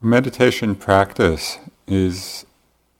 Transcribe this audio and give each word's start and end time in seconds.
Meditation 0.00 0.76
practice 0.76 1.58
is 1.88 2.46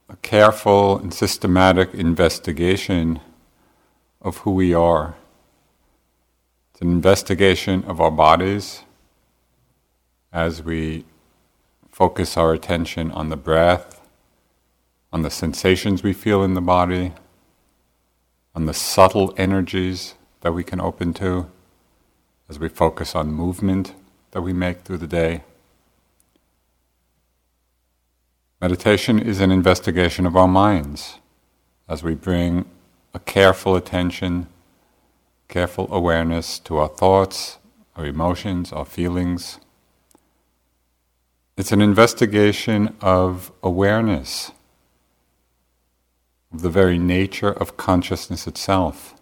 a 0.09 0.17
careful 0.17 0.99
and 0.99 1.15
systematic 1.15 1.95
investigation 1.95 3.21
of 4.21 4.39
who 4.39 4.51
we 4.51 4.75
are. 4.75 5.15
It's 6.73 6.81
an 6.81 6.91
investigation 6.91 7.85
of 7.85 8.01
our 8.01 8.11
bodies 8.11 8.83
as 10.33 10.61
we 10.61 11.05
focus 11.89 12.37
our 12.37 12.53
attention 12.53 13.13
on 13.13 13.29
the 13.29 13.37
breath, 13.37 14.01
on 15.13 15.23
the 15.23 15.31
sensations 15.31 16.03
we 16.03 16.13
feel 16.13 16.43
in 16.43 16.55
the 16.55 16.61
body, 16.61 17.13
on 18.57 18.67
the 18.67 18.75
subtle 18.75 19.33
energies 19.37 20.15
that 20.41 20.53
we 20.53 20.65
can 20.65 20.81
open 20.81 21.15
to, 21.15 21.49
as 22.49 22.59
we 22.59 22.69
focus 22.69 23.15
on 23.15 23.31
movement 23.31 23.95
that 24.33 24.43
we 24.43 24.53
make 24.53 24.81
through 24.81 24.99
the 24.99 25.07
day. 25.07 25.45
Meditation 28.61 29.21
is 29.21 29.41
an 29.41 29.53
investigation 29.53 30.27
of 30.27 30.35
our 30.35 30.49
minds 30.49 31.21
as 31.89 32.03
we 32.03 32.17
bring 32.17 32.65
a 33.15 33.21
careful 33.21 33.77
attention, 33.77 34.49
careful 35.47 35.87
awareness 35.93 36.59
to 36.59 36.77
our 36.77 36.89
thoughts, 36.89 37.59
our 37.95 38.05
emotions, 38.05 38.73
our 38.73 38.85
feelings. 38.85 39.61
It's 41.57 41.71
an 41.71 41.81
investigation 41.81 42.97
of 43.01 43.53
awareness, 43.63 44.51
of 46.53 46.63
the 46.63 46.71
very 46.71 46.99
nature 46.99 47.53
of 47.53 47.77
consciousness 47.77 48.49
itself. 48.49 49.15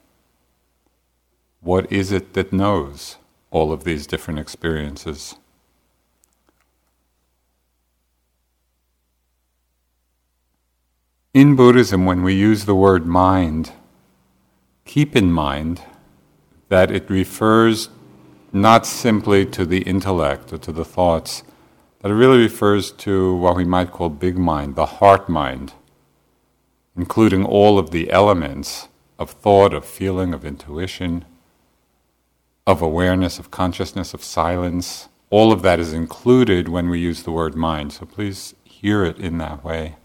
What 1.60 1.92
is 1.92 2.10
it 2.10 2.32
that 2.32 2.54
knows 2.54 3.16
all 3.50 3.70
of 3.70 3.84
these 3.84 4.06
different 4.06 4.40
experiences? 4.40 5.36
In 11.36 11.54
Buddhism, 11.54 12.06
when 12.06 12.22
we 12.22 12.32
use 12.32 12.64
the 12.64 12.74
word 12.74 13.04
mind, 13.04 13.72
keep 14.86 15.14
in 15.14 15.30
mind 15.30 15.82
that 16.70 16.90
it 16.90 17.10
refers 17.10 17.90
not 18.54 18.86
simply 18.86 19.44
to 19.44 19.66
the 19.66 19.82
intellect 19.82 20.50
or 20.54 20.56
to 20.56 20.72
the 20.72 20.82
thoughts, 20.82 21.42
that 22.00 22.10
it 22.10 22.14
really 22.14 22.38
refers 22.38 22.90
to 22.92 23.34
what 23.34 23.54
we 23.54 23.66
might 23.66 23.92
call 23.92 24.08
big 24.08 24.38
mind, 24.38 24.76
the 24.76 24.86
heart 24.86 25.28
mind, 25.28 25.74
including 26.96 27.44
all 27.44 27.78
of 27.78 27.90
the 27.90 28.10
elements 28.10 28.88
of 29.18 29.30
thought, 29.30 29.74
of 29.74 29.84
feeling, 29.84 30.32
of 30.32 30.42
intuition, 30.42 31.22
of 32.66 32.80
awareness, 32.80 33.38
of 33.38 33.50
consciousness, 33.50 34.14
of 34.14 34.24
silence. 34.24 35.10
All 35.28 35.52
of 35.52 35.60
that 35.60 35.80
is 35.80 35.92
included 35.92 36.70
when 36.70 36.88
we 36.88 36.98
use 36.98 37.24
the 37.24 37.30
word 37.30 37.54
mind, 37.54 37.92
so 37.92 38.06
please 38.06 38.54
hear 38.64 39.04
it 39.04 39.18
in 39.18 39.36
that 39.36 39.62
way. 39.62 39.96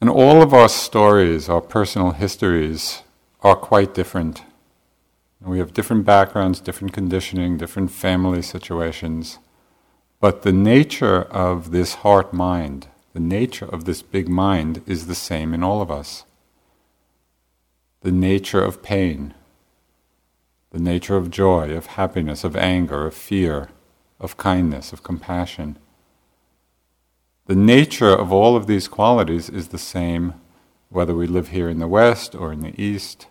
And 0.00 0.08
all 0.08 0.42
of 0.42 0.54
our 0.54 0.68
stories, 0.68 1.48
our 1.48 1.60
personal 1.60 2.12
histories, 2.12 3.02
are 3.40 3.56
quite 3.56 3.94
different. 3.94 4.44
We 5.40 5.58
have 5.58 5.74
different 5.74 6.04
backgrounds, 6.04 6.60
different 6.60 6.92
conditioning, 6.92 7.56
different 7.56 7.90
family 7.90 8.42
situations. 8.42 9.38
But 10.20 10.42
the 10.42 10.52
nature 10.52 11.22
of 11.22 11.72
this 11.72 11.94
heart 11.94 12.32
mind, 12.32 12.86
the 13.12 13.20
nature 13.20 13.66
of 13.66 13.86
this 13.86 14.02
big 14.02 14.28
mind, 14.28 14.82
is 14.86 15.06
the 15.06 15.14
same 15.16 15.52
in 15.52 15.64
all 15.64 15.80
of 15.80 15.90
us. 15.90 16.24
The 18.02 18.12
nature 18.12 18.62
of 18.62 18.82
pain, 18.82 19.34
the 20.70 20.78
nature 20.78 21.16
of 21.16 21.30
joy, 21.30 21.74
of 21.76 21.86
happiness, 21.86 22.44
of 22.44 22.56
anger, 22.56 23.06
of 23.06 23.14
fear, 23.14 23.70
of 24.20 24.36
kindness, 24.36 24.92
of 24.92 25.02
compassion 25.02 25.76
the 27.48 27.56
nature 27.56 28.10
of 28.10 28.30
all 28.30 28.56
of 28.56 28.66
these 28.66 28.88
qualities 28.88 29.48
is 29.48 29.68
the 29.68 29.78
same 29.78 30.34
whether 30.90 31.14
we 31.14 31.26
live 31.26 31.48
here 31.48 31.70
in 31.70 31.78
the 31.78 31.88
West 31.88 32.34
or 32.34 32.52
in 32.52 32.60
the 32.60 32.78
East. 32.80 33.26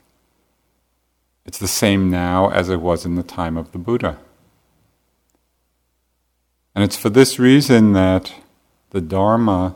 It's 1.45 1.59
the 1.59 1.67
same 1.67 2.09
now 2.09 2.50
as 2.50 2.67
it 2.67 2.81
was 2.81 3.06
in 3.06 3.13
the 3.13 3.22
time 3.22 3.57
of 3.57 3.72
the 3.72 3.77
Buddha. 3.77 4.17
And 6.73 6.83
it's 6.83 6.97
for 6.97 7.11
this 7.11 7.38
reason 7.38 7.94
that 7.94 8.33
the 8.89 9.01
Dharma 9.01 9.75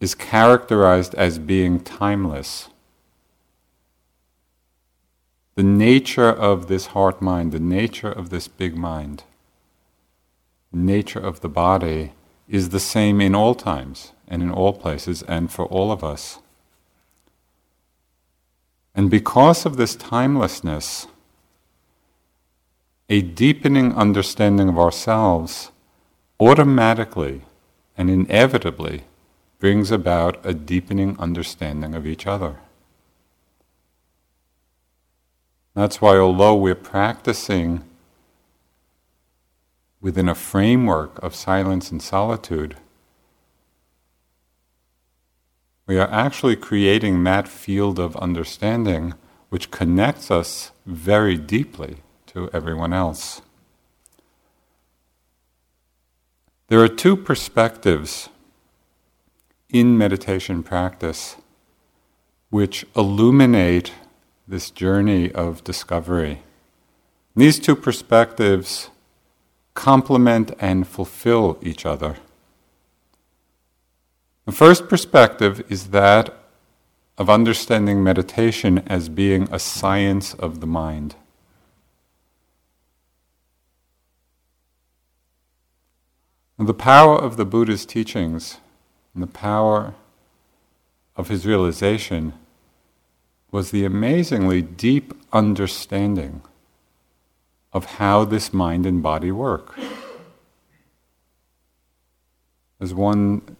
is 0.00 0.16
characterized 0.16 1.14
as 1.14 1.38
being 1.38 1.78
timeless. 1.78 2.68
The 5.54 5.62
nature 5.62 6.30
of 6.30 6.66
this 6.66 6.86
heart 6.86 7.22
mind, 7.22 7.52
the 7.52 7.60
nature 7.60 8.10
of 8.10 8.30
this 8.30 8.48
big 8.48 8.76
mind, 8.76 9.22
the 10.72 10.78
nature 10.78 11.20
of 11.20 11.42
the 11.42 11.48
body 11.48 12.12
is 12.48 12.68
the 12.68 12.80
same 12.80 13.20
in 13.20 13.34
all 13.34 13.54
times 13.54 14.12
and 14.28 14.42
in 14.42 14.50
all 14.50 14.72
places 14.72 15.22
and 15.22 15.50
for 15.50 15.66
all 15.66 15.92
of 15.92 16.02
us. 16.02 16.38
And 18.94 19.10
because 19.10 19.64
of 19.64 19.76
this 19.76 19.96
timelessness, 19.96 21.06
a 23.08 23.22
deepening 23.22 23.94
understanding 23.94 24.68
of 24.68 24.78
ourselves 24.78 25.70
automatically 26.40 27.42
and 27.96 28.10
inevitably 28.10 29.04
brings 29.58 29.90
about 29.90 30.44
a 30.44 30.52
deepening 30.52 31.16
understanding 31.18 31.94
of 31.94 32.06
each 32.06 32.26
other. 32.26 32.56
That's 35.74 36.00
why, 36.00 36.16
although 36.16 36.54
we're 36.54 36.74
practicing 36.74 37.84
within 40.02 40.28
a 40.28 40.34
framework 40.34 41.18
of 41.22 41.34
silence 41.34 41.90
and 41.90 42.02
solitude, 42.02 42.76
we 45.86 45.98
are 45.98 46.10
actually 46.10 46.56
creating 46.56 47.24
that 47.24 47.48
field 47.48 47.98
of 47.98 48.16
understanding 48.16 49.14
which 49.48 49.70
connects 49.70 50.30
us 50.30 50.72
very 50.84 51.36
deeply 51.36 51.98
to 52.26 52.50
everyone 52.52 52.92
else. 52.92 53.42
There 56.68 56.80
are 56.80 56.88
two 56.88 57.16
perspectives 57.16 58.28
in 59.68 59.98
meditation 59.98 60.62
practice 60.62 61.36
which 62.50 62.86
illuminate 62.96 63.92
this 64.48 64.70
journey 64.70 65.30
of 65.32 65.62
discovery. 65.64 66.42
These 67.36 67.58
two 67.58 67.76
perspectives 67.76 68.90
complement 69.74 70.52
and 70.58 70.86
fulfill 70.86 71.58
each 71.62 71.86
other. 71.86 72.16
The 74.44 74.52
first 74.52 74.88
perspective 74.88 75.64
is 75.68 75.88
that 75.88 76.34
of 77.16 77.30
understanding 77.30 78.02
meditation 78.02 78.78
as 78.86 79.08
being 79.08 79.48
a 79.52 79.58
science 79.58 80.34
of 80.34 80.60
the 80.60 80.66
mind. 80.66 81.14
The 86.58 86.74
power 86.74 87.16
of 87.16 87.36
the 87.36 87.44
Buddha's 87.44 87.84
teachings 87.84 88.58
and 89.14 89.22
the 89.22 89.28
power 89.28 89.94
of 91.16 91.28
his 91.28 91.46
realization 91.46 92.34
was 93.50 93.70
the 93.70 93.84
amazingly 93.84 94.62
deep 94.62 95.12
understanding 95.32 96.42
of 97.72 97.84
how 97.84 98.24
this 98.24 98.52
mind 98.52 98.86
and 98.86 99.02
body 99.02 99.30
work. 99.30 99.78
As 102.80 102.92
one 102.92 103.56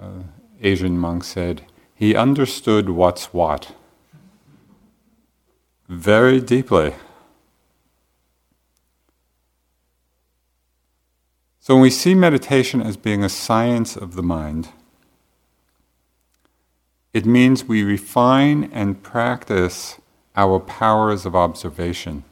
uh, 0.00 0.22
Asian 0.60 0.98
monk 0.98 1.24
said, 1.24 1.64
he 1.94 2.14
understood 2.14 2.90
what's 2.90 3.32
what 3.32 3.74
very 5.88 6.40
deeply. 6.40 6.94
So 11.60 11.74
when 11.74 11.82
we 11.82 11.90
see 11.90 12.14
meditation 12.14 12.80
as 12.80 12.96
being 12.96 13.24
a 13.24 13.28
science 13.28 13.96
of 13.96 14.14
the 14.14 14.22
mind, 14.22 14.70
it 17.12 17.26
means 17.26 17.64
we 17.64 17.82
refine 17.82 18.70
and 18.72 19.02
practice 19.02 20.00
our 20.36 20.60
powers 20.60 21.26
of 21.26 21.34
observation. 21.34 22.24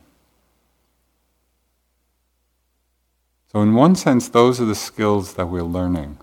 So, 3.56 3.62
in 3.62 3.72
one 3.72 3.96
sense, 3.96 4.28
those 4.28 4.60
are 4.60 4.66
the 4.66 4.74
skills 4.74 5.32
that 5.32 5.46
we're 5.46 5.62
learning. 5.62 6.18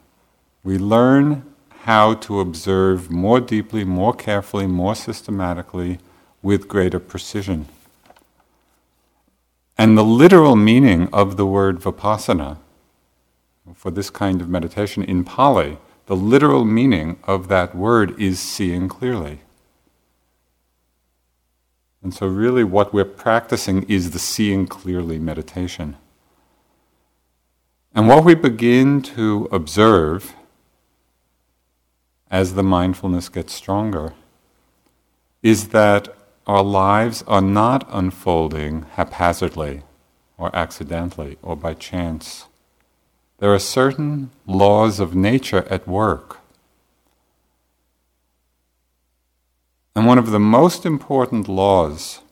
We 0.63 0.77
learn 0.77 1.43
how 1.79 2.13
to 2.13 2.39
observe 2.39 3.09
more 3.09 3.39
deeply, 3.39 3.83
more 3.83 4.13
carefully, 4.13 4.67
more 4.67 4.93
systematically, 4.93 5.97
with 6.43 6.67
greater 6.67 6.99
precision. 6.99 7.65
And 9.79 9.97
the 9.97 10.03
literal 10.03 10.55
meaning 10.55 11.09
of 11.11 11.35
the 11.35 11.47
word 11.47 11.79
vipassana 11.79 12.59
for 13.73 13.89
this 13.89 14.11
kind 14.11 14.39
of 14.39 14.47
meditation 14.47 15.03
in 15.03 15.23
Pali, 15.23 15.79
the 16.05 16.15
literal 16.15 16.65
meaning 16.65 17.17
of 17.23 17.47
that 17.47 17.75
word 17.75 18.13
is 18.21 18.39
seeing 18.39 18.87
clearly. 18.87 19.39
And 22.03 22.13
so, 22.13 22.27
really, 22.27 22.63
what 22.63 22.93
we're 22.93 23.05
practicing 23.05 23.89
is 23.89 24.11
the 24.11 24.19
seeing 24.19 24.67
clearly 24.67 25.17
meditation. 25.17 25.97
And 27.95 28.07
what 28.07 28.23
we 28.23 28.33
begin 28.33 29.03
to 29.03 29.47
observe 29.51 30.33
as 32.31 32.55
the 32.55 32.63
mindfulness 32.63 33.29
gets 33.29 33.53
stronger 33.53 34.13
is 35.43 35.67
that 35.69 36.07
our 36.47 36.63
lives 36.63 37.23
are 37.27 37.41
not 37.41 37.87
unfolding 37.91 38.87
haphazardly 38.93 39.83
or 40.39 40.53
accidentally 40.55 41.37
or 41.43 41.55
by 41.55 41.75
chance. 41.75 42.47
There 43.37 43.53
are 43.53 43.59
certain 43.59 44.31
laws 44.47 44.99
of 44.99 45.13
nature 45.13 45.67
at 45.69 45.87
work. 45.87 46.39
And 49.95 50.07
one 50.07 50.17
of 50.17 50.31
the 50.31 50.39
most 50.39 50.83
important 50.83 51.47
laws 51.47 52.22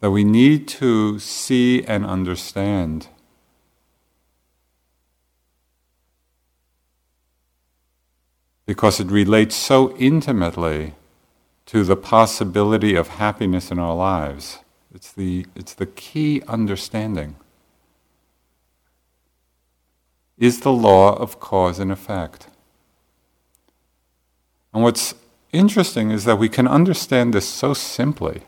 that 0.00 0.10
we 0.10 0.24
need 0.24 0.66
to 0.66 1.18
see 1.18 1.84
and 1.84 2.04
understand 2.04 3.08
because 8.66 9.00
it 9.00 9.08
relates 9.08 9.56
so 9.56 9.96
intimately 9.96 10.94
to 11.66 11.84
the 11.84 11.96
possibility 11.96 12.94
of 12.94 13.08
happiness 13.08 13.70
in 13.70 13.78
our 13.78 13.94
lives. 13.94 14.60
It's 14.94 15.12
the, 15.12 15.46
it's 15.54 15.74
the 15.74 15.86
key 15.86 16.42
understanding. 16.48 17.36
Is 20.38 20.60
the 20.60 20.72
law 20.72 21.14
of 21.14 21.40
cause 21.40 21.78
and 21.78 21.92
effect. 21.92 22.46
And 24.72 24.82
what's 24.82 25.14
interesting 25.52 26.10
is 26.10 26.24
that 26.24 26.38
we 26.38 26.48
can 26.48 26.66
understand 26.66 27.34
this 27.34 27.48
so 27.48 27.74
simply 27.74 28.42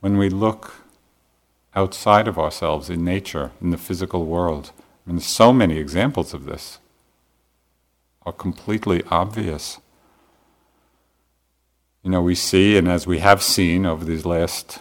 when 0.00 0.18
we 0.18 0.28
look 0.28 0.81
outside 1.74 2.28
of 2.28 2.38
ourselves 2.38 2.90
in 2.90 3.04
nature, 3.04 3.50
in 3.60 3.70
the 3.70 3.78
physical 3.78 4.26
world. 4.26 4.72
I 5.06 5.10
mean, 5.10 5.20
so 5.20 5.52
many 5.52 5.78
examples 5.78 6.34
of 6.34 6.44
this 6.44 6.78
are 8.24 8.32
completely 8.32 9.02
obvious. 9.10 9.78
You 12.02 12.10
know, 12.10 12.22
we 12.22 12.34
see, 12.34 12.76
and 12.76 12.88
as 12.88 13.06
we 13.06 13.18
have 13.18 13.42
seen 13.42 13.86
over 13.86 14.04
these 14.04 14.24
last 14.24 14.80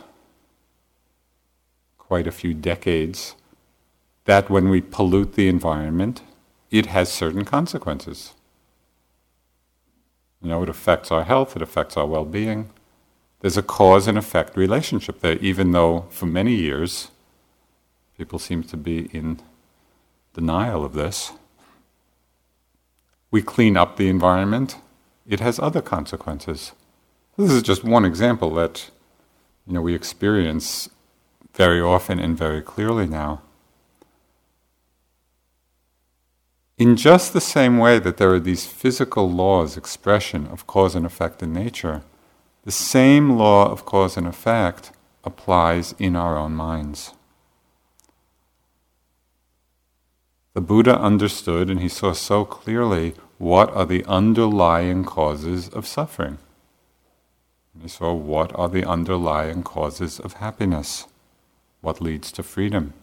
quite 1.98 2.28
a 2.28 2.32
few 2.32 2.54
decades, 2.54 3.36
that 4.26 4.50
when 4.50 4.70
we 4.70 4.82
pollute 4.82 5.34
the 5.34 5.48
environment, 5.48 6.22
it 6.70 6.88
has 6.88 7.12
certain 7.12 7.46
consequences. 7.46 8.34
You 10.42 10.50
know, 10.50 10.64
it 10.64 10.70
affects 10.70 11.12
our 11.12 11.24
health, 11.24 11.56
it 11.56 11.62
affects 11.62 11.96
our 11.96 12.06
well 12.06 12.26
being. 12.26 12.70
There's 13.42 13.58
a 13.58 13.64
cause 13.64 14.08
and 14.08 14.18
effect 14.18 14.56
relationship 14.56 15.20
there, 15.20 15.38
even 15.38 15.72
though 15.72 16.06
for 16.10 16.28
many 16.28 16.54
years 16.54 17.10
people 18.18 18.38
seem 18.38 18.64
to 18.64 18.78
be 18.78 19.06
in 19.08 19.40
denial 20.34 20.86
of 20.86 20.94
this. 20.94 21.34
We 23.32 23.42
clean 23.42 23.76
up 23.76 23.98
the 23.98 24.10
environment, 24.10 24.78
it 25.28 25.40
has 25.40 25.60
other 25.60 25.82
consequences. 25.82 26.74
This 27.38 27.52
is 27.52 27.64
just 27.64 27.84
one 27.84 28.06
example 28.06 28.54
that 28.56 28.92
you 29.66 29.74
know 29.74 29.82
we 29.82 29.96
experience 29.96 30.90
very 31.56 31.82
often 31.82 32.20
and 32.20 32.38
very 32.38 32.62
clearly 32.62 33.08
now. 33.08 33.42
In 36.78 36.96
just 36.96 37.34
the 37.34 37.42
same 37.42 37.78
way 37.78 38.00
that 38.00 38.18
there 38.18 38.34
are 38.34 38.40
these 38.40 38.66
physical 38.66 39.30
laws, 39.30 39.78
expression 39.78 40.48
of 40.48 40.68
cause 40.68 40.96
and 40.96 41.06
effect 41.06 41.42
in 41.42 41.54
nature, 41.54 42.04
the 42.64 42.72
same 42.72 43.38
law 43.38 43.72
of 43.72 43.86
cause 43.86 44.18
and 44.18 44.28
effect 44.28 44.92
applies 45.24 45.96
in 45.98 46.16
our 46.16 46.38
own 46.38 46.54
minds. 46.54 47.14
The 50.54 50.62
Buddha 50.62 51.00
understood 51.00 51.70
and 51.70 51.80
he 51.80 51.88
saw 51.88 52.14
so 52.14 52.46
clearly 52.46 53.16
what 53.38 53.72
are 53.72 53.86
the 53.86 54.06
underlying 54.06 55.04
causes 55.04 55.70
of 55.70 55.88
suffering. 55.88 56.38
He 57.82 57.88
saw 57.88 58.14
what 58.14 58.54
are 58.56 58.68
the 58.68 58.86
underlying 58.86 59.64
causes 59.64 60.20
of 60.20 60.34
happiness, 60.34 61.08
what 61.80 62.02
leads 62.02 62.32
to 62.34 62.44
freedom. 62.44 62.94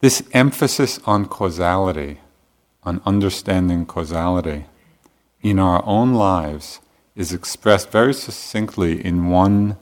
This 0.00 0.22
emphasis 0.32 0.98
on 1.04 1.26
causality, 1.26 2.20
on 2.82 3.02
understanding 3.04 3.86
causality 3.86 4.64
in 5.50 5.58
our 5.58 5.84
own 5.86 6.14
lives 6.14 6.80
is 7.14 7.32
expressed 7.32 7.90
very 7.90 8.12
succinctly 8.12 9.04
in 9.04 9.28
one 9.28 9.76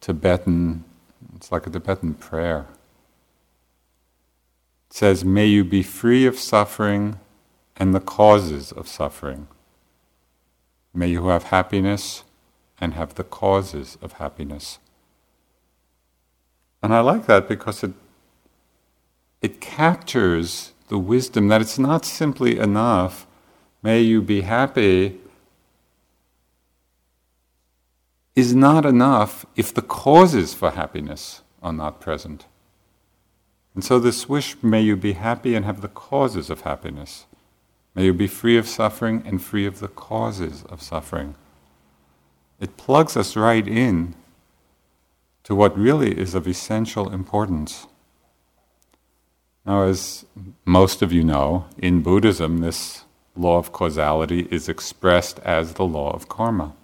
Tibetan, 0.00 0.84
it's 1.36 1.50
like 1.50 1.66
a 1.66 1.70
Tibetan 1.70 2.14
prayer. 2.14 2.66
It 4.90 4.94
says, 4.94 5.24
May 5.24 5.46
you 5.46 5.64
be 5.64 5.82
free 5.82 6.26
of 6.26 6.38
suffering 6.38 7.18
and 7.76 7.94
the 7.94 8.00
causes 8.00 8.72
of 8.72 8.86
suffering. 8.88 9.48
May 10.92 11.08
you 11.08 11.28
have 11.28 11.44
happiness 11.44 12.24
and 12.80 12.94
have 12.94 13.14
the 13.14 13.24
causes 13.24 13.96
of 14.02 14.14
happiness. 14.14 14.78
And 16.82 16.92
I 16.92 17.00
like 17.00 17.26
that 17.26 17.48
because 17.48 17.82
it 17.82 17.92
it 19.42 19.60
captures 19.60 20.72
the 20.88 20.98
wisdom 20.98 21.48
that 21.48 21.60
it's 21.60 21.78
not 21.78 22.04
simply 22.04 22.58
enough, 22.58 23.26
may 23.82 24.00
you 24.00 24.22
be 24.22 24.42
happy, 24.42 25.18
is 28.34 28.54
not 28.54 28.86
enough 28.86 29.44
if 29.56 29.74
the 29.74 29.82
causes 29.82 30.54
for 30.54 30.70
happiness 30.70 31.42
are 31.62 31.72
not 31.72 32.00
present. 32.00 32.46
And 33.74 33.84
so 33.84 33.98
this 33.98 34.28
wish, 34.28 34.56
may 34.62 34.80
you 34.80 34.96
be 34.96 35.12
happy 35.12 35.54
and 35.54 35.64
have 35.64 35.80
the 35.80 35.88
causes 35.88 36.50
of 36.50 36.62
happiness. 36.62 37.26
May 37.94 38.06
you 38.06 38.14
be 38.14 38.26
free 38.26 38.56
of 38.56 38.68
suffering 38.68 39.22
and 39.26 39.42
free 39.42 39.66
of 39.66 39.80
the 39.80 39.88
causes 39.88 40.64
of 40.68 40.82
suffering. 40.82 41.34
It 42.60 42.76
plugs 42.76 43.16
us 43.16 43.36
right 43.36 43.66
in 43.66 44.14
to 45.44 45.54
what 45.54 45.76
really 45.76 46.18
is 46.18 46.34
of 46.34 46.46
essential 46.46 47.12
importance. 47.12 47.86
Now, 49.66 49.82
as 49.82 50.24
most 50.64 51.02
of 51.02 51.12
you 51.12 51.24
know, 51.24 51.66
in 51.78 52.02
Buddhism, 52.02 52.58
this 52.58 53.04
law 53.36 53.58
of 53.58 53.72
causality 53.72 54.48
is 54.50 54.68
expressed 54.68 55.38
as 55.40 55.74
the 55.74 55.84
law 55.84 56.12
of 56.12 56.28
karma 56.28 56.74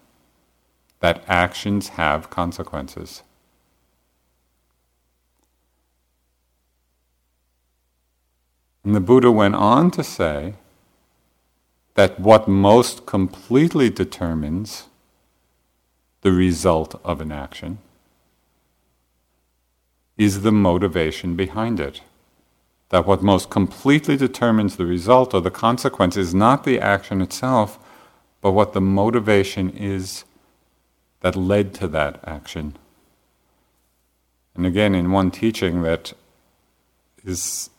that 1.01 1.23
actions 1.29 1.91
have 1.91 2.31
consequences. 2.31 3.23
And 8.85 8.95
the 8.95 9.01
Buddha 9.01 9.31
went 9.31 9.55
on 9.55 9.91
to 9.93 10.03
say 10.03 10.55
that 11.95 12.19
what 12.19 12.49
most 12.49 13.07
completely 13.07 13.91
determines 13.91 14.85
the 16.23 16.33
result 16.33 16.99
of 17.05 17.21
an 17.21 17.31
action 17.31 17.79
is 20.17 20.43
the 20.43 20.53
motivation 20.53 21.37
behind 21.37 21.79
it 21.79 22.01
that 22.91 23.07
what 23.07 23.23
most 23.23 23.51
completely 23.51 24.17
determines 24.17 24.77
the 24.77 24.87
result 24.87 25.35
or 25.35 25.41
the 25.41 25.51
consequence 25.51 26.17
is 26.17 26.35
not 26.35 26.65
the 26.65 26.81
action 26.81 27.21
itself, 27.21 27.79
but 28.41 28.53
what 28.53 28.73
the 28.73 28.81
motivation 28.81 29.71
is 29.71 30.25
that 31.21 31.37
led 31.37 31.75
to 31.75 31.89
that 31.89 32.21
action. 32.25 32.77
And 34.55 34.65
again, 34.67 34.95
in 34.95 35.13
one 35.13 35.31
teaching 35.31 35.83
that 35.83 36.13
is, 37.25 37.71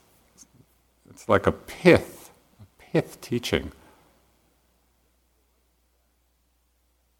it's 1.10 1.28
like 1.28 1.48
a 1.48 1.52
pith, 1.52 2.30
a 2.62 2.66
pith 2.82 3.20
teaching. 3.22 3.72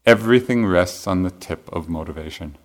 Everything 0.06 0.64
rests 0.64 1.06
on 1.06 1.22
the 1.24 1.30
tip 1.30 1.68
of 1.72 1.88
motivation. 1.88 2.56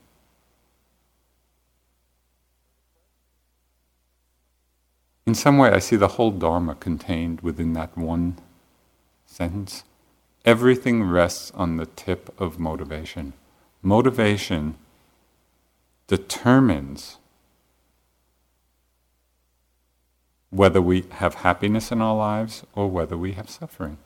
In 5.26 5.34
some 5.34 5.58
way, 5.58 5.70
I 5.70 5.80
see 5.80 5.96
the 5.96 6.10
whole 6.10 6.32
Dharma 6.32 6.76
contained 6.76 7.42
within 7.42 7.74
that 7.74 7.98
one 7.98 8.38
sentence. 9.26 9.84
Everything 10.46 11.04
rests 11.04 11.52
on 11.56 11.78
the 11.78 11.88
tip 11.88 12.34
of 12.40 12.60
motivation. 12.60 13.34
Motivation 13.82 14.76
determines 16.08 17.18
whether 20.52 20.82
we 20.82 21.06
have 21.10 21.36
happiness 21.36 21.92
in 21.92 22.02
our 22.02 22.16
lives 22.16 22.64
or 22.74 22.88
whether 22.88 23.18
we 23.18 23.34
have 23.34 23.50
suffering. 23.50 23.98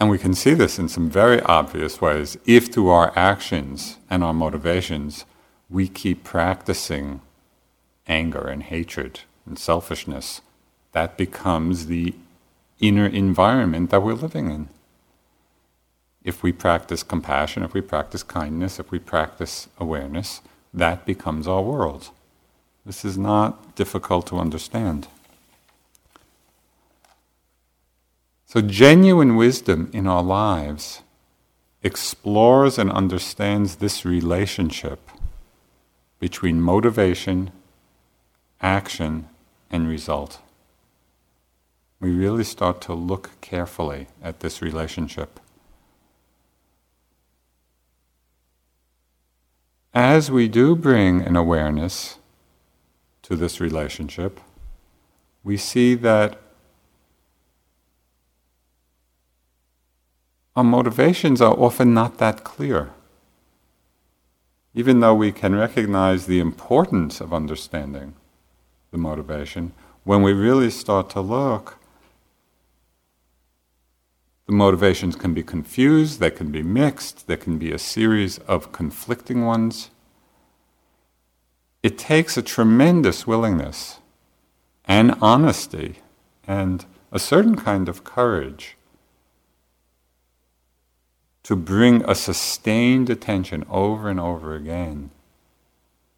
And 0.00 0.10
we 0.10 0.18
can 0.18 0.34
see 0.34 0.54
this 0.54 0.78
in 0.78 0.88
some 0.88 1.08
very 1.08 1.40
obvious 1.42 2.00
ways 2.00 2.36
if 2.44 2.66
through 2.66 2.88
our 2.88 3.12
actions 3.16 3.98
and 4.10 4.22
our 4.22 4.34
motivations 4.34 5.24
we 5.70 5.88
keep 5.88 6.24
practicing 6.24 7.20
anger 8.06 8.46
and 8.48 8.62
hatred 8.64 9.20
and 9.46 9.58
selfishness, 9.58 10.40
that 10.92 11.16
becomes 11.16 11.86
the 11.86 12.14
inner 12.80 13.06
environment 13.06 13.90
that 13.90 14.02
we're 14.02 14.14
living 14.14 14.50
in. 14.50 14.68
if 16.24 16.42
we 16.42 16.52
practice 16.52 17.02
compassion, 17.02 17.62
if 17.62 17.72
we 17.72 17.80
practice 17.80 18.22
kindness, 18.22 18.78
if 18.78 18.90
we 18.90 18.98
practice 18.98 19.68
awareness, 19.78 20.42
that 20.74 21.06
becomes 21.06 21.48
our 21.48 21.62
world. 21.62 22.10
This 22.84 23.04
is 23.04 23.16
not 23.16 23.74
difficult 23.76 24.26
to 24.26 24.38
understand. 24.38 25.08
So, 28.46 28.60
genuine 28.60 29.36
wisdom 29.36 29.90
in 29.92 30.06
our 30.06 30.22
lives 30.22 31.02
explores 31.82 32.78
and 32.78 32.90
understands 32.90 33.76
this 33.76 34.04
relationship 34.04 35.00
between 36.18 36.60
motivation, 36.60 37.50
action, 38.60 39.28
and 39.70 39.88
result. 39.88 40.40
We 42.00 42.12
really 42.12 42.44
start 42.44 42.80
to 42.82 42.94
look 42.94 43.30
carefully 43.40 44.06
at 44.22 44.40
this 44.40 44.62
relationship. 44.62 45.40
As 49.94 50.30
we 50.30 50.48
do 50.48 50.76
bring 50.76 51.22
an 51.22 51.34
awareness 51.34 52.18
to 53.22 53.36
this 53.36 53.60
relationship, 53.60 54.40
we 55.42 55.56
see 55.56 55.94
that 55.96 56.40
our 60.54 60.64
motivations 60.64 61.40
are 61.40 61.54
often 61.54 61.94
not 61.94 62.18
that 62.18 62.44
clear. 62.44 62.90
Even 64.78 65.00
though 65.00 65.12
we 65.12 65.32
can 65.32 65.56
recognize 65.56 66.26
the 66.26 66.38
importance 66.38 67.20
of 67.20 67.34
understanding 67.34 68.14
the 68.92 68.96
motivation, 68.96 69.72
when 70.04 70.22
we 70.22 70.32
really 70.32 70.70
start 70.70 71.10
to 71.10 71.20
look, 71.20 71.78
the 74.46 74.52
motivations 74.52 75.16
can 75.16 75.34
be 75.34 75.42
confused, 75.42 76.20
they 76.20 76.30
can 76.30 76.52
be 76.52 76.62
mixed, 76.62 77.26
there 77.26 77.36
can 77.36 77.58
be 77.58 77.72
a 77.72 77.78
series 77.78 78.38
of 78.46 78.70
conflicting 78.70 79.44
ones. 79.44 79.90
It 81.82 81.98
takes 81.98 82.36
a 82.36 82.42
tremendous 82.42 83.26
willingness 83.26 83.98
and 84.84 85.16
honesty 85.20 85.96
and 86.46 86.86
a 87.10 87.18
certain 87.18 87.56
kind 87.56 87.88
of 87.88 88.04
courage 88.04 88.76
to 91.42 91.56
bring 91.56 92.02
a 92.08 92.14
sustained 92.14 93.08
attention 93.08 93.64
over 93.70 94.08
and 94.08 94.20
over 94.20 94.54
again, 94.54 95.10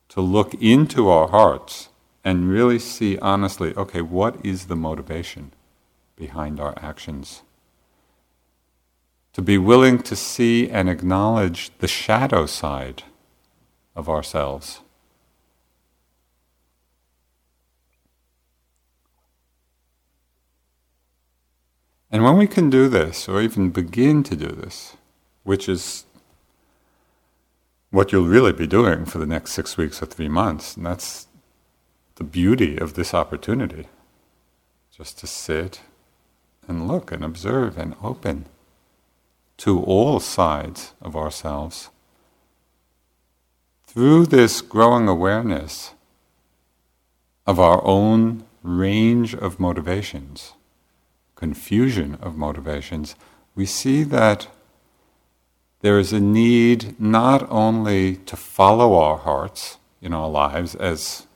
to 0.08 0.20
look 0.20 0.54
into 0.54 1.08
our 1.08 1.28
hearts 1.28 1.88
and 2.24 2.48
really 2.48 2.78
see 2.78 3.18
honestly 3.18 3.74
okay, 3.74 4.02
what 4.02 4.36
is 4.44 4.66
the 4.66 4.76
motivation 4.76 5.52
behind 6.16 6.60
our 6.60 6.74
actions? 6.82 7.42
To 9.34 9.42
be 9.42 9.58
willing 9.58 10.02
to 10.02 10.16
see 10.16 10.68
and 10.68 10.90
acknowledge 10.90 11.70
the 11.78 11.88
shadow 11.88 12.46
side 12.46 13.04
of 13.94 14.08
ourselves. 14.08 14.80
And 22.10 22.24
when 22.24 22.36
we 22.36 22.48
can 22.48 22.70
do 22.70 22.88
this, 22.88 23.28
or 23.28 23.40
even 23.40 23.70
begin 23.70 24.24
to 24.24 24.34
do 24.34 24.48
this, 24.48 24.96
which 25.50 25.68
is 25.68 26.04
what 27.90 28.12
you'll 28.12 28.36
really 28.36 28.52
be 28.52 28.68
doing 28.68 29.04
for 29.04 29.18
the 29.18 29.26
next 29.26 29.50
six 29.50 29.76
weeks 29.76 30.00
or 30.00 30.06
three 30.06 30.28
months. 30.28 30.76
And 30.76 30.86
that's 30.86 31.26
the 32.14 32.22
beauty 32.22 32.78
of 32.78 32.94
this 32.94 33.12
opportunity. 33.12 33.88
Just 34.96 35.18
to 35.18 35.26
sit 35.26 35.80
and 36.68 36.86
look 36.86 37.10
and 37.10 37.24
observe 37.24 37.76
and 37.78 37.96
open 38.00 38.46
to 39.56 39.82
all 39.82 40.20
sides 40.20 40.92
of 41.02 41.16
ourselves. 41.16 41.90
Through 43.88 44.26
this 44.26 44.60
growing 44.60 45.08
awareness 45.08 45.94
of 47.44 47.58
our 47.58 47.84
own 47.84 48.44
range 48.62 49.34
of 49.34 49.58
motivations, 49.58 50.52
confusion 51.34 52.18
of 52.22 52.36
motivations, 52.36 53.16
we 53.56 53.66
see 53.66 54.04
that 54.04 54.46
there 55.80 55.98
is 55.98 56.12
a 56.12 56.20
need 56.20 57.00
not 57.00 57.50
only 57.50 58.16
to 58.16 58.36
follow 58.36 58.94
our 58.94 59.16
hearts 59.16 59.78
in 60.02 60.12
our 60.12 60.28
lives 60.28 60.74
as 60.74 61.26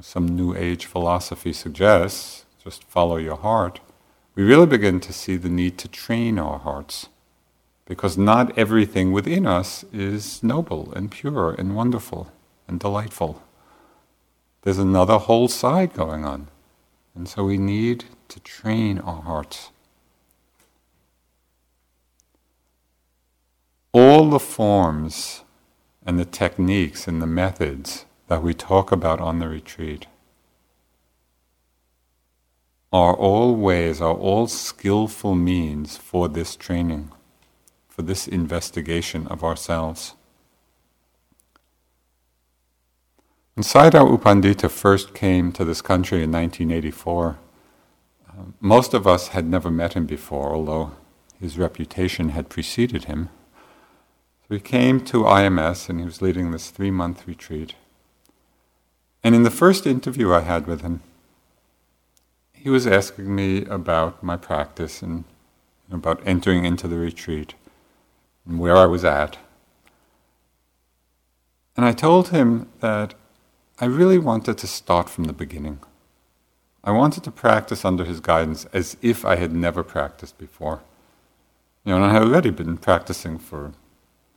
some 0.00 0.28
New 0.28 0.54
Age 0.54 0.86
philosophy 0.86 1.52
suggests, 1.52 2.44
just 2.62 2.84
follow 2.84 3.16
your 3.16 3.36
heart, 3.36 3.80
we 4.34 4.42
really 4.42 4.66
begin 4.66 5.00
to 5.00 5.12
see 5.12 5.36
the 5.36 5.48
need 5.48 5.76
to 5.78 5.88
train 5.88 6.38
our 6.38 6.58
hearts. 6.58 7.08
Because 7.84 8.16
not 8.16 8.56
everything 8.56 9.10
within 9.10 9.46
us 9.46 9.84
is 9.92 10.42
noble 10.42 10.92
and 10.94 11.10
pure 11.10 11.52
and 11.58 11.74
wonderful 11.74 12.30
and 12.68 12.78
delightful. 12.78 13.42
There's 14.62 14.78
another 14.78 15.18
whole 15.18 15.48
side 15.48 15.92
going 15.92 16.24
on. 16.24 16.48
And 17.16 17.28
so 17.28 17.44
we 17.44 17.58
need 17.58 18.04
to 18.28 18.38
train 18.40 19.00
our 19.00 19.22
hearts. 19.22 19.70
All 23.92 24.30
the 24.30 24.40
forms 24.40 25.42
and 26.06 26.18
the 26.18 26.24
techniques 26.24 27.08
and 27.08 27.20
the 27.20 27.26
methods 27.26 28.06
that 28.28 28.42
we 28.42 28.54
talk 28.54 28.92
about 28.92 29.20
on 29.20 29.38
the 29.38 29.48
retreat 29.48 30.06
are 32.92 33.14
all 33.14 33.54
ways, 33.54 34.00
are 34.00 34.14
all 34.14 34.46
skillful 34.46 35.34
means 35.34 35.96
for 35.96 36.28
this 36.28 36.56
training, 36.56 37.10
for 37.88 38.02
this 38.02 38.26
investigation 38.26 39.26
of 39.28 39.44
ourselves. 39.44 40.14
When 43.54 43.64
Sayadaw 43.64 44.10
U 44.10 44.18
Pandita 44.18 44.70
first 44.70 45.14
came 45.14 45.52
to 45.52 45.64
this 45.64 45.82
country 45.82 46.22
in 46.22 46.32
1984, 46.32 47.38
uh, 48.28 48.32
most 48.60 48.94
of 48.94 49.06
us 49.06 49.28
had 49.28 49.46
never 49.46 49.70
met 49.70 49.94
him 49.94 50.06
before, 50.06 50.54
although 50.54 50.92
his 51.38 51.58
reputation 51.58 52.30
had 52.30 52.48
preceded 52.48 53.04
him. 53.04 53.28
So 54.50 54.56
he 54.56 54.60
came 54.60 55.00
to 55.02 55.22
IMS 55.22 55.88
and 55.88 56.00
he 56.00 56.04
was 56.04 56.20
leading 56.20 56.50
this 56.50 56.70
three 56.70 56.90
month 56.90 57.28
retreat. 57.28 57.76
And 59.22 59.32
in 59.32 59.44
the 59.44 59.50
first 59.50 59.86
interview 59.86 60.32
I 60.32 60.40
had 60.40 60.66
with 60.66 60.80
him, 60.80 61.02
he 62.52 62.68
was 62.68 62.84
asking 62.84 63.32
me 63.32 63.64
about 63.66 64.24
my 64.24 64.36
practice 64.36 65.02
and 65.02 65.22
about 65.88 66.20
entering 66.26 66.64
into 66.64 66.88
the 66.88 66.96
retreat 66.96 67.54
and 68.44 68.58
where 68.58 68.76
I 68.76 68.86
was 68.86 69.04
at. 69.04 69.38
And 71.76 71.86
I 71.86 71.92
told 71.92 72.30
him 72.30 72.68
that 72.80 73.14
I 73.78 73.84
really 73.84 74.18
wanted 74.18 74.58
to 74.58 74.66
start 74.66 75.08
from 75.08 75.24
the 75.24 75.32
beginning. 75.32 75.78
I 76.82 76.90
wanted 76.90 77.22
to 77.22 77.30
practice 77.30 77.84
under 77.84 78.04
his 78.04 78.18
guidance 78.18 78.64
as 78.72 78.96
if 79.00 79.24
I 79.24 79.36
had 79.36 79.52
never 79.52 79.84
practiced 79.84 80.38
before. 80.38 80.82
You 81.84 81.92
know, 81.92 82.02
and 82.02 82.06
I 82.06 82.12
had 82.14 82.22
already 82.22 82.50
been 82.50 82.78
practicing 82.78 83.38
for 83.38 83.74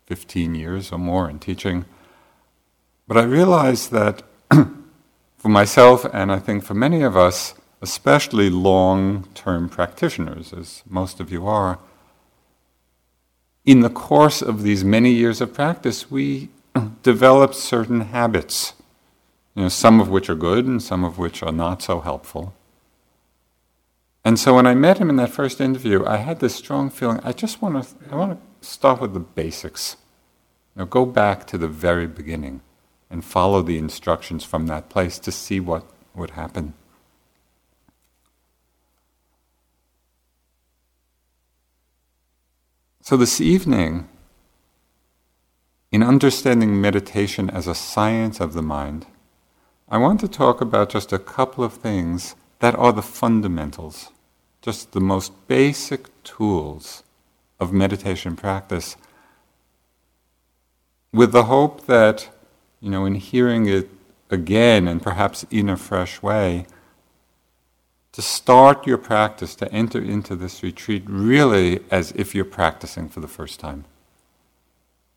15 0.05 0.55
years 0.55 0.91
or 0.91 0.98
more 0.98 1.29
in 1.29 1.39
teaching. 1.39 1.86
But 3.07 3.17
I 3.17 3.24
realized 3.24 3.91
that 3.91 4.24
for 5.38 5.50
myself, 5.50 6.05
and 6.13 6.31
I 6.31 6.39
think 6.39 6.63
for 6.63 6.74
many 6.74 7.01
of 7.01 7.17
us, 7.17 7.53
especially 7.81 8.50
long 8.50 9.27
term 9.33 9.69
practitioners, 9.69 10.53
as 10.53 10.83
most 10.89 11.19
of 11.19 11.31
you 11.31 11.48
are, 11.48 11.79
in 13.65 13.81
the 13.81 13.89
course 13.89 14.41
of 14.41 14.63
these 14.63 14.83
many 14.83 15.12
years 15.12 15.41
of 15.41 15.53
practice, 15.53 16.12
we 16.12 16.50
develop 17.03 17.53
certain 17.53 18.01
habits, 18.01 18.74
you 19.55 19.63
know, 19.63 19.69
some 19.69 20.01
of 20.01 20.10
which 20.10 20.29
are 20.29 20.36
good 20.36 20.65
and 20.65 20.81
some 20.81 21.03
of 21.03 21.17
which 21.17 21.43
are 21.43 21.51
not 21.51 21.81
so 21.81 22.00
helpful. 22.00 22.53
And 24.25 24.39
so 24.39 24.55
when 24.55 24.65
I 24.65 24.74
met 24.74 25.00
him 25.00 25.10
in 25.10 25.17
that 25.17 25.29
first 25.29 25.60
interview, 25.60 26.05
I 26.05 26.17
had 26.17 26.39
this 26.39 26.55
strong 26.55 26.89
feeling 26.89 27.19
I 27.24 27.33
just 27.33 27.62
want 27.62 27.83
to, 27.83 27.89
I 28.10 28.15
want 28.15 28.31
to 28.31 28.52
start 28.63 29.01
with 29.01 29.13
the 29.13 29.20
basics. 29.20 29.98
Now 30.75 30.86
go 30.86 31.05
back 31.05 31.46
to 31.48 31.58
the 31.58 31.67
very 31.67 32.08
beginning 32.08 32.62
and 33.10 33.24
follow 33.24 33.62
the 33.62 33.77
instructions 33.77 34.43
from 34.43 34.67
that 34.67 34.89
place 34.89 35.20
to 35.20 35.32
see 35.32 35.60
what 35.60 35.86
would 36.15 36.32
happen. 36.32 36.74
So, 43.01 43.17
this 43.17 43.41
evening, 43.41 44.08
in 45.91 46.01
understanding 46.01 46.79
meditation 46.79 47.50
as 47.50 47.67
a 47.67 47.75
science 47.75 48.39
of 48.39 48.53
the 48.53 48.62
mind, 48.62 49.05
I 49.89 49.98
want 49.98 50.22
to 50.22 50.27
talk 50.27 50.62
about 50.62 50.89
just 50.89 51.12
a 51.12 51.20
couple 51.20 51.63
of 51.63 51.74
things 51.74 52.36
that 52.60 52.75
are 52.75 52.93
the 52.93 53.01
fundamentals, 53.01 54.10
just 54.62 54.93
the 54.93 55.01
most 55.01 55.34
basic 55.48 56.24
tools 56.24 57.02
of 57.60 57.72
meditation 57.72 58.36
practice 58.36 58.95
with 61.13 61.31
the 61.31 61.43
hope 61.43 61.86
that, 61.86 62.29
you 62.81 62.89
know, 62.89 63.05
in 63.05 63.15
hearing 63.15 63.67
it 63.67 63.89
again 64.29 64.88
and 64.88 65.01
perhaps 65.01 65.45
in 65.51 65.69
a 65.69 65.77
fresh 65.77 66.22
way, 66.22 66.65
to 68.12 68.22
start 68.22 68.86
your 68.86 68.98
practice, 68.98 69.55
to 69.55 69.72
enter 69.72 70.00
into 70.01 70.36
this 70.36 70.62
retreat 70.62 71.03
really 71.07 71.79
as 71.89 72.12
if 72.15 72.36
you're 72.36 72.45
practicing 72.45 73.10
for 73.10 73.19
the 73.19 73.27
first 73.27 73.60
time. 73.60 73.86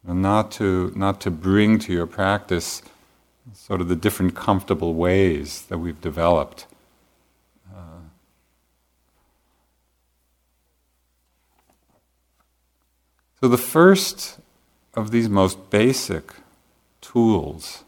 And 0.07 0.23
not 0.23 0.51
to, 0.53 0.93
not 0.95 1.21
to 1.23 1.31
bring 1.31 1.79
to 1.81 1.93
your 1.93 2.07
practice 2.07 2.83
sort 3.55 3.81
of 3.81 3.89
the 3.89 3.97
different 3.97 4.35
comfortable 4.35 4.95
ways 4.95 5.63
that 5.63 5.79
we've 5.79 6.01
developed. 6.01 6.67
Uh, 7.75 8.01
so, 13.47 13.51
the 13.51 13.59
first 13.59 14.41
of 14.95 15.13
these 15.13 15.29
most 15.29 15.71
basic 15.71 16.33
tools 17.01 17.85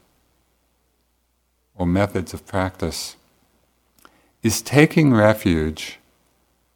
or 1.75 1.85
methods 1.85 2.33
of 2.33 2.47
practice 2.47 3.17
is 4.45 4.63
taking 4.63 5.13
refuge 5.13 5.99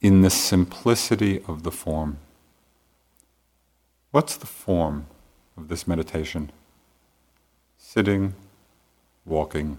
in 0.00 0.22
the 0.22 0.30
simplicity 0.30 1.44
of 1.46 1.62
the 1.62 1.70
form. 1.70 2.16
What's 4.10 4.36
the 4.36 4.48
form 4.48 5.06
of 5.56 5.68
this 5.68 5.86
meditation? 5.86 6.50
Sitting, 7.78 8.34
walking, 9.24 9.78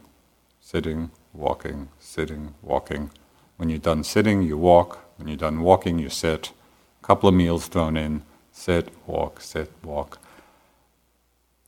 sitting, 0.62 1.12
walking, 1.34 1.90
sitting, 2.00 2.54
walking. 2.62 3.12
When 3.58 3.68
you're 3.68 3.80
done 3.80 4.06
sitting, 4.06 4.44
you 4.44 4.58
walk. 4.58 5.00
When 5.18 5.28
you're 5.28 5.36
done 5.36 5.60
walking, 5.60 6.00
you 6.00 6.08
sit. 6.08 6.54
A 7.02 7.06
couple 7.06 7.28
of 7.28 7.36
meals 7.36 7.68
thrown 7.68 7.98
in. 7.98 8.22
Sit, 8.54 8.90
walk, 9.08 9.42
sit, 9.42 9.72
walk. 9.84 10.20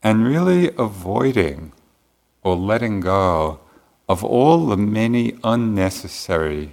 And 0.02 0.24
really 0.24 0.70
avoiding 0.78 1.72
or 2.42 2.56
letting 2.56 3.00
go 3.00 3.58
of 4.08 4.22
all 4.24 4.66
the 4.66 4.76
many 4.76 5.36
unnecessary 5.42 6.70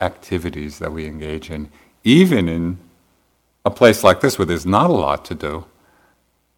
activities 0.00 0.78
that 0.78 0.90
we 0.90 1.06
engage 1.06 1.50
in, 1.50 1.70
even 2.02 2.48
in 2.48 2.78
a 3.64 3.70
place 3.70 4.02
like 4.02 4.20
this 4.20 4.38
where 4.38 4.46
there's 4.46 4.66
not 4.66 4.88
a 4.88 4.94
lot 4.94 5.24
to 5.26 5.34
do, 5.34 5.66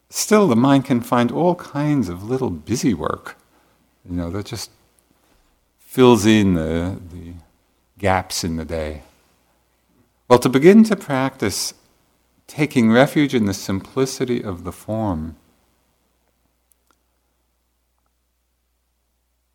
still 0.09 0.47
the 0.47 0.57
mind 0.57 0.85
can 0.85 1.01
find 1.01 1.33
all 1.33 1.57
kinds 1.57 2.09
of 2.09 2.23
little 2.23 2.49
busy 2.49 2.95
work, 2.95 3.37
you 4.09 4.17
know, 4.17 4.31
that 4.31 4.47
just 4.47 4.71
fills 5.81 6.25
in 6.25 6.55
the, 6.55 6.97
the 7.13 7.33
gaps 7.99 8.45
in 8.45 8.55
the 8.57 8.65
day. 8.65 9.03
Well, 10.29 10.39
to 10.39 10.49
begin 10.49 10.85
to 10.85 10.97
practice 10.97 11.75
taking 12.47 12.91
refuge 12.91 13.35
in 13.35 13.47
the 13.47 13.55
simplicity 13.55 14.43
of 14.43 14.65
the 14.65 14.73
form 14.73 15.37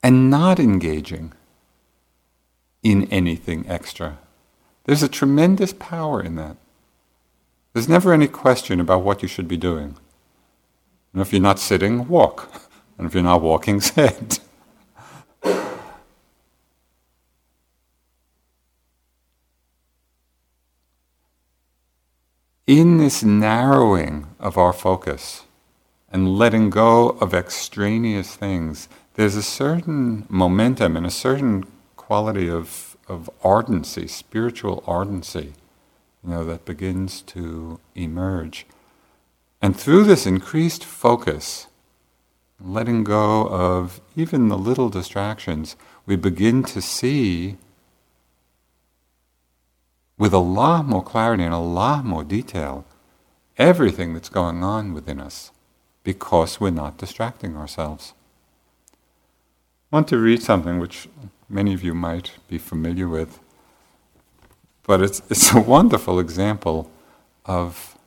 and 0.01 0.29
not 0.29 0.59
engaging 0.59 1.33
in 2.83 3.03
anything 3.11 3.65
extra. 3.67 4.17
There's 4.85 5.03
a 5.03 5.09
tremendous 5.09 5.73
power 5.73 6.21
in 6.21 6.35
that. 6.35 6.57
There's 7.73 7.89
never 7.89 8.13
any 8.13 8.27
question 8.27 8.79
about 8.79 9.03
what 9.03 9.21
you 9.21 9.27
should 9.27 9.47
be 9.47 9.57
doing. 9.57 9.97
And 11.13 11.21
if 11.21 11.31
you're 11.31 11.41
not 11.41 11.59
sitting, 11.59 12.07
walk. 12.07 12.49
And 12.97 13.07
if 13.07 13.13
you're 13.13 13.23
not 13.23 13.41
walking, 13.41 13.79
sit. 13.81 14.41
In 22.69 22.97
this 22.97 23.23
narrowing 23.23 24.27
of 24.39 24.55
our 24.55 24.71
focus 24.71 25.45
and 26.11 26.37
letting 26.37 26.69
go 26.69 27.09
of 27.19 27.33
extraneous 27.33 28.35
things, 28.35 28.87
there's 29.15 29.35
a 29.35 29.41
certain 29.41 30.27
momentum 30.29 30.95
and 30.95 31.03
a 31.03 31.09
certain 31.09 31.65
quality 31.95 32.47
of, 32.47 32.95
of 33.07 33.27
ardency, 33.43 34.05
spiritual 34.05 34.83
ardency, 34.85 35.53
you 36.23 36.29
know, 36.29 36.45
that 36.45 36.63
begins 36.63 37.23
to 37.23 37.79
emerge. 37.95 38.67
And 39.63 39.75
through 39.75 40.03
this 40.03 40.27
increased 40.27 40.85
focus, 40.85 41.65
letting 42.63 43.03
go 43.03 43.47
of 43.47 43.99
even 44.15 44.47
the 44.47 44.57
little 44.59 44.89
distractions, 44.89 45.75
we 46.05 46.15
begin 46.15 46.63
to 46.65 46.83
see 46.83 47.57
with 50.19 50.33
a 50.33 50.37
lot 50.37 50.85
more 50.85 51.01
clarity 51.01 51.43
and 51.43 51.53
a 51.53 51.57
lot 51.57 52.05
more 52.05 52.23
detail 52.23 52.85
everything 53.57 54.13
that's 54.13 54.29
going 54.29 54.63
on 54.63 54.93
within 54.93 55.19
us 55.19 55.51
because 56.03 56.59
we're 56.59 56.69
not 56.69 56.97
distracting 56.97 57.55
ourselves. 57.55 58.13
I 59.91 59.95
want 59.95 60.07
to 60.09 60.17
read 60.17 60.43
something 60.43 60.77
which 60.77 61.07
many 61.49 61.73
of 61.73 61.83
you 61.83 61.93
might 61.93 62.33
be 62.47 62.57
familiar 62.57 63.07
with, 63.07 63.39
but 64.83 65.01
it's, 65.01 65.21
it's 65.29 65.53
a 65.53 65.61
wonderful 65.61 66.19
example 66.19 66.91
of 67.45 67.97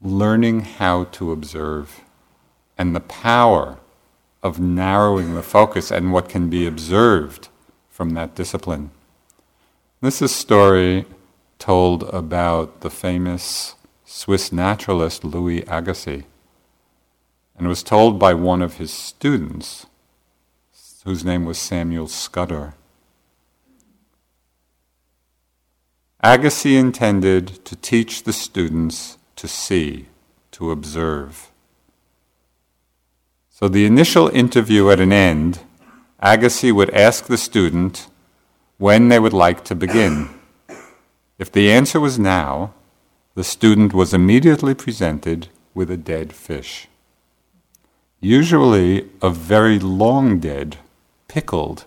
learning 0.00 0.60
how 0.60 1.04
to 1.04 1.32
observe 1.32 2.00
and 2.78 2.94
the 2.94 3.00
power 3.00 3.78
of 4.40 4.60
narrowing 4.60 5.34
the 5.34 5.42
focus 5.42 5.90
and 5.90 6.12
what 6.12 6.28
can 6.28 6.48
be 6.48 6.64
observed 6.64 7.48
from 7.98 8.10
that 8.10 8.36
discipline. 8.36 8.92
This 10.00 10.22
is 10.22 10.30
a 10.30 10.34
story 10.34 11.04
told 11.58 12.04
about 12.04 12.82
the 12.82 12.90
famous 12.90 13.74
Swiss 14.04 14.52
naturalist 14.52 15.24
Louis 15.24 15.62
Agassiz 15.62 16.22
and 17.56 17.66
was 17.66 17.82
told 17.82 18.16
by 18.16 18.34
one 18.34 18.62
of 18.62 18.76
his 18.76 18.92
students, 18.92 19.86
whose 21.04 21.24
name 21.24 21.44
was 21.44 21.58
Samuel 21.58 22.06
Scudder. 22.06 22.74
Agassiz 26.20 26.78
intended 26.78 27.64
to 27.64 27.74
teach 27.74 28.22
the 28.22 28.32
students 28.32 29.18
to 29.34 29.48
see, 29.48 30.06
to 30.52 30.70
observe. 30.70 31.50
So 33.50 33.66
the 33.66 33.86
initial 33.86 34.28
interview 34.28 34.88
at 34.88 35.00
an 35.00 35.12
end, 35.12 35.64
Agassiz 36.20 36.72
would 36.72 36.90
ask 36.90 37.26
the 37.26 37.38
student 37.38 38.08
when 38.76 39.08
they 39.08 39.18
would 39.18 39.32
like 39.32 39.64
to 39.64 39.74
begin. 39.74 40.30
If 41.38 41.52
the 41.52 41.70
answer 41.70 42.00
was 42.00 42.18
now, 42.18 42.74
the 43.34 43.44
student 43.44 43.94
was 43.94 44.12
immediately 44.12 44.74
presented 44.74 45.48
with 45.74 45.90
a 45.90 45.96
dead 45.96 46.32
fish 46.32 46.88
usually 48.20 49.08
a 49.22 49.30
very 49.30 49.78
long 49.78 50.40
dead, 50.40 50.78
pickled, 51.28 51.84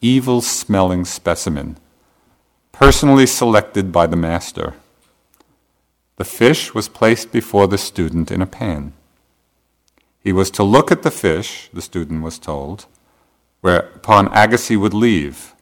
evil 0.00 0.40
smelling 0.40 1.04
specimen, 1.04 1.76
personally 2.72 3.26
selected 3.26 3.92
by 3.92 4.06
the 4.06 4.16
master. 4.16 4.74
The 6.16 6.24
fish 6.24 6.74
was 6.74 6.88
placed 6.88 7.30
before 7.30 7.68
the 7.68 7.78
student 7.78 8.30
in 8.30 8.42
a 8.42 8.46
pan. 8.46 8.92
He 10.20 10.32
was 10.32 10.50
to 10.52 10.64
look 10.64 10.90
at 10.90 11.02
the 11.02 11.12
fish, 11.12 11.70
the 11.72 11.82
student 11.82 12.22
was 12.22 12.38
told, 12.38 12.86
whereupon 13.60 14.28
Agassiz 14.28 14.78
would 14.78 14.94
leave, 14.94 15.54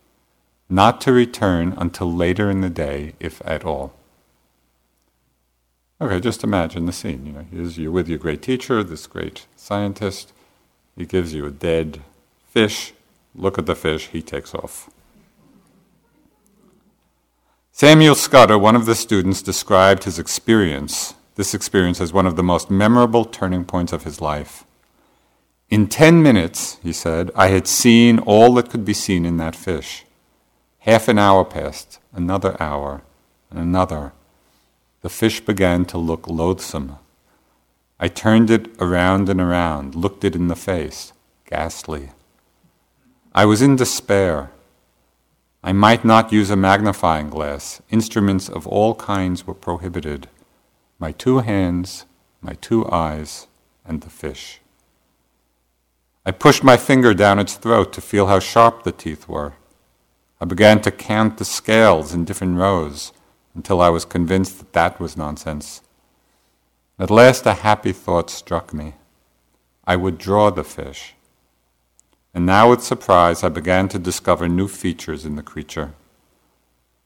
not 0.69 1.01
to 1.03 1.13
return 1.13 1.75
until 1.79 2.13
later 2.13 2.51
in 2.51 2.61
the 2.61 2.71
day, 2.71 3.15
if 3.21 3.41
at 3.45 3.65
all. 3.65 3.93
Okay, 6.01 6.21
just 6.21 6.45
imagine 6.45 6.85
the 6.85 6.93
scene. 6.93 7.25
You 7.25 7.33
know, 7.33 7.47
here's 7.51 7.79
you 7.79 7.91
with 7.91 8.09
your 8.09 8.19
great 8.19 8.43
teacher, 8.43 8.83
this 8.83 9.07
great 9.07 9.47
scientist. 9.57 10.33
He 10.95 11.07
gives 11.07 11.33
you 11.33 11.47
a 11.47 11.51
dead 11.51 12.03
fish. 12.51 12.93
Look 13.35 13.59
at 13.59 13.67
the 13.67 13.75
fish. 13.75 14.09
He 14.09 14.21
takes 14.21 14.55
off. 14.55 14.91
Samuel 17.73 18.15
Scudder, 18.15 18.59
one 18.59 18.77
of 18.77 18.87
the 18.87 18.95
students, 18.95 19.41
described 19.41 20.05
his 20.05 20.19
experience, 20.19 21.15
this 21.37 21.55
experience, 21.55 22.01
as 22.01 22.13
one 22.13 22.27
of 22.27 22.37
the 22.37 22.43
most 22.43 22.71
memorable 22.71 23.25
turning 23.25 23.65
points 23.65 23.93
of 23.93 24.05
his 24.05 24.21
life. 24.21 24.66
In 25.69 25.89
ten 25.89 26.23
minutes, 26.23 26.79
he 26.83 26.93
said, 26.93 27.31
I 27.35 27.49
had 27.49 27.67
seen 27.67 28.19
all 28.21 28.55
that 28.55 28.71
could 28.71 28.85
be 28.85 28.95
seen 28.95 29.27
in 29.27 29.37
that 29.39 29.57
fish. 29.57 30.05
Half 30.81 31.09
an 31.09 31.19
hour 31.19 31.45
passed, 31.45 31.99
another 32.13 32.57
hour, 32.61 33.03
and 33.51 33.59
another 33.59 34.13
the 35.07 35.11
fish 35.11 35.39
began 35.39 35.85
to 35.85 35.99
look 35.99 36.27
loathsome. 36.27 36.99
I 38.01 38.09
turned 38.09 38.51
it 38.51 38.67
around 38.81 39.29
and 39.29 39.41
around, 39.41 39.95
looked 39.95 40.25
it 40.25 40.35
in 40.35 40.49
the 40.49 40.57
face, 40.57 41.13
ghastly. 41.49 42.11
I 43.33 43.45
was 43.45 43.63
in 43.63 43.77
despair. 43.77 44.51
I 45.63 45.73
might 45.73 46.05
not 46.05 46.33
use 46.33 46.51
a 46.51 46.57
magnifying 46.57 47.31
glass. 47.31 47.81
Instruments 47.89 48.49
of 48.49 48.67
all 48.67 48.97
kinds 48.97 49.47
were 49.47 49.55
prohibited. 49.55 50.29
My 50.99 51.13
two 51.13 51.39
hands, 51.39 52.05
my 52.43 52.55
two 52.55 52.91
eyes, 52.91 53.47
and 53.85 54.01
the 54.01 54.11
fish. 54.11 54.59
I 56.29 56.33
pushed 56.33 56.65
my 56.65 56.77
finger 56.77 57.15
down 57.15 57.39
its 57.39 57.55
throat 57.55 57.93
to 57.93 58.01
feel 58.01 58.27
how 58.27 58.41
sharp 58.41 58.83
the 58.83 58.91
teeth 58.91 59.29
were. 59.29 59.53
I 60.41 60.45
began 60.45 60.81
to 60.83 60.91
count 60.91 61.39
the 61.39 61.45
scales 61.45 62.13
in 62.13 62.25
different 62.25 62.59
rows 62.59 63.13
until 63.55 63.81
I 63.81 63.91
was 63.91 64.05
convinced 64.05 64.59
that 64.59 64.73
that 64.73 64.99
was 64.99 65.17
nonsense. 65.17 65.83
At 66.99 67.13
last, 67.13 67.47
a 67.47 67.55
happy 67.55 67.93
thought 67.93 68.29
struck 68.29 68.75
me. 68.75 68.95
I 69.87 69.95
would 69.95 70.19
draw 70.19 70.51
the 70.51 70.65
fish. 70.65 71.15
and 72.35 72.45
now 72.45 72.69
with 72.71 72.83
surprise 72.83 73.45
I 73.45 73.49
began 73.49 73.89
to 73.89 73.99
discover 73.99 74.49
new 74.49 74.69
features 74.69 75.25
in 75.25 75.37
the 75.37 75.43
creature. 75.43 75.95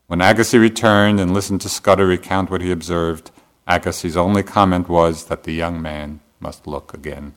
When 0.08 0.20
Agassiz 0.20 0.58
returned 0.58 1.20
and 1.20 1.34
listened 1.34 1.60
to 1.60 1.68
Scudder 1.68 2.06
recount 2.06 2.50
what 2.50 2.62
he 2.62 2.72
observed, 2.72 3.30
Agassiz's 3.68 4.16
only 4.16 4.42
comment 4.42 4.88
was 4.88 5.26
that 5.26 5.44
the 5.44 5.52
young 5.52 5.80
man 5.80 6.20
must 6.40 6.66
look 6.66 6.94
again. 6.94 7.34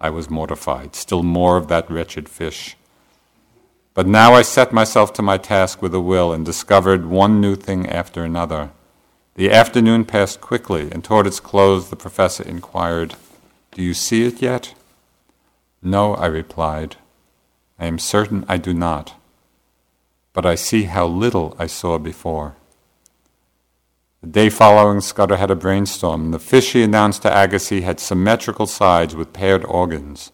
I 0.00 0.10
was 0.10 0.30
mortified, 0.30 0.96
still 0.96 1.22
more 1.22 1.56
of 1.56 1.68
that 1.68 1.90
wretched 1.90 2.28
fish. 2.28 2.76
But 3.92 4.06
now 4.06 4.34
I 4.34 4.42
set 4.42 4.72
myself 4.72 5.12
to 5.14 5.22
my 5.22 5.36
task 5.36 5.82
with 5.82 5.94
a 5.94 6.00
will 6.00 6.32
and 6.32 6.44
discovered 6.44 7.06
one 7.06 7.40
new 7.40 7.56
thing 7.56 7.88
after 7.88 8.24
another. 8.24 8.70
The 9.34 9.50
afternoon 9.50 10.04
passed 10.04 10.40
quickly, 10.40 10.90
and 10.90 11.04
toward 11.04 11.26
its 11.26 11.40
close 11.40 11.90
the 11.90 11.96
professor 11.96 12.42
inquired, 12.42 13.14
Do 13.72 13.82
you 13.82 13.94
see 13.94 14.24
it 14.24 14.40
yet? 14.40 14.74
No, 15.82 16.14
I 16.14 16.26
replied. 16.26 16.96
I 17.78 17.86
am 17.86 17.98
certain 17.98 18.44
I 18.48 18.56
do 18.56 18.72
not. 18.72 19.14
But 20.32 20.46
I 20.46 20.54
see 20.54 20.84
how 20.84 21.06
little 21.06 21.56
I 21.58 21.66
saw 21.66 21.98
before. 21.98 22.54
The 24.22 24.26
day 24.26 24.50
following, 24.50 25.00
Scudder 25.00 25.38
had 25.38 25.50
a 25.50 25.54
brainstorm, 25.54 26.30
the 26.30 26.38
fish 26.38 26.74
he 26.74 26.82
announced 26.82 27.22
to 27.22 27.42
Agassiz 27.42 27.82
had 27.82 27.98
symmetrical 27.98 28.66
sides 28.66 29.16
with 29.16 29.32
paired 29.32 29.64
organs. 29.64 30.30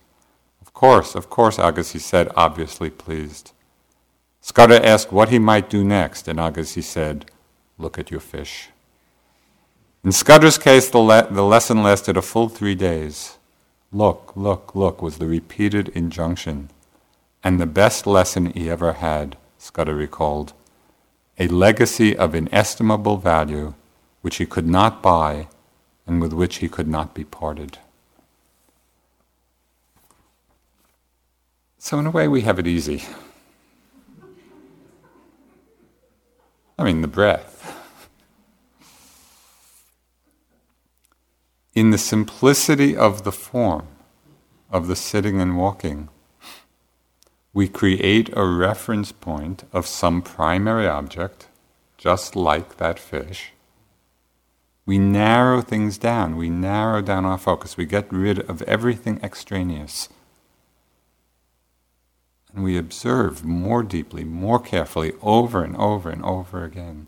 Of 0.60 0.72
course, 0.72 1.14
of 1.14 1.30
course, 1.30 1.56
Agassiz 1.56 2.04
said, 2.04 2.32
obviously 2.34 2.90
pleased. 2.90 3.52
Scudder 4.40 4.84
asked 4.84 5.12
what 5.12 5.28
he 5.28 5.38
might 5.38 5.70
do 5.70 5.84
next, 5.84 6.26
and 6.26 6.40
Agassiz 6.40 6.88
said, 6.88 7.30
Look 7.78 7.96
at 7.96 8.10
your 8.10 8.18
fish. 8.18 8.70
In 10.02 10.10
Scudder's 10.10 10.58
case, 10.58 10.88
the, 10.88 10.98
le- 10.98 11.28
the 11.30 11.44
lesson 11.44 11.84
lasted 11.84 12.16
a 12.16 12.22
full 12.22 12.48
three 12.48 12.74
days. 12.74 13.38
Look, 13.92 14.32
look, 14.34 14.74
look 14.74 15.00
was 15.00 15.18
the 15.18 15.28
repeated 15.28 15.90
injunction, 15.90 16.70
and 17.44 17.60
the 17.60 17.66
best 17.66 18.04
lesson 18.04 18.46
he 18.46 18.68
ever 18.68 18.94
had, 18.94 19.36
Scudder 19.58 19.94
recalled 19.94 20.54
a 21.38 21.48
legacy 21.48 22.16
of 22.16 22.34
inestimable 22.34 23.18
value 23.18 23.74
which 24.22 24.36
he 24.36 24.46
could 24.46 24.66
not 24.66 25.02
buy 25.02 25.48
and 26.06 26.20
with 26.20 26.32
which 26.32 26.56
he 26.56 26.68
could 26.68 26.88
not 26.88 27.14
be 27.14 27.24
parted. 27.24 27.78
So, 31.78 31.98
in 31.98 32.06
a 32.06 32.10
way, 32.10 32.26
we 32.26 32.40
have 32.40 32.58
it 32.58 32.66
easy. 32.66 33.04
I 36.78 36.84
mean, 36.84 37.00
the 37.00 37.08
breath. 37.08 37.52
In 41.74 41.90
the 41.90 41.98
simplicity 41.98 42.96
of 42.96 43.24
the 43.24 43.32
form 43.32 43.86
of 44.70 44.88
the 44.88 44.96
sitting 44.96 45.40
and 45.40 45.56
walking, 45.56 46.08
we 47.56 47.66
create 47.66 48.28
a 48.36 48.44
reference 48.44 49.12
point 49.12 49.64
of 49.72 49.86
some 49.86 50.20
primary 50.20 50.86
object, 50.86 51.48
just 51.96 52.36
like 52.36 52.76
that 52.76 52.98
fish. 52.98 53.52
We 54.84 54.98
narrow 54.98 55.62
things 55.62 55.96
down, 55.96 56.36
we 56.36 56.50
narrow 56.50 57.00
down 57.00 57.24
our 57.24 57.38
focus, 57.38 57.78
we 57.78 57.86
get 57.86 58.12
rid 58.12 58.40
of 58.40 58.60
everything 58.64 59.18
extraneous. 59.22 60.10
And 62.52 62.62
we 62.62 62.76
observe 62.76 63.42
more 63.42 63.82
deeply, 63.82 64.22
more 64.22 64.60
carefully, 64.60 65.14
over 65.22 65.64
and 65.64 65.74
over 65.78 66.10
and 66.10 66.22
over 66.22 66.62
again. 66.62 67.06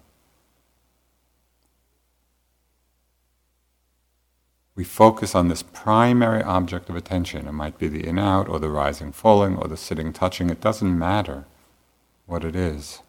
We 4.79 4.85
focus 4.85 5.35
on 5.35 5.49
this 5.49 5.65
primary 5.65 6.41
object 6.41 6.89
of 6.89 6.95
attention. 6.95 7.49
It 7.49 7.53
might 7.53 7.79
be 7.79 7.89
the 7.89 8.07
in 8.07 8.17
out, 8.17 8.49
or 8.49 8.61
the 8.61 8.69
rising 8.69 9.11
falling, 9.11 9.57
or 9.57 9.67
the 9.67 9.77
sitting 9.77 10.13
touching. 10.13 10.51
It 10.51 10.61
doesn't 10.61 10.97
matter 10.97 11.47
what 12.27 12.45
it 12.45 12.55
is. 12.55 13.01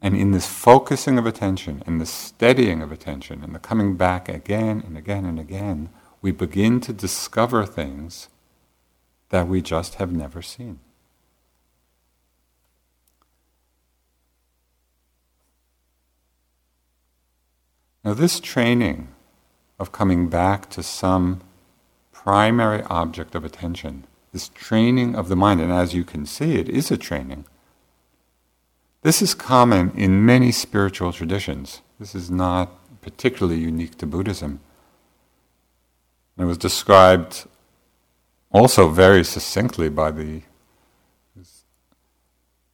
And 0.00 0.16
in 0.16 0.32
this 0.32 0.48
focusing 0.48 1.18
of 1.18 1.24
attention, 1.24 1.84
and 1.86 2.00
the 2.00 2.06
steadying 2.06 2.82
of 2.82 2.90
attention, 2.90 3.44
and 3.44 3.54
the 3.54 3.60
coming 3.60 3.94
back 3.94 4.28
again 4.28 4.82
and 4.84 4.98
again 4.98 5.24
and 5.24 5.38
again, 5.38 5.90
we 6.20 6.32
begin 6.32 6.80
to 6.80 6.92
discover 6.92 7.64
things 7.64 8.28
that 9.28 9.46
we 9.46 9.62
just 9.62 9.94
have 9.94 10.10
never 10.10 10.42
seen. 10.42 10.80
Now, 18.04 18.14
this 18.14 18.40
training 18.40 19.08
of 19.78 19.92
coming 19.92 20.28
back 20.28 20.68
to 20.70 20.82
some 20.82 21.40
primary 22.12 22.82
object 22.84 23.34
of 23.34 23.44
attention, 23.44 24.04
this 24.32 24.48
training 24.48 25.14
of 25.14 25.28
the 25.28 25.36
mind, 25.36 25.60
and 25.60 25.72
as 25.72 25.94
you 25.94 26.04
can 26.04 26.26
see, 26.26 26.56
it 26.56 26.68
is 26.68 26.90
a 26.90 26.96
training. 26.96 27.44
This 29.02 29.20
is 29.22 29.34
common 29.34 29.92
in 29.96 30.24
many 30.24 30.52
spiritual 30.52 31.12
traditions. 31.12 31.82
This 31.98 32.14
is 32.14 32.30
not 32.30 32.70
particularly 33.00 33.58
unique 33.60 33.98
to 33.98 34.06
Buddhism. 34.06 34.60
It 36.38 36.44
was 36.44 36.58
described 36.58 37.46
also 38.52 38.88
very 38.88 39.24
succinctly 39.24 39.88
by 39.88 40.10
the 40.10 40.42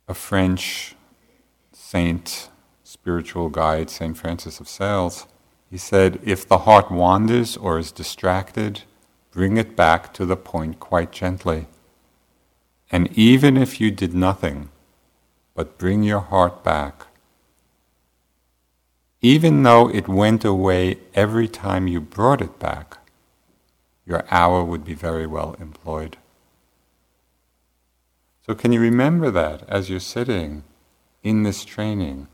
a 0.07 0.14
French 0.14 0.95
saint 1.73 2.49
spiritual 3.01 3.49
guide, 3.49 3.91
St. 3.91 4.17
Francis 4.17 4.61
of 4.61 4.69
Sales, 4.69 5.27
he 5.71 5.79
said, 5.79 6.21
If 6.23 6.47
the 6.47 6.59
heart 6.59 6.91
wanders 6.91 7.57
or 7.57 7.79
is 7.79 7.93
distracted, 7.93 8.83
bring 9.31 9.57
it 9.57 9.77
back 9.77 10.13
to 10.15 10.27
the 10.27 10.37
point 10.37 10.81
quite 10.81 11.13
gently. 11.13 11.67
And 12.91 13.09
even 13.17 13.57
if 13.57 13.81
you 13.81 13.91
did 13.91 14.15
nothing, 14.15 14.71
but 15.55 15.79
bring 15.79 16.03
your 16.03 16.21
heart 16.21 16.65
back, 16.65 17.07
even 19.21 19.63
though 19.63 19.91
it 19.91 20.07
went 20.09 20.45
away 20.45 20.99
every 21.15 21.49
time 21.49 21.89
you 21.89 22.01
brought 22.01 22.41
it 22.41 22.59
back, 22.59 22.99
your 24.07 24.25
hour 24.31 24.65
would 24.65 24.85
be 24.85 24.95
very 24.95 25.27
well 25.27 25.57
employed. 25.61 26.17
So, 28.47 28.55
can 28.55 28.73
you 28.73 28.81
remember 28.81 29.31
that 29.31 29.69
as 29.69 29.91
you're 29.91 30.01
sitting 30.01 30.63
in 31.23 31.43
this 31.43 31.65
training? 31.65 32.29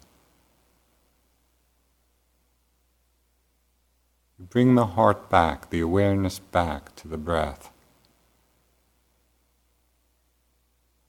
Bring 4.39 4.75
the 4.75 4.87
heart 4.87 5.31
back, 5.31 5.71
the 5.71 5.81
awareness 5.81 6.39
back 6.39 6.95
to 6.97 7.09
the 7.09 7.17
breath. 7.17 7.71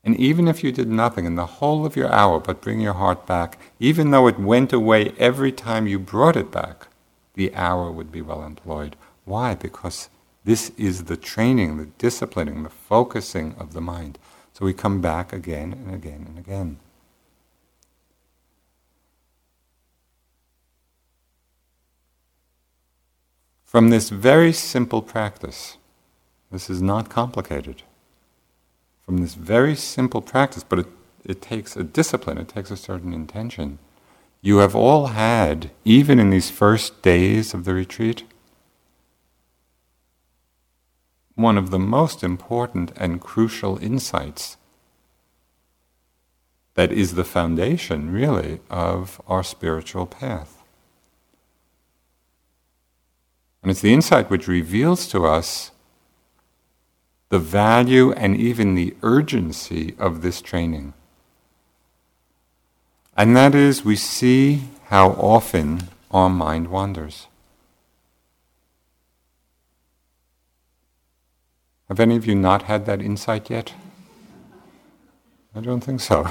And 0.04 0.16
even 0.18 0.48
if 0.48 0.64
you 0.64 0.72
did 0.72 0.88
nothing 0.88 1.26
in 1.26 1.36
the 1.36 1.48
whole 1.48 1.84
of 1.84 1.96
your 1.96 2.12
hour 2.12 2.40
but 2.40 2.62
bring 2.62 2.80
your 2.80 2.94
heart 2.94 3.26
back, 3.26 3.58
even 3.80 4.12
though 4.12 4.28
it 4.28 4.40
went 4.40 4.72
away 4.72 5.14
every 5.18 5.52
time 5.52 5.88
you 5.88 5.98
brought 5.98 6.38
it 6.38 6.52
back, 6.52 6.88
the 7.34 7.54
hour 7.56 7.92
would 7.92 8.12
be 8.12 8.22
well 8.22 8.44
employed. 8.44 8.96
Why? 9.26 9.56
Because 9.56 10.10
this 10.44 10.72
is 10.78 11.06
the 11.06 11.18
training, 11.18 11.78
the 11.78 11.88
disciplining, 11.98 12.62
the 12.62 12.70
focusing 12.70 13.56
of 13.58 13.74
the 13.74 13.82
mind. 13.82 14.20
So 14.54 14.64
we 14.64 14.74
come 14.74 15.02
back 15.02 15.34
again 15.34 15.74
and 15.74 15.94
again 15.94 16.24
and 16.28 16.38
again. 16.38 16.78
From 23.76 23.90
this 23.90 24.10
very 24.10 24.54
simple 24.54 25.02
practice, 25.02 25.76
this 26.50 26.70
is 26.70 26.82
not 26.82 27.10
complicated. 27.10 27.84
From 29.06 29.18
this 29.18 29.34
very 29.34 29.76
simple 29.76 30.22
practice, 30.22 30.64
but 30.64 30.80
it, 30.80 30.88
it 31.26 31.42
takes 31.42 31.76
a 31.76 31.84
discipline, 31.84 32.38
it 32.38 32.48
takes 32.48 32.72
a 32.72 32.78
certain 32.78 33.12
intention. 33.12 33.80
You 34.42 34.60
have 34.60 34.78
all 34.78 35.08
had, 35.08 35.72
even 35.84 36.20
in 36.20 36.30
these 36.30 36.50
first 36.50 37.02
days 37.02 37.54
of 37.54 37.66
the 37.66 37.74
retreat, 37.74 38.24
one 41.34 41.58
of 41.58 41.70
the 41.70 41.78
most 41.78 42.24
important 42.24 42.94
and 42.96 43.20
crucial 43.20 43.78
insights 43.80 44.56
that 46.76 46.94
is 46.94 47.16
the 47.16 47.26
foundation, 47.26 48.10
really, 48.10 48.62
of 48.70 49.20
our 49.28 49.44
spiritual 49.44 50.06
path. 50.06 50.55
And 53.66 53.72
it's 53.72 53.82
the 53.82 53.94
insight 53.96 54.30
which 54.30 54.48
reveals 54.48 55.08
to 55.08 55.26
us 55.26 55.72
the 57.30 57.40
value 57.40 58.12
and 58.12 58.38
even 58.38 58.76
the 58.76 58.96
urgency 59.02 59.96
of 59.98 60.22
this 60.22 60.40
training. 60.40 60.94
And 63.18 63.36
that 63.36 63.56
is, 63.56 63.84
we 63.84 63.96
see 63.96 64.66
how 64.90 65.14
often 65.14 65.88
our 66.12 66.30
mind 66.30 66.68
wanders. 66.68 67.26
Have 71.88 72.00
any 72.00 72.18
of 72.18 72.28
you 72.28 72.36
not 72.36 72.62
had 72.70 72.86
that 72.86 73.02
insight 73.02 73.50
yet? 73.50 73.74
I 75.56 75.62
don't 75.62 75.82
think 75.82 76.02
so. 76.02 76.30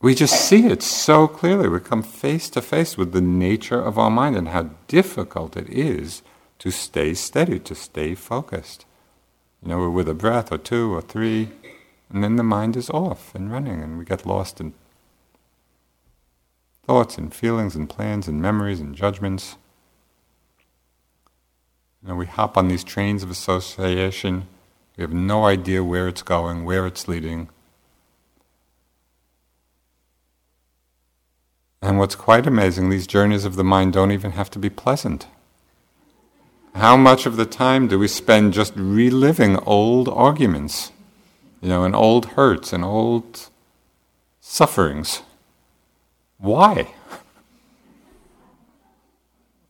We 0.00 0.14
just 0.14 0.48
see 0.48 0.66
it 0.66 0.82
so 0.82 1.26
clearly. 1.26 1.68
We 1.68 1.80
come 1.80 2.02
face 2.02 2.48
to 2.50 2.62
face 2.62 2.96
with 2.96 3.12
the 3.12 3.20
nature 3.20 3.80
of 3.80 3.98
our 3.98 4.10
mind 4.10 4.36
and 4.36 4.48
how 4.48 4.70
difficult 4.86 5.56
it 5.56 5.68
is 5.68 6.22
to 6.60 6.70
stay 6.70 7.14
steady, 7.14 7.58
to 7.60 7.74
stay 7.74 8.14
focused. 8.14 8.84
You 9.62 9.68
know, 9.68 9.78
we're 9.78 9.90
with 9.90 10.08
a 10.08 10.14
breath 10.14 10.52
or 10.52 10.58
two 10.58 10.94
or 10.94 11.02
three, 11.02 11.50
and 12.10 12.22
then 12.22 12.36
the 12.36 12.44
mind 12.44 12.76
is 12.76 12.90
off 12.90 13.34
and 13.34 13.50
running, 13.50 13.82
and 13.82 13.98
we 13.98 14.04
get 14.04 14.24
lost 14.24 14.60
in 14.60 14.72
thoughts 16.86 17.18
and 17.18 17.34
feelings 17.34 17.74
and 17.74 17.90
plans 17.90 18.28
and 18.28 18.40
memories 18.40 18.80
and 18.80 18.94
judgments. 18.94 19.56
You 22.02 22.10
know, 22.10 22.14
we 22.14 22.26
hop 22.26 22.56
on 22.56 22.68
these 22.68 22.84
trains 22.84 23.24
of 23.24 23.30
association. 23.30 24.46
We 24.96 25.02
have 25.02 25.12
no 25.12 25.44
idea 25.44 25.82
where 25.82 26.06
it's 26.06 26.22
going, 26.22 26.64
where 26.64 26.86
it's 26.86 27.08
leading. 27.08 27.48
And 31.80 31.98
what's 31.98 32.14
quite 32.14 32.46
amazing, 32.46 32.90
these 32.90 33.06
journeys 33.06 33.44
of 33.44 33.56
the 33.56 33.64
mind 33.64 33.92
don't 33.92 34.10
even 34.10 34.32
have 34.32 34.50
to 34.50 34.58
be 34.58 34.70
pleasant. 34.70 35.26
How 36.74 36.96
much 36.96 37.24
of 37.26 37.36
the 37.36 37.46
time 37.46 37.88
do 37.88 37.98
we 37.98 38.08
spend 38.08 38.52
just 38.52 38.72
reliving 38.76 39.56
old 39.58 40.08
arguments, 40.08 40.92
you 41.60 41.68
know, 41.68 41.84
and 41.84 41.94
old 41.94 42.26
hurts 42.26 42.72
and 42.72 42.84
old 42.84 43.48
sufferings? 44.40 45.22
Why? 46.38 46.94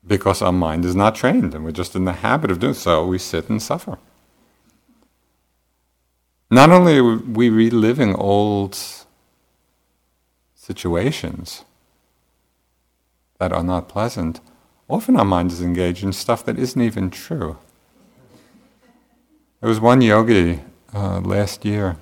because 0.07 0.41
our 0.41 0.53
mind 0.53 0.85
is 0.85 0.97
not 0.97 1.15
trained 1.15 1.55
and 1.55 1.65
we're 1.65 1.71
just 1.71 1.95
in 1.95 2.05
the 2.05 2.13
habit 2.15 2.51
of 2.51 2.59
doing 2.59 2.75
so, 2.75 3.07
we 3.07 3.19
sit 3.19 3.49
and 3.51 3.63
suffer. 3.63 3.99
Not 6.51 6.71
only 6.71 6.99
are 6.99 7.17
we 7.17 7.51
reliving 7.51 8.15
old 8.15 8.77
situations 10.55 11.65
that 13.39 13.53
are 13.53 13.63
not 13.63 13.89
pleasant, 13.89 14.41
often 14.89 15.17
our 15.17 15.25
mind 15.25 15.53
is 15.53 15.63
engaged 15.63 16.03
in 16.03 16.13
stuff 16.13 16.45
that 16.45 16.59
isn't 16.59 16.81
even 16.81 17.11
true. 17.11 17.59
There 19.61 19.69
was 19.69 19.81
one 19.81 20.03
yogi 20.03 20.61
uh, 20.95 21.21
last 21.21 21.65
year 21.65 21.97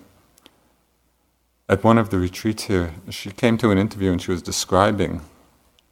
at 1.68 1.82
one 1.82 1.98
of 1.98 2.10
the 2.10 2.18
retreats 2.18 2.64
here. 2.64 2.94
She 3.10 3.30
came 3.30 3.58
to 3.58 3.70
an 3.70 3.78
interview 3.78 4.12
and 4.12 4.20
she 4.20 4.30
was 4.30 4.42
describing 4.42 5.22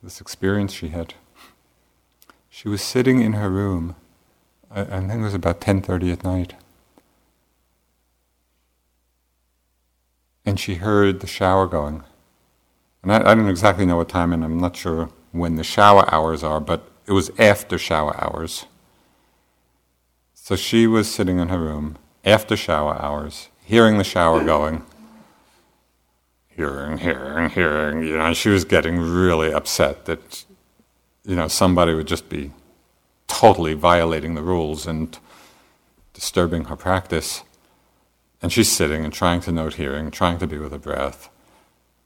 this 0.03 0.21
experience 0.21 0.73
she 0.73 0.89
had. 0.89 1.15
She 2.49 2.69
was 2.69 2.83
sitting 2.83 3.21
in 3.21 3.33
her 3.33 3.51
room. 3.51 3.97
I, 4.71 4.83
I 4.83 5.01
think 5.01 5.13
it 5.13 5.23
was 5.23 5.35
about 5.35 5.61
ten 5.61 5.83
thirty 5.83 6.13
at 6.13 6.23
night, 6.23 6.55
and 10.45 10.61
she 10.61 10.77
heard 10.77 11.21
the 11.21 11.27
shower 11.27 11.67
going. 11.67 12.05
And 13.03 13.13
I, 13.13 13.33
I 13.33 13.35
don't 13.35 13.49
exactly 13.49 13.87
know 13.87 13.97
what 13.97 14.09
time, 14.09 14.33
and 14.33 14.45
I'm 14.45 14.59
not 14.59 14.77
sure 14.77 15.11
when 15.35 15.57
the 15.57 15.65
shower 15.65 16.13
hours 16.15 16.45
are, 16.45 16.61
but 16.61 16.89
it 17.07 17.13
was 17.13 17.31
after 17.39 17.77
shower 17.77 18.17
hours. 18.23 18.67
So 20.33 20.57
she 20.57 20.87
was 20.87 21.13
sitting 21.13 21.39
in 21.39 21.49
her 21.49 21.59
room 21.59 21.99
after 22.25 22.57
shower 22.57 22.95
hours, 23.03 23.49
hearing 23.65 23.99
the 23.99 24.05
shower 24.05 24.45
going, 24.45 24.85
hearing, 26.49 26.99
hearing, 26.99 27.51
hearing. 27.51 28.07
You 28.07 28.17
know, 28.17 28.33
she 28.33 28.49
was 28.49 28.65
getting 28.65 28.99
really 28.99 29.53
upset 29.53 30.05
that 30.05 30.45
you 31.25 31.35
know, 31.35 31.49
somebody 31.49 31.95
would 31.95 32.07
just 32.07 32.29
be 32.29 32.53
totally 33.27 33.75
violating 33.75 34.35
the 34.35 34.43
rules 34.43 34.87
and 34.87 35.19
disturbing 36.13 36.65
her 36.65 36.77
practice. 36.77 37.43
And 38.41 38.53
she's 38.53 38.71
sitting 38.71 39.05
and 39.05 39.13
trying 39.13 39.41
to 39.41 39.53
note 39.53 39.75
hearing, 39.75 40.11
trying 40.11 40.39
to 40.39 40.47
be 40.47 40.59
with 40.59 40.73
her 40.73 40.79
breath, 40.79 41.31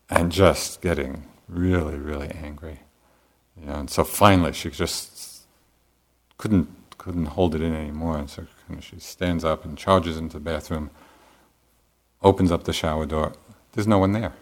and 0.08 0.30
just 0.30 0.80
getting 0.80 1.24
really, 1.48 1.96
really 1.96 2.30
angry. 2.30 2.80
And 3.66 3.90
so 3.90 4.04
finally 4.04 4.52
she 4.52 4.70
just 4.70 5.42
couldn't 6.38 6.68
couldn't 6.98 7.26
hold 7.26 7.54
it 7.54 7.62
in 7.62 7.74
anymore, 7.74 8.18
and 8.18 8.28
so 8.28 8.46
she 8.80 8.98
stands 8.98 9.44
up 9.44 9.64
and 9.64 9.78
charges 9.78 10.16
into 10.16 10.34
the 10.34 10.40
bathroom, 10.40 10.90
opens 12.22 12.50
up 12.50 12.64
the 12.64 12.72
shower 12.72 13.06
door. 13.06 13.32
There's 13.72 13.86
no 13.86 13.98
one 13.98 14.12
there. 14.12 14.32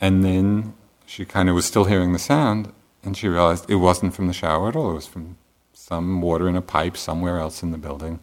And 0.00 0.24
then 0.24 0.74
she 1.06 1.24
kind 1.24 1.48
of 1.48 1.54
was 1.54 1.66
still 1.66 1.84
hearing 1.84 2.12
the 2.12 2.18
sound, 2.18 2.72
and 3.04 3.16
she 3.16 3.28
realized 3.28 3.68
it 3.68 3.76
wasn't 3.76 4.14
from 4.14 4.26
the 4.26 4.32
shower 4.32 4.68
at 4.68 4.76
all. 4.76 4.92
It 4.92 4.94
was 4.94 5.06
from 5.06 5.36
some 5.72 6.20
water 6.22 6.48
in 6.48 6.56
a 6.56 6.62
pipe 6.62 6.96
somewhere 6.96 7.38
else 7.38 7.62
in 7.62 7.70
the 7.70 7.78
building. 7.78 8.20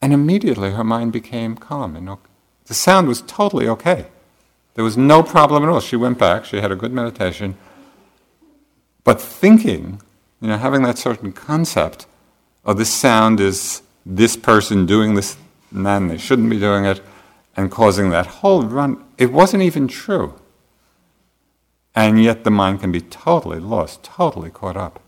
And 0.00 0.12
immediately 0.12 0.72
her 0.72 0.84
mind 0.84 1.12
became 1.12 1.56
calm. 1.56 1.96
And 1.96 2.18
the 2.66 2.74
sound 2.74 3.08
was 3.08 3.22
totally 3.22 3.66
okay. 3.66 4.06
There 4.74 4.84
was 4.84 4.96
no 4.96 5.22
problem 5.22 5.62
at 5.62 5.68
all. 5.68 5.80
She 5.80 5.96
went 5.96 6.18
back, 6.18 6.44
she 6.44 6.60
had 6.60 6.72
a 6.72 6.76
good 6.76 6.92
meditation. 6.92 7.56
But 9.04 9.20
thinking, 9.20 10.00
you 10.40 10.48
know, 10.48 10.58
having 10.58 10.82
that 10.82 10.98
certain 10.98 11.32
concept 11.32 12.06
of 12.64 12.76
this 12.76 12.92
sound 12.92 13.40
is 13.40 13.82
this 14.04 14.36
person 14.36 14.86
doing 14.86 15.14
this, 15.14 15.36
then 15.70 16.08
they 16.08 16.18
shouldn't 16.18 16.50
be 16.50 16.58
doing 16.58 16.84
it, 16.84 17.00
and 17.56 17.70
causing 17.70 18.10
that 18.10 18.26
whole 18.26 18.64
run. 18.64 19.02
It 19.16 19.32
wasn't 19.32 19.62
even 19.62 19.86
true. 19.86 20.34
And 21.94 22.22
yet 22.22 22.42
the 22.42 22.50
mind 22.50 22.80
can 22.80 22.90
be 22.90 23.00
totally 23.00 23.60
lost, 23.60 24.02
totally 24.02 24.50
caught 24.50 24.76
up. 24.76 25.00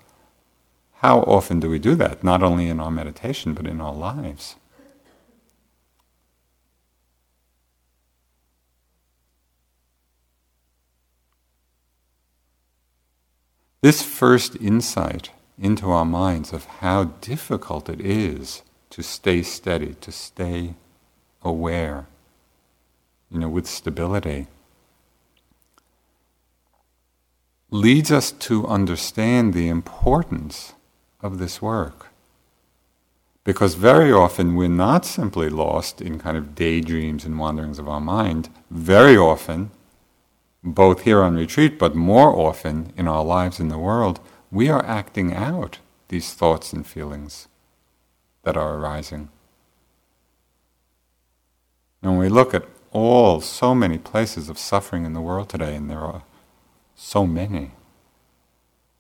How 1.01 1.21
often 1.21 1.61
do 1.61 1.69
we 1.69 1.79
do 1.79 1.95
that? 1.97 2.23
Not 2.23 2.43
only 2.43 2.69
in 2.69 2.79
our 2.79 2.91
meditation, 2.91 3.55
but 3.55 3.67
in 3.67 3.81
our 3.81 3.95
lives. 3.95 4.55
This 13.83 14.03
first 14.03 14.57
insight 14.57 15.31
into 15.59 15.91
our 15.91 16.05
minds 16.05 16.53
of 16.53 16.65
how 16.81 17.05
difficult 17.21 17.89
it 17.89 18.01
is 18.01 18.63
to 18.91 19.03
stay 19.03 19.43
steady, 19.43 19.95
to 20.01 20.13
stay 20.13 20.75
aware, 21.43 22.07
you 23.31 23.39
know, 23.39 23.49
with 23.49 23.67
stability, 23.67 24.47
leads 27.71 28.11
us 28.11 28.31
to 28.31 28.67
understand 28.67 29.53
the 29.53 29.69
importance 29.69 30.75
of 31.21 31.39
this 31.39 31.61
work. 31.61 32.09
Because 33.45 33.75
very 33.75 34.11
often 34.11 34.57
we're 34.57 34.69
not 34.69 35.05
simply 35.05 35.49
lost 35.49 36.01
in 36.01 36.19
kind 36.19 36.37
of 36.37 36.55
daydreams 36.55 37.25
and 37.25 37.39
wanderings 37.39 37.79
of 37.79 37.89
our 37.89 38.01
mind. 38.01 38.49
Very 38.71 39.17
often, 39.17 39.71
both 40.67 41.03
here 41.03 41.23
on 41.23 41.37
retreat, 41.37 41.79
but 41.79 41.95
more 41.95 42.35
often 42.35 42.93
in 42.97 43.07
our 43.07 43.25
lives 43.25 43.61
in 43.61 43.69
the 43.69 43.79
world, 43.79 44.21
we 44.51 44.69
are 44.69 44.85
acting 44.85 45.33
out 45.33 45.79
these 46.09 46.35
thoughts 46.35 46.73
and 46.73 46.87
feelings 46.87 47.47
that 48.43 48.57
are 48.57 48.77
arising. 48.77 49.29
And 52.03 52.19
we 52.19 52.29
look 52.29 52.53
at 52.53 52.67
all, 52.93 53.41
so 53.41 53.75
many 53.75 53.99
places 53.99 54.49
of 54.49 54.59
suffering 54.59 55.05
in 55.05 55.13
the 55.13 55.21
world 55.21 55.49
today, 55.49 55.75
and 55.77 55.89
there 55.89 56.01
are 56.01 56.23
so 56.95 57.27
many. 57.27 57.73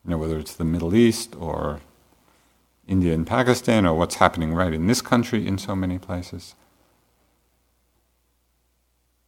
You 0.04 0.10
know, 0.10 0.18
whether 0.18 0.38
it's 0.38 0.54
the 0.54 0.64
Middle 0.64 0.94
East 0.94 1.34
or 1.36 1.80
India 2.86 3.12
and 3.12 3.26
Pakistan 3.26 3.86
or 3.86 3.94
what's 3.94 4.16
happening 4.16 4.54
right 4.54 4.72
in 4.72 4.86
this 4.86 5.02
country 5.02 5.46
in 5.46 5.58
so 5.58 5.74
many 5.74 5.98
places. 5.98 6.54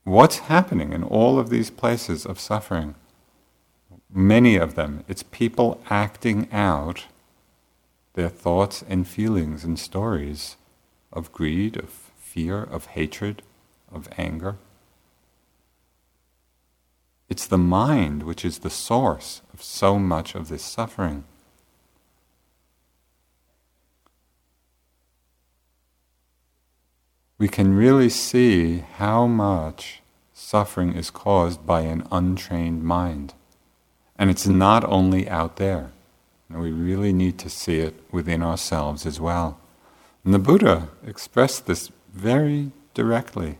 What's 0.09 0.39
happening 0.39 0.95
in 0.95 1.03
all 1.03 1.39
of 1.39 1.51
these 1.51 1.69
places 1.69 2.25
of 2.25 2.41
suffering? 2.41 2.95
Many 4.11 4.57
of 4.57 4.75
them, 4.75 5.05
it's 5.07 5.23
people 5.23 5.83
acting 5.91 6.51
out 6.51 7.05
their 8.15 8.31
thoughts 8.31 8.83
and 8.89 9.07
feelings 9.07 9.65
and 9.65 9.79
stories 9.79 10.57
of 11.13 11.31
greed, 11.31 11.77
of 11.77 11.91
fear, 12.17 12.63
of 12.63 12.87
hatred, 12.87 13.43
of 13.93 14.09
anger. 14.17 14.57
It's 17.29 17.47
the 17.47 17.59
mind 17.59 18.23
which 18.23 18.47
is 18.47 18.61
the 18.61 18.71
source 18.71 19.43
of 19.53 19.63
so 19.63 19.99
much 19.99 20.35
of 20.35 20.49
this 20.49 20.65
suffering. 20.65 21.25
We 27.39 27.49
can 27.49 27.77
really 27.77 28.09
see 28.09 28.79
how 28.97 29.29
much 29.29 30.03
suffering 30.35 30.95
is 30.95 31.11
caused 31.11 31.65
by 31.65 31.83
an 31.83 32.07
untrained 32.11 32.83
mind. 32.83 33.35
And 34.19 34.29
it's 34.29 34.49
not 34.49 34.85
only 34.85 35.29
out 35.29 35.57
there. 35.57 35.93
We 36.51 36.73
really 36.73 37.13
need 37.13 37.39
to 37.39 37.49
see 37.51 37.79
it 37.79 37.95
within 38.11 38.43
ourselves 38.43 39.07
as 39.07 39.21
well. 39.21 39.61
And 40.25 40.35
the 40.35 40.41
Buddha 40.41 40.89
expressed 41.07 41.67
this 41.67 41.93
very 42.13 42.73
directly. 42.95 43.59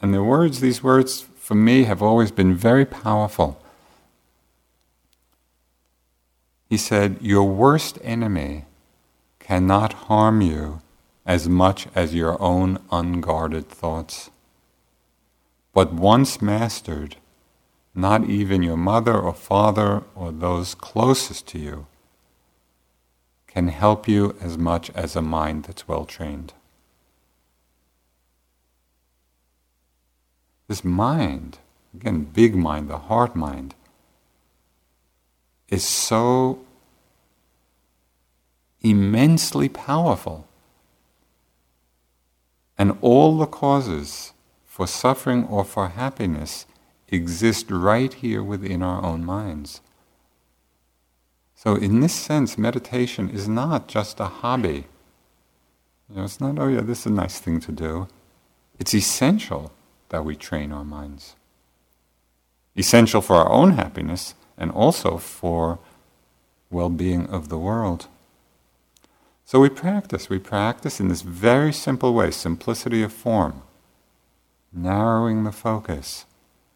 And 0.00 0.14
the 0.14 0.22
words, 0.22 0.60
these 0.60 0.82
words 0.82 1.26
for 1.36 1.54
me 1.54 1.84
have 1.84 2.00
always 2.00 2.30
been 2.30 2.54
very 2.54 2.86
powerful. 2.86 3.60
He 6.70 6.78
said, 6.78 7.18
Your 7.20 7.44
worst 7.44 7.98
enemy 8.02 8.64
cannot 9.38 9.92
harm 9.92 10.40
you 10.40 10.80
as 11.26 11.48
much 11.48 11.88
as 11.94 12.14
your 12.14 12.40
own 12.40 12.78
unguarded 12.90 13.68
thoughts. 13.68 14.30
But 15.74 15.92
once 15.92 16.40
mastered, 16.40 17.16
not 17.94 18.24
even 18.24 18.62
your 18.62 18.76
mother 18.76 19.18
or 19.18 19.34
father 19.34 20.04
or 20.14 20.30
those 20.30 20.74
closest 20.74 21.48
to 21.48 21.58
you 21.58 21.86
can 23.48 23.68
help 23.68 24.06
you 24.06 24.36
as 24.40 24.56
much 24.56 24.90
as 24.90 25.16
a 25.16 25.22
mind 25.22 25.64
that's 25.64 25.88
well 25.88 26.04
trained. 26.04 26.52
This 30.68 30.84
mind, 30.84 31.58
again, 31.94 32.24
big 32.24 32.54
mind, 32.54 32.88
the 32.88 32.98
heart 32.98 33.34
mind, 33.34 33.74
is 35.68 35.84
so 35.84 36.58
immensely 38.82 39.68
powerful. 39.68 40.46
And 42.78 42.98
all 43.00 43.38
the 43.38 43.46
causes 43.46 44.32
for 44.64 44.86
suffering 44.86 45.44
or 45.44 45.64
for 45.64 45.88
happiness 45.88 46.66
exist 47.08 47.70
right 47.70 48.12
here 48.12 48.42
within 48.42 48.82
our 48.82 49.02
own 49.04 49.24
minds. 49.24 49.80
So, 51.54 51.74
in 51.74 52.00
this 52.00 52.14
sense, 52.14 52.58
meditation 52.58 53.30
is 53.30 53.48
not 53.48 53.88
just 53.88 54.20
a 54.20 54.26
hobby. 54.26 54.86
You 56.08 56.16
know, 56.16 56.24
it's 56.24 56.40
not, 56.40 56.58
oh 56.58 56.68
yeah, 56.68 56.82
this 56.82 57.00
is 57.00 57.06
a 57.06 57.10
nice 57.10 57.38
thing 57.38 57.60
to 57.60 57.72
do. 57.72 58.08
It's 58.78 58.94
essential 58.94 59.72
that 60.10 60.24
we 60.24 60.36
train 60.36 60.70
our 60.70 60.84
minds. 60.84 61.34
Essential 62.76 63.22
for 63.22 63.36
our 63.36 63.50
own 63.50 63.72
happiness 63.72 64.34
and 64.58 64.70
also 64.70 65.16
for 65.16 65.78
well 66.70 66.90
being 66.90 67.26
of 67.28 67.48
the 67.48 67.58
world. 67.58 68.08
So 69.46 69.60
we 69.60 69.68
practice, 69.68 70.28
we 70.28 70.40
practice 70.40 70.98
in 70.98 71.06
this 71.06 71.22
very 71.22 71.72
simple 71.72 72.12
way 72.12 72.32
simplicity 72.32 73.04
of 73.04 73.12
form, 73.12 73.62
narrowing 74.72 75.44
the 75.44 75.52
focus, 75.52 76.24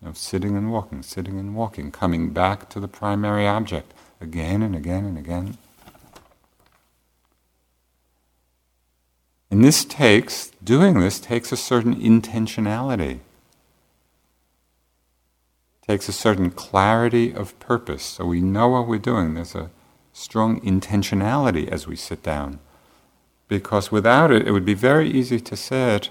of 0.04 0.16
sitting 0.16 0.56
and 0.56 0.70
walking, 0.70 1.02
sitting 1.02 1.36
and 1.40 1.56
walking, 1.56 1.90
coming 1.90 2.30
back 2.30 2.68
to 2.68 2.78
the 2.78 2.86
primary 2.86 3.44
object 3.44 3.92
again 4.20 4.62
and 4.62 4.76
again 4.76 5.04
and 5.04 5.18
again. 5.18 5.58
And 9.50 9.64
this 9.64 9.84
takes, 9.84 10.52
doing 10.62 11.00
this 11.00 11.18
takes 11.18 11.50
a 11.50 11.56
certain 11.56 11.96
intentionality, 11.96 13.18
takes 15.84 16.08
a 16.08 16.12
certain 16.12 16.52
clarity 16.52 17.34
of 17.34 17.58
purpose. 17.58 18.04
So 18.04 18.26
we 18.26 18.40
know 18.40 18.68
what 18.68 18.86
we're 18.86 19.00
doing. 19.00 19.34
There's 19.34 19.56
a 19.56 19.70
strong 20.20 20.60
intentionality 20.60 21.66
as 21.68 21.86
we 21.86 21.96
sit 21.96 22.22
down. 22.22 22.58
Because 23.48 23.90
without 23.90 24.30
it, 24.30 24.46
it 24.46 24.52
would 24.52 24.64
be 24.64 24.74
very 24.74 25.10
easy 25.10 25.40
to 25.40 25.56
sit, 25.56 26.10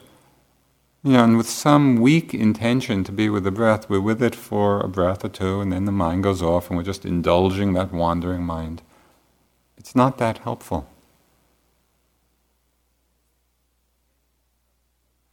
you 1.03 1.13
know, 1.13 1.23
and 1.23 1.37
with 1.37 1.47
some 1.47 2.01
weak 2.01 2.33
intention 2.33 3.03
to 3.05 3.11
be 3.11 3.29
with 3.29 3.45
the 3.45 3.51
breath, 3.51 3.89
we're 3.89 4.01
with 4.01 4.21
it 4.21 4.35
for 4.35 4.81
a 4.81 4.89
breath 4.89 5.23
or 5.23 5.29
two, 5.29 5.61
and 5.61 5.71
then 5.71 5.85
the 5.85 5.91
mind 5.91 6.23
goes 6.23 6.41
off, 6.41 6.67
and 6.67 6.77
we're 6.77 6.83
just 6.83 7.05
indulging 7.05 7.73
that 7.73 7.93
wandering 7.93 8.43
mind. 8.43 8.81
It's 9.77 9.95
not 9.95 10.17
that 10.17 10.39
helpful. 10.39 10.89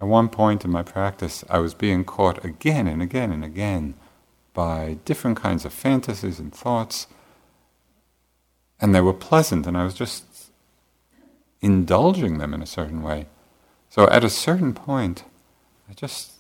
At 0.01 0.07
one 0.07 0.29
point 0.29 0.65
in 0.65 0.71
my 0.71 0.83
practice, 0.83 1.43
I 1.49 1.59
was 1.59 1.75
being 1.75 2.05
caught 2.05 2.45
again 2.45 2.87
and 2.87 3.03
again 3.03 3.33
and 3.33 3.43
again 3.43 3.95
by 4.55 4.99
different 5.05 5.39
kinds 5.39 5.65
of 5.65 5.73
fantasies 5.73 6.39
and 6.39 6.55
thoughts, 6.55 7.09
and 8.81 8.95
they 8.95 9.01
were 9.01 9.13
pleasant, 9.13 9.67
and 9.67 9.77
I 9.77 9.85
was 9.85 9.95
just 9.95 10.51
indulging 11.61 12.39
them 12.39 12.53
in 12.55 12.63
a 12.63 12.67
certain 12.67 13.03
way. 13.03 13.27
So 13.91 14.09
at 14.09 14.25
a 14.25 14.31
certain 14.31 14.75
point, 14.75 15.25
I 15.89 15.95
just 15.95 16.33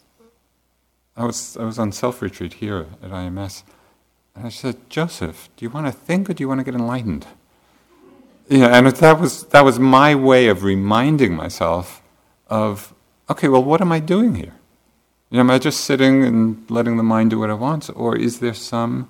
I 1.16 1.25
was 1.25 1.57
I 1.57 1.64
was 1.64 1.79
on 1.79 1.92
self 1.92 2.20
retreat 2.20 2.55
here 2.55 2.87
at 3.03 3.11
IMS, 3.11 3.62
and 4.35 4.46
I 4.46 4.51
said, 4.51 4.77
Joseph, 4.90 5.49
do 5.57 5.64
you 5.64 5.70
want 5.70 5.87
to 5.87 5.92
think 5.92 6.29
or 6.29 6.35
do 6.35 6.42
you 6.42 6.49
want 6.49 6.61
to 6.61 6.64
get 6.64 6.75
enlightened? 6.75 7.27
Yeah, 8.49 8.77
and 8.77 8.87
that 8.87 9.20
was 9.20 9.44
that 9.46 9.64
was 9.64 9.79
my 9.79 10.14
way 10.14 10.49
of 10.49 10.62
reminding 10.62 11.35
myself 11.35 12.03
of 12.49 12.94
okay, 13.31 13.49
well, 13.49 13.64
what 13.64 13.81
am 13.81 13.90
I 13.90 14.01
doing 14.01 14.35
here? 14.35 14.55
You 15.31 15.37
know, 15.37 15.40
am 15.40 15.51
I 15.51 15.59
just 15.59 15.81
sitting 15.81 16.22
and 16.22 16.70
letting 16.70 16.96
the 16.96 17.03
mind 17.03 17.31
do 17.31 17.40
what 17.40 17.51
it 17.51 17.59
wants, 17.59 17.90
or 17.90 18.16
is 18.16 18.38
there 18.38 18.55
some 18.55 19.09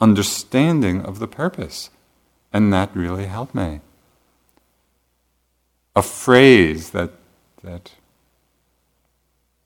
understanding 0.00 1.02
of 1.02 1.18
the 1.18 1.28
purpose? 1.28 1.90
And 2.52 2.72
that 2.72 2.94
really 2.94 3.26
helped 3.26 3.54
me. 3.54 3.80
A 5.94 6.02
phrase 6.02 6.90
that 6.90 7.10
that 7.62 7.92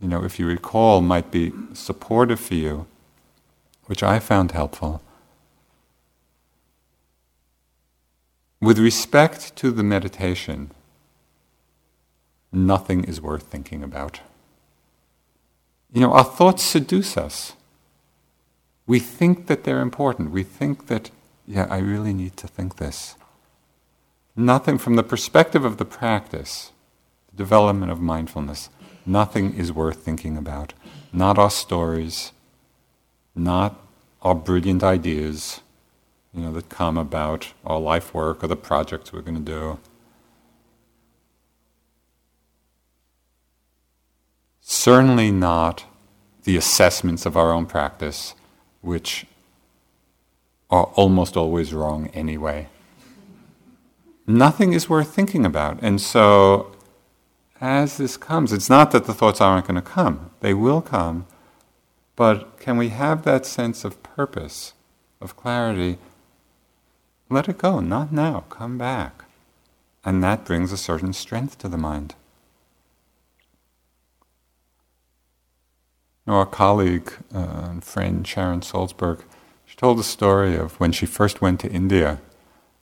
you 0.00 0.08
know, 0.08 0.24
if 0.24 0.38
you 0.38 0.46
recall, 0.46 1.02
might 1.02 1.30
be 1.30 1.52
supportive 1.74 2.40
for 2.40 2.54
you, 2.54 2.86
which 3.84 4.02
I 4.02 4.18
found 4.18 4.52
helpful. 4.52 5.02
With 8.60 8.78
respect 8.78 9.54
to 9.56 9.70
the 9.70 9.82
meditation, 9.82 10.70
nothing 12.50 13.04
is 13.04 13.20
worth 13.20 13.44
thinking 13.44 13.82
about. 13.82 14.20
You 15.92 16.00
know, 16.00 16.12
our 16.12 16.24
thoughts 16.24 16.62
seduce 16.62 17.16
us. 17.16 17.52
We 18.90 18.98
think 18.98 19.46
that 19.46 19.62
they're 19.62 19.82
important. 19.82 20.32
We 20.32 20.42
think 20.42 20.88
that, 20.88 21.12
yeah, 21.46 21.68
I 21.70 21.78
really 21.78 22.12
need 22.12 22.36
to 22.38 22.48
think 22.48 22.78
this. 22.78 23.14
Nothing 24.34 24.78
from 24.78 24.96
the 24.96 25.04
perspective 25.04 25.64
of 25.64 25.76
the 25.76 25.84
practice, 25.84 26.72
the 27.30 27.36
development 27.36 27.92
of 27.92 28.00
mindfulness, 28.00 28.68
nothing 29.06 29.54
is 29.54 29.72
worth 29.72 29.98
thinking 29.98 30.36
about. 30.36 30.72
Not 31.12 31.38
our 31.38 31.52
stories, 31.52 32.32
not 33.32 33.78
our 34.22 34.34
brilliant 34.34 34.82
ideas, 34.82 35.60
you 36.34 36.42
know, 36.42 36.52
that 36.54 36.68
come 36.68 36.98
about 36.98 37.52
our 37.64 37.78
life 37.78 38.12
work 38.12 38.42
or 38.42 38.48
the 38.48 38.56
projects 38.56 39.12
we're 39.12 39.22
going 39.22 39.44
to 39.44 39.52
do. 39.52 39.78
Certainly 44.60 45.30
not 45.30 45.84
the 46.42 46.56
assessments 46.56 47.24
of 47.24 47.36
our 47.36 47.52
own 47.52 47.66
practice, 47.66 48.34
which 48.80 49.26
are 50.70 50.84
almost 50.94 51.36
always 51.36 51.74
wrong 51.74 52.08
anyway. 52.14 52.68
Nothing 54.26 54.72
is 54.72 54.88
worth 54.88 55.12
thinking 55.12 55.44
about. 55.44 55.78
And 55.82 56.00
so, 56.00 56.72
as 57.60 57.96
this 57.96 58.16
comes, 58.16 58.52
it's 58.52 58.70
not 58.70 58.90
that 58.92 59.06
the 59.06 59.14
thoughts 59.14 59.40
aren't 59.40 59.66
going 59.66 59.74
to 59.74 59.82
come, 59.82 60.30
they 60.40 60.54
will 60.54 60.80
come, 60.80 61.26
but 62.16 62.58
can 62.60 62.76
we 62.76 62.90
have 62.90 63.24
that 63.24 63.46
sense 63.46 63.84
of 63.84 64.02
purpose, 64.02 64.74
of 65.20 65.36
clarity? 65.36 65.98
Let 67.28 67.48
it 67.48 67.58
go, 67.58 67.80
not 67.80 68.12
now, 68.12 68.44
come 68.50 68.76
back. 68.76 69.24
And 70.04 70.22
that 70.22 70.44
brings 70.44 70.72
a 70.72 70.76
certain 70.76 71.12
strength 71.12 71.58
to 71.58 71.68
the 71.68 71.76
mind. 71.78 72.14
Our 76.26 76.46
colleague 76.46 77.12
uh, 77.34 77.68
and 77.70 77.82
friend 77.82 78.26
Sharon 78.26 78.60
Salzberg, 78.60 79.22
she 79.64 79.76
told 79.76 79.98
a 79.98 80.04
story 80.04 80.56
of 80.56 80.78
when 80.78 80.92
she 80.92 81.06
first 81.06 81.40
went 81.40 81.60
to 81.60 81.70
India. 81.70 82.20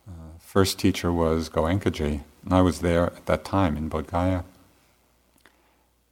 Uh, 0.07 0.37
first 0.39 0.77
teacher 0.77 1.11
was 1.11 1.49
Goenkaji, 1.49 2.21
and 2.43 2.53
I 2.53 2.61
was 2.61 2.79
there 2.79 3.07
at 3.07 3.25
that 3.27 3.45
time 3.45 3.77
in 3.77 3.89
Bodh 3.89 4.07
Gaya. 4.07 4.43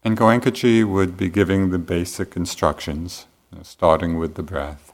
And 0.04 0.18
Goenkaji 0.18 0.88
would 0.88 1.18
be 1.18 1.30
giving 1.30 1.70
the 1.70 1.78
basic 1.78 2.36
instructions, 2.36 3.26
you 3.52 3.58
know, 3.58 3.64
starting 3.64 4.18
with 4.18 4.36
the 4.36 4.44
breath. 4.44 4.94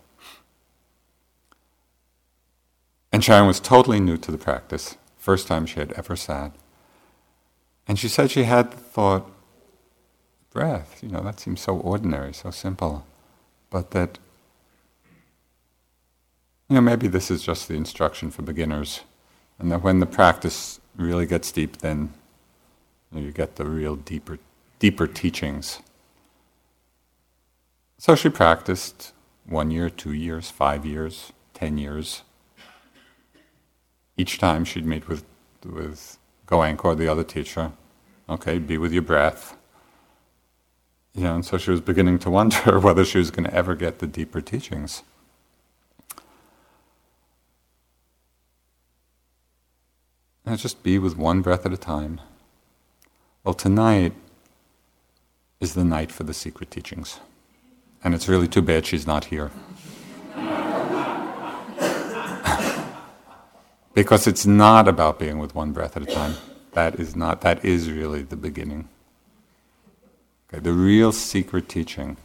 And 3.11 3.23
Sharon 3.23 3.45
was 3.45 3.59
totally 3.59 3.99
new 3.99 4.17
to 4.17 4.31
the 4.31 4.39
practice, 4.39 4.97
first 5.19 5.47
time 5.47 5.67
she 5.67 5.79
had 5.79 5.91
ever 5.91 6.15
sat. 6.15 6.51
And 7.87 7.99
she 7.99 8.07
said 8.07 8.31
she 8.31 8.45
had 8.45 8.71
the 8.71 8.77
thought, 8.77 9.29
breath. 10.53 11.03
You 11.03 11.09
know, 11.09 11.21
that 11.21 11.39
seems 11.39 11.61
so 11.61 11.75
ordinary, 11.75 12.33
so 12.33 12.51
simple. 12.51 13.05
But 13.69 13.91
that, 13.91 14.19
you 16.69 16.75
know, 16.75 16.81
maybe 16.81 17.07
this 17.07 17.31
is 17.31 17.43
just 17.43 17.67
the 17.67 17.73
instruction 17.73 18.29
for 18.29 18.43
beginners. 18.43 19.01
And 19.59 19.71
that 19.71 19.81
when 19.81 19.99
the 19.99 20.05
practice 20.05 20.79
really 20.95 21.25
gets 21.25 21.51
deep, 21.51 21.77
then 21.77 22.13
you, 23.11 23.19
know, 23.19 23.25
you 23.25 23.31
get 23.31 23.55
the 23.55 23.65
real 23.65 23.95
deeper, 23.95 24.37
deeper 24.79 25.07
teachings. 25.07 25.79
So 27.97 28.15
she 28.15 28.29
practiced 28.29 29.13
one 29.45 29.71
year, 29.71 29.89
two 29.89 30.13
years, 30.13 30.51
five 30.51 30.85
years, 30.85 31.33
ten 31.53 31.77
years. 31.77 32.23
Each 34.17 34.37
time 34.37 34.65
she'd 34.65 34.85
meet 34.85 35.07
with, 35.07 35.25
with 35.65 36.17
Goenka 36.47 36.85
or 36.85 36.95
the 36.95 37.07
other 37.07 37.23
teacher. 37.23 37.71
Okay, 38.29 38.59
be 38.59 38.77
with 38.77 38.93
your 38.93 39.01
breath. 39.01 39.55
Know, 41.15 41.35
and 41.35 41.45
so 41.45 41.57
she 41.57 41.69
was 41.69 41.81
beginning 41.81 42.17
to 42.19 42.29
wonder 42.29 42.79
whether 42.81 43.05
she 43.05 43.19
was 43.19 43.31
going 43.31 43.45
to 43.45 43.53
ever 43.53 43.75
get 43.75 43.99
the 43.99 44.07
deeper 44.07 44.41
teachings. 44.41 45.03
And 50.45 50.59
just 50.59 50.83
be 50.83 50.99
with 50.99 51.17
one 51.17 51.41
breath 51.41 51.65
at 51.65 51.71
a 51.73 51.77
time, 51.77 52.19
Well, 53.43 53.53
tonight 53.53 54.13
is 55.61 55.73
the 55.73 55.85
night 55.85 56.11
for 56.11 56.23
the 56.23 56.33
secret 56.33 56.69
teachings. 56.71 57.19
And 58.03 58.13
it's 58.13 58.27
really 58.27 58.49
too 58.49 58.61
bad 58.61 58.85
she's 58.85 59.07
not 59.07 59.25
here. 59.25 59.51
because 63.93 64.27
it's 64.27 64.45
not 64.45 64.89
about 64.89 65.19
being 65.19 65.39
with 65.39 65.55
one 65.55 65.71
breath 65.71 65.95
at 65.95 66.03
a 66.03 66.07
time. 66.07 66.35
That 66.73 66.99
is 66.99 67.15
not, 67.15 67.39
that 67.41 67.63
is 67.63 67.89
really 67.89 68.23
the 68.23 68.35
beginning. 68.35 68.89
Okay, 70.53 70.61
the 70.61 70.71
real 70.71 71.11
secret 71.11 71.67
teaching 71.67 72.15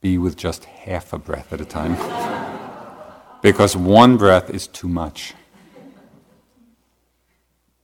be 0.00 0.16
with 0.16 0.34
just 0.34 0.64
half 0.64 1.12
a 1.12 1.18
breath 1.18 1.52
at 1.52 1.60
a 1.60 1.66
time. 1.66 1.94
because 3.42 3.76
one 3.76 4.16
breath 4.16 4.48
is 4.48 4.66
too 4.66 4.88
much. 4.88 5.34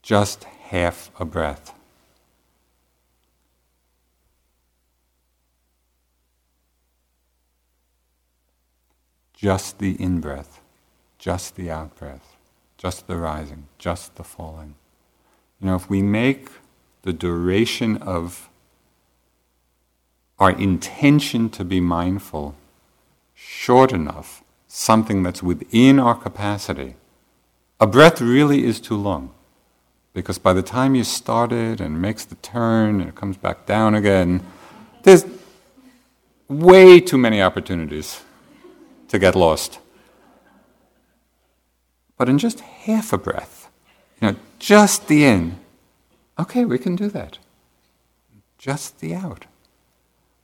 Just 0.01 0.45
half 0.45 1.11
a 1.21 1.27
breath. 1.27 1.75
Just 9.35 9.79
the 9.79 10.03
in 10.03 10.21
breath, 10.21 10.63
just 11.19 11.55
the 11.55 11.71
out 11.71 11.95
breath, 11.97 12.37
just 12.79 13.07
the 13.09 13.17
rising, 13.17 13.67
just 13.77 14.17
the 14.17 14.25
falling. 14.25 14.75
You 15.61 15.67
know, 15.67 15.77
if 15.77 15.91
we 15.91 16.03
make 16.03 16.49
the 17.09 17.13
duration 17.15 17.97
of 18.03 18.51
our 20.39 20.51
intention 20.51 21.49
to 21.49 21.65
be 21.65 21.81
mindful 21.81 22.55
short 23.35 23.93
enough, 23.93 24.45
something 24.67 25.23
that's 25.23 25.43
within 25.43 25.99
our 25.99 26.15
capacity, 26.15 26.97
a 27.81 27.87
breath 27.87 28.21
really 28.21 28.63
is 28.63 28.79
too 28.79 28.95
long. 28.95 29.31
Because 30.13 30.37
by 30.37 30.53
the 30.53 30.63
time 30.63 30.95
you 30.95 31.03
start 31.03 31.51
it 31.51 31.81
and 31.81 32.03
makes 32.03 32.27
the 32.27 32.35
turn 32.35 33.01
and 33.01 33.09
it 33.09 33.15
comes 33.15 33.39
back 33.39 33.65
down 33.65 33.95
again, 33.95 34.43
there's 35.03 35.25
way 36.47 37.01
too 37.01 37.17
many 37.17 37.41
opportunities 37.41 38.21
to 39.09 39.19
get 39.19 39.35
lost. 39.35 39.79
But 42.19 42.29
in 42.29 42.37
just 42.37 42.61
half 42.61 43.15
a 43.15 43.19
breath, 43.19 43.71
you 44.21 44.29
know, 44.29 44.37
just 44.59 45.09
the 45.09 45.25
in, 45.25 45.59
okay, 46.39 46.65
we 46.65 46.79
can 46.79 46.97
do 46.97 47.09
that. 47.09 47.39
Just 48.59 49.01
the 49.01 49.15
out. 49.15 49.47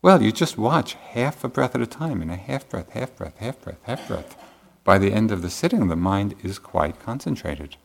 Well, 0.03 0.23
you 0.23 0.33
just 0.33 0.59
watch 0.59 0.95
half 0.95 1.43
a 1.45 1.49
breath 1.49 1.75
at 1.75 1.81
a 1.81 1.87
time 1.87 2.21
in 2.21 2.29
a 2.31 2.37
half 2.37 2.69
breath, 2.69 2.91
half 2.91 3.17
breath, 3.17 3.39
half 3.39 3.61
breath, 3.63 3.79
half 3.85 4.07
breath. 4.07 4.37
By 4.85 4.99
the 4.99 5.13
end 5.13 5.33
of 5.33 5.41
the 5.41 5.49
sitting, 5.49 5.89
the 5.89 5.97
mind 5.97 6.35
is 6.43 6.59
quite 6.59 7.01
concentrated. 7.01 7.77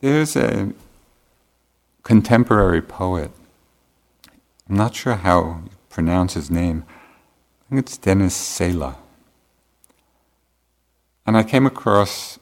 There's 0.00 0.34
a 0.34 0.72
contemporary 2.02 2.80
poet. 2.80 3.30
I'm 4.68 4.76
not 4.76 4.94
sure 4.94 5.16
how 5.16 5.60
you 5.64 5.70
pronounce 5.90 6.32
his 6.32 6.50
name. 6.50 6.84
I 6.88 7.68
think 7.68 7.86
it's 7.86 7.98
Dennis 7.98 8.34
Saleh. 8.34 8.96
And 11.26 11.36
I 11.36 11.42
came 11.42 11.66
across 11.66 12.38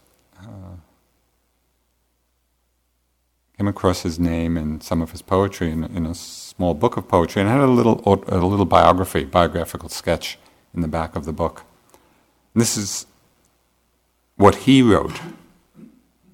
came 3.59 3.68
across 3.68 4.02
his 4.02 4.20
name 4.20 4.56
and 4.56 4.82
some 4.84 5.02
of 5.02 5.11
his 5.11 5.20
poetry 5.20 5.70
in, 5.72 5.82
in, 5.84 6.06
a 6.06 6.14
small 6.14 6.74
book 6.74 6.96
of 6.96 7.09
poetry, 7.09 7.42
and 7.42 7.50
I 7.50 7.54
had 7.54 7.62
a 7.62 7.66
little 7.66 8.00
a 8.28 8.38
little 8.38 8.64
biography, 8.64 9.24
biographical 9.24 9.88
sketch 9.88 10.38
in 10.72 10.80
the 10.80 10.88
back 10.88 11.16
of 11.16 11.24
the 11.24 11.32
book. 11.32 11.64
And 12.54 12.61
this 12.61 12.76
is 12.76 13.06
what 14.36 14.54
he 14.54 14.80
wrote 14.80 15.20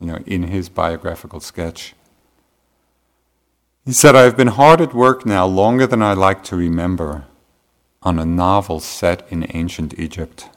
you 0.00 0.06
know, 0.06 0.18
in 0.26 0.44
his 0.44 0.68
biographical 0.68 1.40
sketch. 1.40 1.94
He 3.86 3.92
said, 3.92 4.14
I've 4.14 4.36
been 4.36 4.48
hard 4.48 4.82
at 4.82 4.92
work 4.92 5.24
now 5.24 5.46
longer 5.46 5.86
than 5.86 6.02
I 6.02 6.12
like 6.12 6.44
to 6.44 6.56
remember 6.56 7.24
on 8.02 8.18
a 8.18 8.26
novel 8.26 8.80
set 8.80 9.26
in 9.30 9.46
ancient 9.54 9.98
Egypt. 9.98 10.50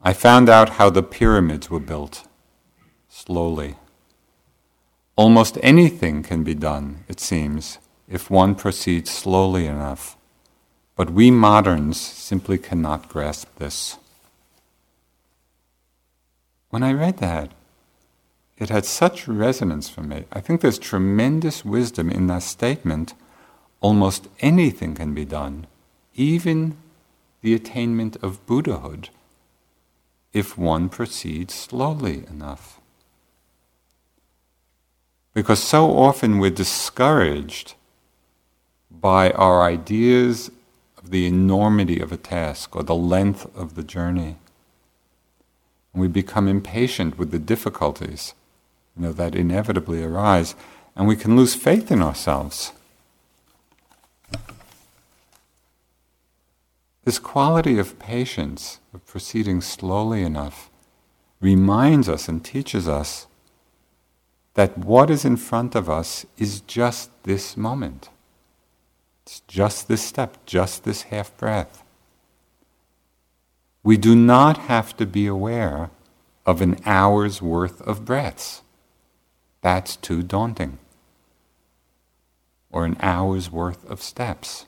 I 0.00 0.14
found 0.14 0.48
out 0.48 0.70
how 0.70 0.88
the 0.88 1.02
pyramids 1.02 1.68
were 1.68 1.78
built, 1.78 2.26
slowly. 3.08 3.76
Almost 5.14 5.58
anything 5.62 6.22
can 6.22 6.42
be 6.42 6.54
done, 6.54 7.04
it 7.06 7.20
seems, 7.20 7.78
if 8.08 8.30
one 8.30 8.54
proceeds 8.54 9.10
slowly 9.10 9.66
enough. 9.66 10.16
But 10.96 11.10
we 11.10 11.30
moderns 11.30 12.00
simply 12.00 12.58
cannot 12.58 13.08
grasp 13.08 13.48
this. 13.58 13.98
When 16.70 16.82
I 16.82 16.92
read 16.92 17.18
that, 17.18 17.50
it 18.56 18.70
had 18.70 18.86
such 18.86 19.28
resonance 19.28 19.88
for 19.88 20.02
me. 20.02 20.24
I 20.32 20.40
think 20.40 20.60
there's 20.60 20.78
tremendous 20.78 21.64
wisdom 21.64 22.10
in 22.10 22.28
that 22.28 22.42
statement. 22.42 23.12
Almost 23.80 24.28
anything 24.40 24.94
can 24.94 25.12
be 25.12 25.24
done, 25.24 25.66
even 26.14 26.76
the 27.42 27.54
attainment 27.54 28.16
of 28.22 28.44
Buddhahood, 28.46 29.10
if 30.32 30.56
one 30.56 30.88
proceeds 30.88 31.52
slowly 31.54 32.24
enough. 32.30 32.80
Because 35.34 35.62
so 35.62 35.96
often 35.96 36.38
we're 36.38 36.50
discouraged 36.50 37.74
by 38.90 39.30
our 39.32 39.62
ideas 39.62 40.50
of 40.98 41.10
the 41.10 41.26
enormity 41.26 42.00
of 42.00 42.12
a 42.12 42.16
task 42.16 42.76
or 42.76 42.82
the 42.82 42.94
length 42.94 43.46
of 43.56 43.74
the 43.74 43.82
journey. 43.82 44.36
And 45.92 46.02
we 46.02 46.08
become 46.08 46.48
impatient 46.48 47.18
with 47.18 47.30
the 47.30 47.38
difficulties 47.38 48.34
you 48.96 49.02
know, 49.02 49.12
that 49.12 49.34
inevitably 49.34 50.02
arise, 50.02 50.54
and 50.94 51.08
we 51.08 51.16
can 51.16 51.36
lose 51.36 51.54
faith 51.54 51.90
in 51.90 52.02
ourselves. 52.02 52.72
This 57.04 57.18
quality 57.18 57.78
of 57.78 57.98
patience, 57.98 58.78
of 58.94 59.04
proceeding 59.06 59.60
slowly 59.60 60.22
enough, 60.22 60.70
reminds 61.40 62.08
us 62.08 62.28
and 62.28 62.44
teaches 62.44 62.86
us 62.86 63.26
that 64.54 64.76
what 64.78 65.10
is 65.10 65.24
in 65.24 65.36
front 65.36 65.74
of 65.74 65.88
us 65.88 66.26
is 66.36 66.60
just 66.60 67.10
this 67.24 67.56
moment. 67.56 68.08
It's 69.24 69.40
just 69.40 69.88
this 69.88 70.02
step, 70.02 70.36
just 70.46 70.84
this 70.84 71.02
half 71.02 71.36
breath. 71.36 71.82
We 73.82 73.96
do 73.96 74.14
not 74.14 74.58
have 74.58 74.96
to 74.98 75.06
be 75.06 75.26
aware 75.26 75.90
of 76.44 76.60
an 76.60 76.80
hour's 76.84 77.40
worth 77.40 77.80
of 77.82 78.04
breaths. 78.04 78.62
That's 79.60 79.96
too 79.96 80.22
daunting. 80.22 80.78
Or 82.70 82.84
an 82.84 82.96
hour's 83.00 83.50
worth 83.50 83.88
of 83.88 84.02
steps. 84.02 84.66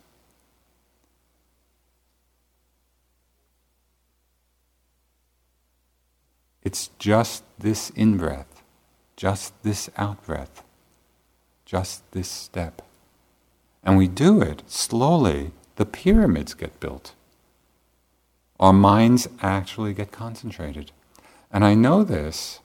It's 6.62 6.88
just 6.98 7.44
this 7.58 7.90
in 7.90 8.16
breath, 8.16 8.53
just 9.16 9.52
this 9.62 9.88
out 9.96 10.24
breath, 10.24 10.62
just 11.64 12.10
this 12.12 12.28
step. 12.28 12.82
And 13.82 13.96
we 13.96 14.08
do 14.08 14.40
it 14.40 14.62
slowly, 14.66 15.52
the 15.76 15.86
pyramids 15.86 16.54
get 16.54 16.80
built. 16.80 17.14
Our 18.58 18.72
minds 18.72 19.28
actually 19.42 19.94
get 19.94 20.12
concentrated. 20.12 20.92
And 21.52 21.64
I 21.64 21.74
know 21.74 22.02
this 22.02 22.60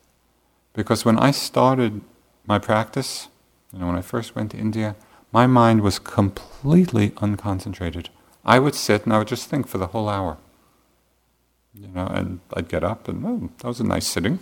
because 0.74 1.04
when 1.04 1.20
I 1.20 1.32
started 1.32 2.02
my 2.46 2.58
practice, 2.60 3.28
you 3.74 3.80
know, 3.80 3.88
when 3.88 3.96
I 3.96 4.02
first 4.02 4.36
went 4.36 4.52
to 4.52 4.58
India, 4.58 4.96
my 5.32 5.46
mind 5.46 5.82
was 5.82 6.00
completely 6.00 7.12
unconcentrated. 7.12 8.08
I 8.46 8.60
would 8.60 8.76
sit 8.76 9.04
and 9.04 9.14
I 9.14 9.20
would 9.20 9.28
just 9.28 9.50
think 9.50 9.68
for 9.68 9.78
the 9.78 9.88
whole 9.88 10.10
hour. 10.10 10.38
You 11.74 11.88
know, 11.88 12.08
and 12.08 12.40
I'd 12.54 12.68
get 12.68 12.84
up 12.84 13.08
and, 13.08 13.26
oh, 13.26 13.50
that 13.58 13.68
was 13.68 13.80
a 13.80 13.84
nice 13.84 14.08
sitting. 14.08 14.40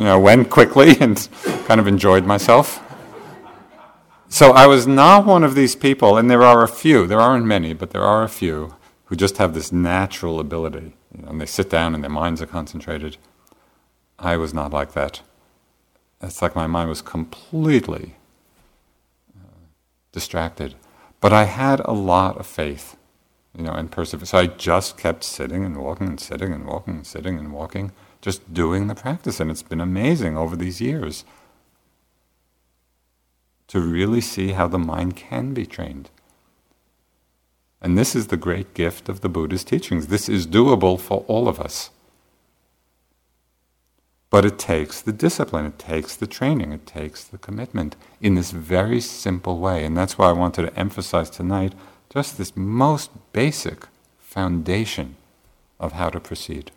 You 0.00 0.06
know, 0.06 0.18
went 0.18 0.48
quickly 0.48 0.96
and 1.00 1.28
kind 1.66 1.78
of 1.78 1.86
enjoyed 1.86 2.24
myself. 2.24 2.82
So 4.30 4.52
I 4.52 4.66
was 4.66 4.86
not 4.86 5.26
one 5.26 5.44
of 5.44 5.54
these 5.54 5.76
people, 5.76 6.16
and 6.16 6.30
there 6.30 6.42
are 6.42 6.62
a 6.62 6.68
few, 6.68 7.06
there 7.06 7.20
aren't 7.20 7.44
many, 7.44 7.74
but 7.74 7.90
there 7.90 8.02
are 8.02 8.22
a 8.22 8.28
few 8.28 8.74
who 9.04 9.16
just 9.16 9.36
have 9.36 9.52
this 9.52 9.70
natural 9.72 10.40
ability. 10.40 10.94
You 11.14 11.22
know, 11.22 11.28
and 11.28 11.40
they 11.40 11.44
sit 11.44 11.68
down 11.68 11.94
and 11.94 12.02
their 12.02 12.10
minds 12.10 12.40
are 12.40 12.46
concentrated. 12.46 13.18
I 14.18 14.38
was 14.38 14.54
not 14.54 14.72
like 14.72 14.92
that. 14.92 15.20
It's 16.22 16.40
like 16.40 16.56
my 16.56 16.66
mind 16.66 16.88
was 16.88 17.02
completely 17.02 18.14
uh, 19.36 19.66
distracted. 20.12 20.76
But 21.20 21.34
I 21.34 21.44
had 21.44 21.80
a 21.80 21.92
lot 21.92 22.38
of 22.38 22.46
faith, 22.46 22.96
you 23.54 23.64
know, 23.64 23.72
and 23.72 23.90
perseverance. 23.90 24.30
So 24.30 24.38
I 24.38 24.46
just 24.46 24.96
kept 24.96 25.24
sitting 25.24 25.62
and 25.62 25.76
walking 25.76 26.08
and 26.08 26.20
sitting 26.20 26.54
and 26.54 26.64
walking 26.64 26.94
and 26.94 27.06
sitting 27.06 27.38
and 27.38 27.52
walking, 27.52 27.92
just 28.20 28.52
doing 28.52 28.86
the 28.86 28.94
practice. 28.94 29.40
And 29.40 29.50
it's 29.50 29.62
been 29.62 29.80
amazing 29.80 30.36
over 30.36 30.56
these 30.56 30.80
years 30.80 31.24
to 33.68 33.80
really 33.80 34.20
see 34.20 34.48
how 34.52 34.66
the 34.66 34.78
mind 34.78 35.16
can 35.16 35.54
be 35.54 35.64
trained. 35.64 36.10
And 37.80 37.96
this 37.96 38.14
is 38.14 38.26
the 38.26 38.36
great 38.36 38.74
gift 38.74 39.08
of 39.08 39.20
the 39.20 39.28
Buddha's 39.28 39.64
teachings. 39.64 40.08
This 40.08 40.28
is 40.28 40.46
doable 40.46 41.00
for 41.00 41.24
all 41.28 41.48
of 41.48 41.60
us. 41.60 41.90
But 44.28 44.44
it 44.44 44.58
takes 44.58 45.00
the 45.00 45.12
discipline, 45.12 45.66
it 45.66 45.78
takes 45.78 46.14
the 46.14 46.26
training, 46.26 46.72
it 46.72 46.86
takes 46.86 47.24
the 47.24 47.38
commitment 47.38 47.96
in 48.20 48.36
this 48.36 48.52
very 48.52 49.00
simple 49.00 49.58
way. 49.58 49.84
And 49.84 49.96
that's 49.96 50.16
why 50.16 50.28
I 50.28 50.32
wanted 50.32 50.62
to 50.62 50.78
emphasize 50.78 51.30
tonight 51.30 51.74
just 52.10 52.38
this 52.38 52.56
most 52.56 53.10
basic 53.32 53.86
foundation 54.18 55.16
of 55.80 55.92
how 55.92 56.10
to 56.10 56.20
proceed. 56.20 56.70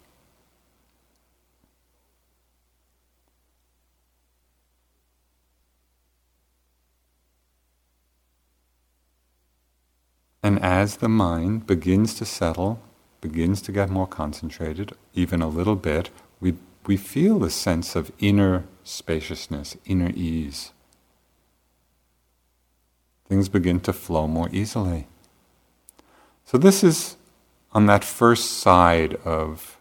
And 10.44 10.62
as 10.62 10.98
the 10.98 11.08
mind 11.08 11.66
begins 11.66 12.14
to 12.16 12.26
settle, 12.26 12.82
begins 13.22 13.62
to 13.62 13.72
get 13.72 13.90
more 13.90 14.06
concentrated, 14.06 14.92
even 15.14 15.42
a 15.42 15.48
little 15.48 15.78
bit, 15.78 16.10
we, 16.42 16.56
we 16.86 16.98
feel 16.98 17.46
a 17.46 17.50
sense 17.50 17.96
of 17.96 18.12
inner 18.20 18.66
spaciousness, 18.84 19.78
inner 19.86 20.12
ease. 20.14 20.74
Things 23.30 23.48
begin 23.48 23.80
to 23.80 23.94
flow 23.94 24.28
more 24.28 24.50
easily. 24.52 25.08
So, 26.44 26.58
this 26.58 26.84
is 26.84 27.16
on 27.72 27.86
that 27.86 28.04
first 28.04 28.60
side 28.60 29.16
of 29.24 29.78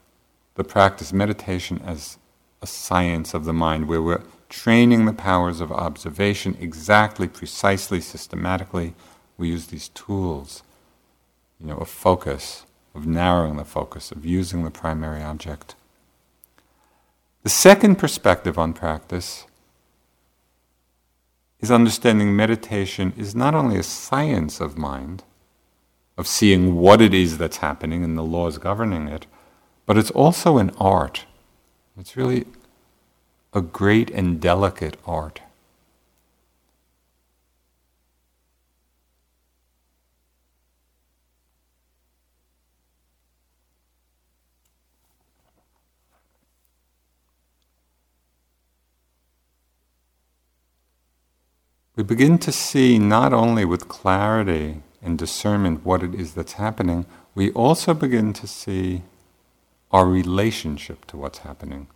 the 0.54 0.62
practice, 0.62 1.12
meditation 1.12 1.82
as 1.84 2.18
a 2.62 2.68
science 2.68 3.34
of 3.34 3.44
the 3.44 3.52
mind, 3.52 3.88
where 3.88 4.00
we're 4.00 4.22
training 4.48 5.06
the 5.06 5.12
powers 5.12 5.60
of 5.60 5.72
observation 5.72 6.56
exactly, 6.60 7.26
precisely, 7.26 8.00
systematically 8.00 8.94
we 9.42 9.48
use 9.48 9.66
these 9.66 9.88
tools, 9.88 10.62
you 11.60 11.66
know, 11.66 11.76
of 11.78 11.88
focus, 11.88 12.64
of 12.94 13.08
narrowing 13.08 13.56
the 13.56 13.64
focus, 13.64 14.12
of 14.12 14.24
using 14.24 14.62
the 14.62 14.70
primary 14.70 15.20
object. 15.20 15.74
The 17.42 17.50
second 17.50 17.96
perspective 17.96 18.56
on 18.56 18.72
practice 18.72 19.46
is 21.58 21.72
understanding 21.72 22.36
meditation 22.36 23.12
is 23.16 23.34
not 23.34 23.52
only 23.52 23.76
a 23.78 23.82
science 23.82 24.60
of 24.60 24.78
mind, 24.78 25.24
of 26.16 26.28
seeing 26.28 26.76
what 26.76 27.00
it 27.00 27.12
is 27.12 27.36
that's 27.36 27.56
happening 27.56 28.04
and 28.04 28.16
the 28.16 28.22
laws 28.22 28.58
governing 28.58 29.08
it, 29.08 29.26
but 29.86 29.98
it's 29.98 30.12
also 30.12 30.58
an 30.58 30.70
art. 30.78 31.24
It's 31.98 32.16
really 32.16 32.46
a 33.52 33.60
great 33.60 34.08
and 34.10 34.40
delicate 34.40 34.98
art. 35.04 35.40
We 52.02 52.06
begin 52.16 52.36
to 52.36 52.50
see 52.50 52.98
not 52.98 53.32
only 53.32 53.64
with 53.64 53.86
clarity 53.86 54.82
and 55.00 55.16
discernment 55.16 55.84
what 55.84 56.02
it 56.02 56.12
is 56.12 56.34
that's 56.34 56.54
happening, 56.54 57.06
we 57.32 57.52
also 57.52 57.94
begin 57.94 58.32
to 58.32 58.44
see 58.44 59.02
our 59.92 60.04
relationship 60.04 61.04
to 61.04 61.16
what's 61.16 61.38
happening, 61.38 61.86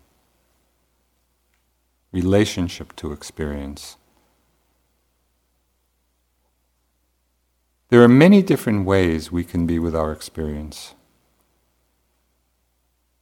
relationship 2.12 2.94
to 2.94 3.10
experience. 3.10 3.96
There 7.88 8.00
are 8.00 8.08
many 8.08 8.42
different 8.42 8.86
ways 8.86 9.32
we 9.32 9.42
can 9.42 9.66
be 9.66 9.80
with 9.80 9.96
our 9.96 10.12
experience. 10.12 10.94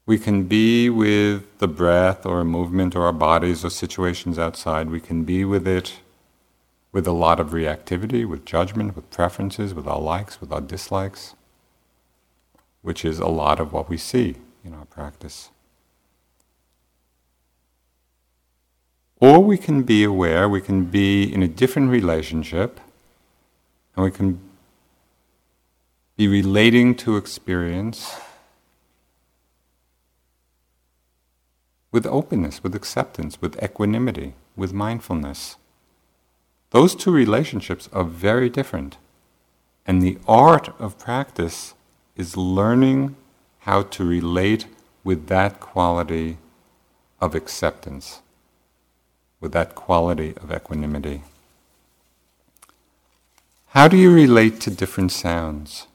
We 0.05 0.19
can 0.19 0.43
be 0.43 0.91
with 0.91 1.61
the 1.61 1.69
breath 1.69 2.27
or 2.27 2.45
movement 2.45 2.95
or 2.95 3.07
our 3.07 3.13
bodies 3.15 3.65
or 3.65 3.71
situations 3.71 4.39
outside. 4.39 4.91
We 4.91 5.01
can 5.01 5.25
be 5.25 5.47
with 5.47 5.67
it 5.67 6.01
with 6.95 7.09
a 7.09 7.13
lot 7.13 7.41
of 7.41 7.49
reactivity, 7.51 8.25
with 8.25 8.45
judgment, 8.45 8.95
with 8.95 9.11
preferences, 9.11 9.75
with 9.75 9.89
our 9.89 10.01
likes, 10.01 10.41
with 10.41 10.53
our 10.53 10.61
dislikes, 10.61 11.35
which 12.83 13.05
is 13.05 13.19
a 13.19 13.27
lot 13.27 13.59
of 13.59 13.73
what 13.73 13.89
we 13.89 13.97
see 13.97 14.37
in 14.65 14.73
our 14.73 14.85
practice. 14.85 15.51
Or 19.19 19.41
we 19.41 19.59
can 19.59 19.83
be 19.83 20.05
aware, 20.05 20.49
we 20.49 20.61
can 20.61 20.85
be 20.85 21.25
in 21.25 21.43
a 21.43 21.49
different 21.49 21.91
relationship, 21.91 22.79
and 23.97 24.05
we 24.05 24.13
can 24.13 24.39
be 26.17 26.29
relating 26.29 26.95
to 26.95 27.17
experience 27.17 28.15
with 31.91 32.07
openness, 32.07 32.63
with 32.63 32.77
acceptance, 32.77 33.41
with 33.41 33.61
equanimity, 33.61 34.35
with 34.55 34.73
mindfulness. 34.73 35.57
Those 36.75 36.97
two 36.97 37.13
relationships 37.13 37.89
are 37.93 38.03
very 38.03 38.51
different. 38.51 38.97
And 39.87 40.03
the 40.03 40.19
art 40.27 40.71
of 40.81 40.99
practice 40.99 41.73
is 42.17 42.37
learning 42.37 43.15
how 43.61 43.83
to 43.95 44.05
relate 44.05 44.67
with 45.05 45.29
that 45.29 45.61
quality 45.61 46.39
of 47.21 47.37
acceptance, 47.37 48.23
with 49.41 49.53
that 49.53 49.77
quality 49.77 50.35
of 50.39 50.51
equanimity. 50.51 51.23
How 53.69 53.87
do 53.87 53.97
you 53.97 54.13
relate 54.13 54.61
to 54.63 54.71
different 54.73 55.13
sounds? 55.13 55.87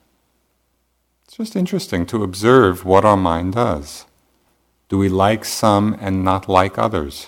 It's 1.26 1.36
just 1.36 1.58
interesting 1.58 2.06
to 2.06 2.24
observe 2.24 2.86
what 2.86 3.04
our 3.04 3.18
mind 3.18 3.56
does. 3.56 4.06
Do 4.88 4.98
we 4.98 5.10
like 5.10 5.44
some 5.44 5.98
and 6.00 6.24
not 6.24 6.48
like 6.48 6.78
others? 6.78 7.28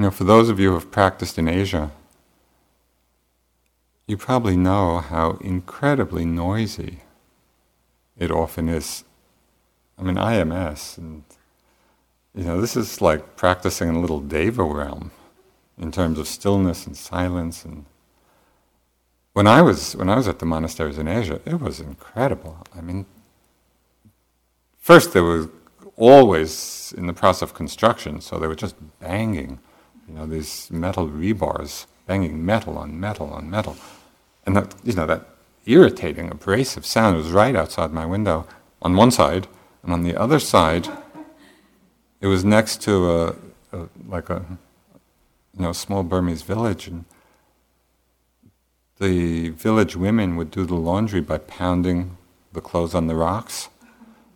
You 0.00 0.06
know, 0.06 0.10
for 0.10 0.24
those 0.24 0.48
of 0.48 0.58
you 0.58 0.68
who 0.68 0.74
have 0.76 0.90
practiced 0.90 1.38
in 1.38 1.46
Asia, 1.46 1.90
you 4.06 4.16
probably 4.16 4.56
know 4.56 5.00
how 5.00 5.32
incredibly 5.42 6.24
noisy 6.24 7.00
it 8.16 8.30
often 8.30 8.70
is. 8.70 9.04
I 9.98 10.02
mean, 10.02 10.14
IMS, 10.14 10.96
and 10.96 11.24
you 12.34 12.44
know, 12.44 12.62
this 12.62 12.78
is 12.78 13.02
like 13.02 13.36
practicing 13.36 13.90
in 13.90 13.96
a 13.96 14.00
little 14.00 14.20
deva 14.20 14.64
realm 14.64 15.10
in 15.76 15.92
terms 15.92 16.18
of 16.18 16.26
stillness 16.26 16.86
and 16.86 16.96
silence. 16.96 17.66
And 17.66 17.84
when 19.34 19.46
I 19.46 19.60
was 19.60 19.94
when 19.94 20.08
I 20.08 20.16
was 20.16 20.28
at 20.28 20.38
the 20.38 20.46
monasteries 20.46 20.96
in 20.96 21.08
Asia, 21.08 21.42
it 21.44 21.60
was 21.60 21.78
incredible. 21.78 22.56
I 22.74 22.80
mean, 22.80 23.04
first 24.78 25.12
there 25.12 25.24
was 25.24 25.48
always 25.98 26.94
in 26.96 27.06
the 27.06 27.12
process 27.12 27.42
of 27.42 27.52
construction, 27.52 28.22
so 28.22 28.38
they 28.38 28.46
were 28.46 28.54
just 28.54 28.76
banging 28.98 29.58
you 30.10 30.16
know, 30.16 30.26
these 30.26 30.70
metal 30.72 31.06
rebars 31.08 31.86
banging 32.06 32.44
metal 32.44 32.76
on 32.76 32.98
metal 32.98 33.30
on 33.30 33.48
metal. 33.48 33.76
And 34.44 34.56
that, 34.56 34.74
you 34.82 34.92
know, 34.92 35.06
that 35.06 35.28
irritating, 35.66 36.30
abrasive 36.30 36.84
sound 36.84 37.16
was 37.16 37.30
right 37.30 37.54
outside 37.54 37.92
my 37.92 38.04
window 38.04 38.46
on 38.82 38.96
one 38.96 39.12
side, 39.12 39.46
and 39.84 39.92
on 39.92 40.02
the 40.02 40.16
other 40.16 40.40
side, 40.40 40.88
it 42.20 42.26
was 42.26 42.44
next 42.44 42.82
to 42.82 43.10
a, 43.10 43.36
a 43.72 43.88
like 44.08 44.28
a, 44.30 44.44
you 45.56 45.62
know, 45.62 45.72
small 45.72 46.02
Burmese 46.02 46.42
village, 46.42 46.88
and 46.88 47.04
the 48.98 49.50
village 49.50 49.94
women 49.94 50.34
would 50.34 50.50
do 50.50 50.66
the 50.66 50.74
laundry 50.74 51.20
by 51.20 51.38
pounding 51.38 52.16
the 52.52 52.60
clothes 52.60 52.94
on 52.94 53.06
the 53.06 53.14
rocks. 53.14 53.68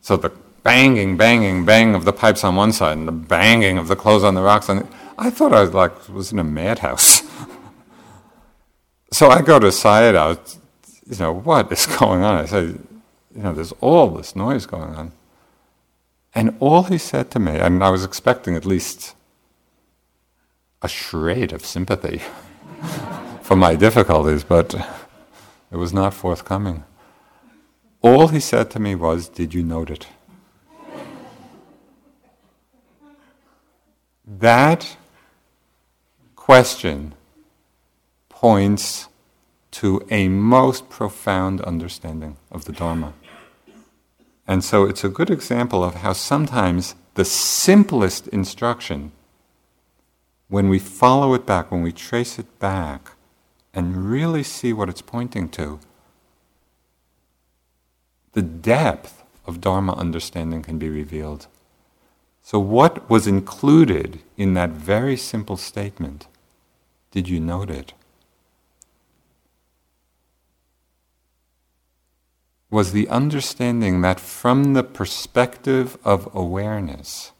So 0.02 0.16
the 0.16 0.30
banging, 0.62 1.16
banging, 1.16 1.64
bang 1.64 1.96
of 1.96 2.04
the 2.04 2.12
pipes 2.12 2.44
on 2.44 2.54
one 2.54 2.72
side, 2.72 2.96
and 2.96 3.08
the 3.08 3.12
banging 3.12 3.76
of 3.76 3.88
the 3.88 3.96
clothes 3.96 4.22
on 4.22 4.34
the 4.34 4.42
rocks 4.42 4.68
on 4.70 4.76
the 4.76 4.86
I 5.16 5.30
thought 5.30 5.52
I 5.52 5.60
was 5.62 5.72
like 5.74 6.08
was 6.08 6.32
in 6.32 6.38
a 6.38 6.44
madhouse. 6.44 7.22
so 9.12 9.30
I 9.30 9.42
go 9.42 9.58
to 9.58 9.68
Sayadaw, 9.68 10.58
you 11.08 11.16
know, 11.18 11.32
what 11.32 11.70
is 11.70 11.86
going 11.98 12.22
on? 12.22 12.36
I 12.36 12.46
said, 12.46 12.78
you 13.34 13.42
know, 13.42 13.52
there's 13.52 13.72
all 13.80 14.08
this 14.10 14.34
noise 14.34 14.66
going 14.66 14.94
on. 14.94 15.12
And 16.34 16.56
all 16.58 16.84
he 16.84 16.98
said 16.98 17.30
to 17.32 17.38
me, 17.38 17.58
and 17.58 17.82
I 17.84 17.90
was 17.90 18.04
expecting 18.04 18.56
at 18.56 18.64
least 18.64 19.14
a 20.82 20.88
shred 20.88 21.52
of 21.52 21.64
sympathy 21.64 22.20
for 23.42 23.56
my 23.56 23.76
difficulties, 23.76 24.42
but 24.42 24.74
it 25.70 25.76
was 25.76 25.92
not 25.92 26.12
forthcoming. 26.12 26.84
All 28.02 28.28
he 28.28 28.40
said 28.40 28.70
to 28.72 28.80
me 28.80 28.94
was, 28.94 29.28
Did 29.28 29.54
you 29.54 29.62
note 29.62 29.90
it? 29.90 30.06
That 34.26 34.96
question 36.44 37.14
points 38.28 39.08
to 39.70 40.06
a 40.10 40.28
most 40.28 40.90
profound 40.90 41.58
understanding 41.62 42.36
of 42.52 42.66
the 42.66 42.72
Dharma. 42.72 43.14
And 44.46 44.62
so 44.62 44.84
it's 44.84 45.02
a 45.02 45.08
good 45.08 45.30
example 45.30 45.82
of 45.82 45.94
how 45.94 46.12
sometimes 46.12 46.96
the 47.14 47.24
simplest 47.24 48.28
instruction, 48.28 49.12
when 50.48 50.68
we 50.68 50.78
follow 50.78 51.32
it 51.32 51.46
back, 51.46 51.70
when 51.70 51.82
we 51.82 51.92
trace 51.92 52.38
it 52.38 52.58
back, 52.58 53.12
and 53.72 54.10
really 54.10 54.42
see 54.42 54.74
what 54.74 54.90
it's 54.90 55.00
pointing 55.00 55.48
to, 55.48 55.80
the 58.34 58.42
depth 58.42 59.22
of 59.46 59.62
Dharma 59.62 59.94
understanding 59.94 60.62
can 60.62 60.76
be 60.78 60.90
revealed. 60.90 61.46
So, 62.42 62.58
what 62.58 63.08
was 63.08 63.26
included 63.26 64.20
in 64.36 64.52
that 64.52 64.72
very 64.72 65.16
simple 65.16 65.56
statement? 65.56 66.26
Did 67.14 67.28
you 67.28 67.38
note 67.38 67.70
it? 67.70 67.92
Was 72.70 72.90
the 72.90 73.08
understanding 73.08 74.00
that 74.00 74.18
from 74.18 74.74
the 74.74 74.82
perspective 74.82 75.96
of 76.02 76.28
awareness, 76.34 77.30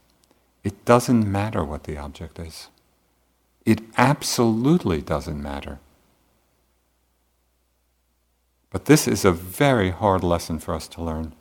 it 0.63 0.85
doesn't 0.85 1.29
matter 1.29 1.61
what 1.61 1.83
the 1.83 1.97
object 1.97 2.39
is. 2.39 2.69
It 3.65 3.81
absolutely 3.97 5.01
doesn't 5.01 5.43
matter. 5.43 5.79
But 8.69 8.85
this 8.85 9.09
is 9.09 9.25
a 9.25 9.33
very 9.33 9.89
hard 9.89 10.23
lesson 10.23 10.57
for 10.59 10.73
us 10.73 10.87
to 10.87 11.03
learn. 11.03 11.33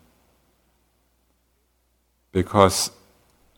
Because 2.32 2.90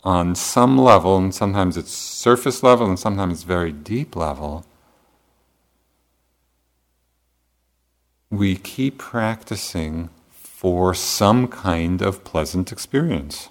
on 0.06 0.36
some 0.36 0.78
level, 0.78 1.18
and 1.18 1.34
sometimes 1.34 1.76
it's 1.76 1.90
surface 1.90 2.62
level 2.62 2.86
and 2.86 2.96
sometimes 2.96 3.34
it's 3.34 3.42
very 3.42 3.72
deep 3.72 4.14
level, 4.14 4.64
we 8.30 8.54
keep 8.54 8.98
practicing 8.98 10.08
for 10.30 10.94
some 10.94 11.48
kind 11.48 12.02
of 12.02 12.22
pleasant 12.22 12.70
experience. 12.70 13.48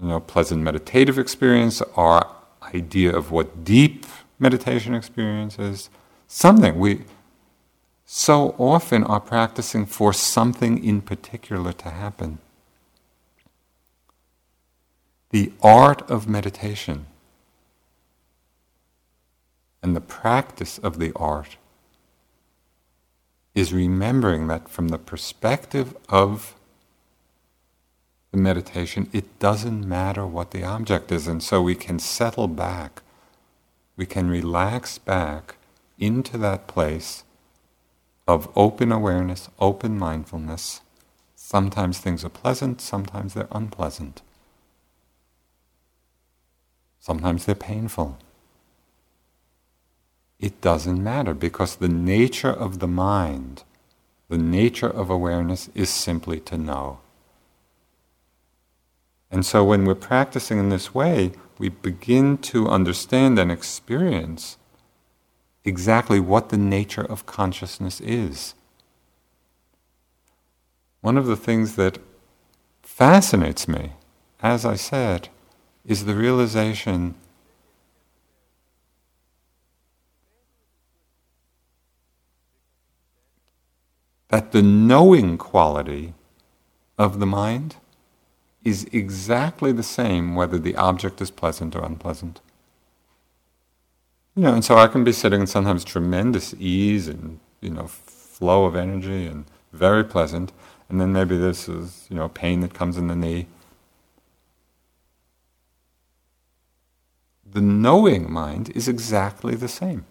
You 0.00 0.10
know, 0.10 0.20
pleasant 0.20 0.62
meditative 0.62 1.18
experience, 1.18 1.82
our 1.96 2.30
idea 2.72 3.12
of 3.12 3.32
what 3.32 3.64
deep 3.64 4.06
meditation 4.38 4.94
experience 4.94 5.58
is, 5.58 5.90
something 6.28 6.78
we 6.78 7.02
so 8.06 8.54
often 8.58 9.02
are 9.02 9.20
practicing 9.20 9.86
for 9.86 10.12
something 10.12 10.84
in 10.84 11.00
particular 11.00 11.72
to 11.72 11.90
happen. 11.90 12.38
The 15.32 15.50
art 15.62 16.02
of 16.10 16.28
meditation 16.28 17.06
and 19.82 19.96
the 19.96 20.00
practice 20.02 20.76
of 20.76 20.98
the 20.98 21.10
art 21.16 21.56
is 23.54 23.72
remembering 23.72 24.46
that 24.48 24.68
from 24.68 24.88
the 24.88 24.98
perspective 24.98 25.96
of 26.10 26.54
the 28.30 28.36
meditation, 28.36 29.08
it 29.14 29.38
doesn't 29.38 29.88
matter 29.88 30.26
what 30.26 30.50
the 30.50 30.64
object 30.64 31.10
is, 31.10 31.26
and 31.26 31.42
so 31.42 31.62
we 31.62 31.74
can 31.74 31.98
settle 31.98 32.46
back, 32.46 33.02
we 33.96 34.04
can 34.04 34.28
relax 34.28 34.98
back 34.98 35.56
into 35.98 36.36
that 36.36 36.66
place 36.66 37.24
of 38.28 38.52
open 38.54 38.92
awareness, 38.92 39.48
open 39.58 39.98
mindfulness. 39.98 40.82
Sometimes 41.34 41.98
things 41.98 42.22
are 42.22 42.28
pleasant, 42.28 42.82
sometimes 42.82 43.32
they're 43.32 43.48
unpleasant. 43.50 44.20
Sometimes 47.02 47.44
they're 47.44 47.56
painful. 47.56 48.16
It 50.38 50.60
doesn't 50.60 51.02
matter 51.02 51.34
because 51.34 51.74
the 51.74 51.88
nature 51.88 52.52
of 52.52 52.78
the 52.78 52.86
mind, 52.86 53.64
the 54.28 54.38
nature 54.38 54.88
of 54.88 55.10
awareness 55.10 55.68
is 55.74 55.90
simply 55.90 56.38
to 56.38 56.56
know. 56.56 57.00
And 59.32 59.44
so 59.44 59.64
when 59.64 59.84
we're 59.84 59.96
practicing 59.96 60.60
in 60.60 60.68
this 60.68 60.94
way, 60.94 61.32
we 61.58 61.70
begin 61.70 62.38
to 62.38 62.68
understand 62.68 63.36
and 63.36 63.50
experience 63.50 64.56
exactly 65.64 66.20
what 66.20 66.50
the 66.50 66.56
nature 66.56 67.04
of 67.04 67.26
consciousness 67.26 68.00
is. 68.00 68.54
One 71.00 71.18
of 71.18 71.26
the 71.26 71.36
things 71.36 71.74
that 71.74 71.98
fascinates 72.80 73.66
me, 73.66 73.94
as 74.40 74.64
I 74.64 74.76
said, 74.76 75.30
is 75.84 76.04
the 76.04 76.14
realization 76.14 77.14
that 84.28 84.52
the 84.52 84.62
knowing 84.62 85.36
quality 85.36 86.14
of 86.98 87.18
the 87.20 87.26
mind 87.26 87.76
is 88.64 88.86
exactly 88.92 89.72
the 89.72 89.82
same 89.82 90.34
whether 90.34 90.58
the 90.58 90.76
object 90.76 91.20
is 91.20 91.30
pleasant 91.30 91.74
or 91.74 91.84
unpleasant. 91.84 92.40
You 94.34 94.44
know, 94.44 94.54
and 94.54 94.64
so 94.64 94.78
I 94.78 94.86
can 94.86 95.04
be 95.04 95.12
sitting 95.12 95.42
in 95.42 95.46
sometimes 95.46 95.84
tremendous 95.84 96.54
ease 96.58 97.08
and, 97.08 97.40
you 97.60 97.70
know, 97.70 97.86
flow 97.86 98.64
of 98.64 98.74
energy 98.74 99.26
and 99.26 99.44
very 99.72 100.04
pleasant, 100.04 100.52
and 100.88 101.00
then 101.00 101.12
maybe 101.12 101.36
this 101.36 101.68
is, 101.68 102.06
you 102.08 102.16
know, 102.16 102.28
pain 102.28 102.60
that 102.60 102.72
comes 102.72 102.96
in 102.96 103.08
the 103.08 103.16
knee. 103.16 103.46
The 107.52 107.60
knowing 107.60 108.32
mind 108.32 108.70
is 108.74 108.88
exactly 108.88 109.54
the 109.54 109.68
same. 109.68 110.06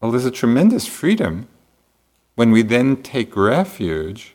Well, 0.00 0.12
there's 0.12 0.24
a 0.24 0.30
tremendous 0.30 0.86
freedom 0.86 1.48
when 2.36 2.52
we 2.52 2.62
then 2.62 3.02
take 3.02 3.34
refuge 3.34 4.34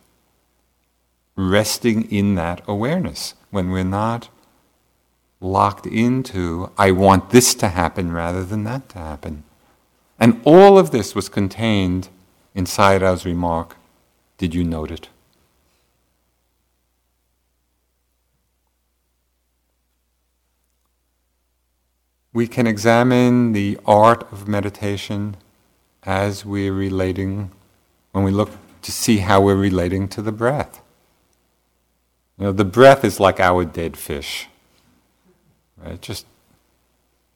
resting 1.36 2.12
in 2.12 2.36
that 2.36 2.62
awareness, 2.68 3.36
when 3.52 3.72
we're 3.72 3.84
not 3.84 4.30
locked 5.40 5.86
into, 5.86 6.72
I 6.78 6.92
want 6.92 7.30
this 7.30 7.54
to 7.56 7.70
happen 7.70 8.12
rather 8.12 8.44
than 8.44 8.64
that 8.66 8.90
to 8.90 9.00
happen. 9.00 9.44
And 10.20 10.42
all 10.44 10.78
of 10.78 10.92
this 10.92 11.16
was 11.16 11.30
contained 11.30 12.10
in 12.54 12.66
Sayadaw's 12.66 13.26
remark 13.26 13.78
Did 14.38 14.54
you 14.54 14.64
note 14.64 14.92
it? 14.92 15.10
We 22.34 22.48
can 22.48 22.66
examine 22.66 23.52
the 23.52 23.78
art 23.86 24.32
of 24.32 24.48
meditation 24.48 25.36
as 26.04 26.46
we're 26.46 26.74
relating, 26.74 27.52
when 28.12 28.24
we 28.24 28.32
look 28.32 28.52
to 28.82 28.92
see 28.92 29.18
how 29.18 29.42
we're 29.42 29.56
relating 29.56 30.08
to 30.10 30.22
the 30.22 30.32
breath. 30.32 30.82
You 32.38 32.46
know, 32.46 32.52
the 32.52 32.66
breath 32.66 33.04
is 33.04 33.20
like 33.20 33.40
our 33.40 33.66
dead 33.66 33.98
fish. 33.98 34.48
Right? 35.78 36.02
Just 36.02 36.26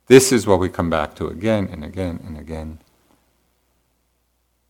this 0.07 0.31
is 0.31 0.47
what 0.47 0.59
we 0.59 0.69
come 0.69 0.89
back 0.89 1.15
to 1.15 1.27
again 1.27 1.67
and 1.71 1.83
again 1.83 2.23
and 2.25 2.37
again. 2.37 2.79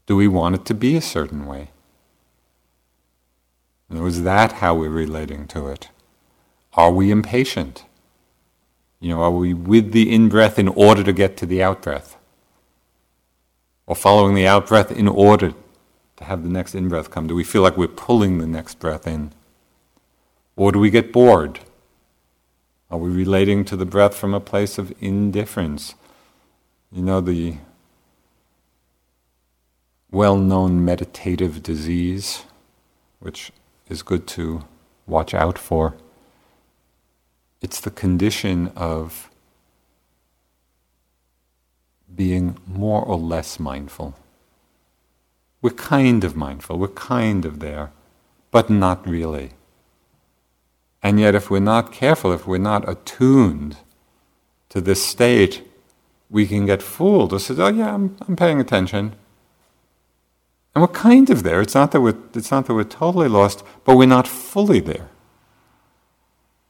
Do 0.05 0.15
we 0.15 0.27
want 0.27 0.55
it 0.55 0.65
to 0.65 0.73
be 0.73 0.95
a 0.95 1.01
certain 1.01 1.45
way? 1.45 1.69
And 3.89 4.05
is 4.05 4.23
that 4.23 4.53
how 4.53 4.75
we're 4.75 4.89
relating 4.89 5.47
to 5.47 5.67
it? 5.67 5.89
Are 6.73 6.91
we 6.91 7.11
impatient? 7.11 7.85
You 9.05 9.13
know, 9.13 9.21
are 9.21 9.29
we 9.29 9.53
with 9.53 9.91
the 9.91 10.11
in 10.11 10.29
breath 10.29 10.57
in 10.57 10.67
order 10.67 11.03
to 11.03 11.13
get 11.13 11.37
to 11.37 11.45
the 11.45 11.61
out 11.61 11.83
breath? 11.83 12.17
Or 13.85 13.95
following 13.95 14.33
the 14.33 14.47
out 14.47 14.65
breath 14.65 14.91
in 14.91 15.07
order 15.07 15.53
to 16.15 16.23
have 16.23 16.41
the 16.41 16.49
next 16.49 16.73
in 16.73 16.89
breath 16.89 17.11
come? 17.11 17.27
Do 17.27 17.35
we 17.35 17.43
feel 17.43 17.61
like 17.61 17.77
we're 17.77 17.87
pulling 17.87 18.39
the 18.39 18.47
next 18.47 18.79
breath 18.79 19.05
in? 19.05 19.31
Or 20.55 20.71
do 20.71 20.79
we 20.79 20.89
get 20.89 21.13
bored? 21.13 21.59
Are 22.89 22.97
we 22.97 23.11
relating 23.11 23.63
to 23.65 23.75
the 23.75 23.85
breath 23.85 24.15
from 24.15 24.33
a 24.33 24.39
place 24.39 24.79
of 24.79 24.91
indifference? 24.99 25.93
You 26.91 27.03
know, 27.03 27.21
the 27.21 27.57
well 30.09 30.35
known 30.35 30.83
meditative 30.83 31.61
disease, 31.61 32.45
which 33.19 33.51
is 33.87 34.01
good 34.01 34.25
to 34.29 34.65
watch 35.05 35.35
out 35.35 35.59
for. 35.59 35.95
It's 37.65 37.79
the 37.79 37.89
condition 37.89 38.71
of 38.75 39.31
being 42.15 42.59
more 42.67 43.01
or 43.01 43.17
less 43.17 43.59
mindful. 43.59 44.13
We're 45.63 45.71
kind 45.71 46.23
of 46.23 46.35
mindful, 46.35 46.77
we're 46.77 46.89
kind 46.89 47.43
of 47.43 47.59
there, 47.59 47.91
but 48.51 48.69
not 48.69 49.07
really. 49.07 49.49
And 51.01 51.19
yet, 51.19 51.33
if 51.33 51.49
we're 51.49 51.59
not 51.59 51.91
careful, 51.91 52.31
if 52.33 52.45
we're 52.45 52.59
not 52.59 52.87
attuned 52.87 53.77
to 54.69 54.79
this 54.79 55.03
state, 55.03 55.67
we 56.29 56.45
can 56.45 56.67
get 56.67 56.83
fooled 56.83 57.33
or 57.33 57.39
say, 57.39 57.55
oh, 57.57 57.69
yeah, 57.69 57.95
I'm, 57.95 58.15
I'm 58.27 58.35
paying 58.35 58.59
attention. 58.59 59.15
And 60.75 60.83
we're 60.83 60.99
kind 61.09 61.31
of 61.31 61.41
there. 61.41 61.61
It's 61.61 61.73
not, 61.73 61.93
that 61.93 62.01
we're, 62.01 62.19
it's 62.35 62.51
not 62.51 62.67
that 62.67 62.75
we're 62.75 62.83
totally 62.83 63.27
lost, 63.27 63.63
but 63.85 63.97
we're 63.97 64.05
not 64.05 64.27
fully 64.27 64.81
there. 64.81 65.09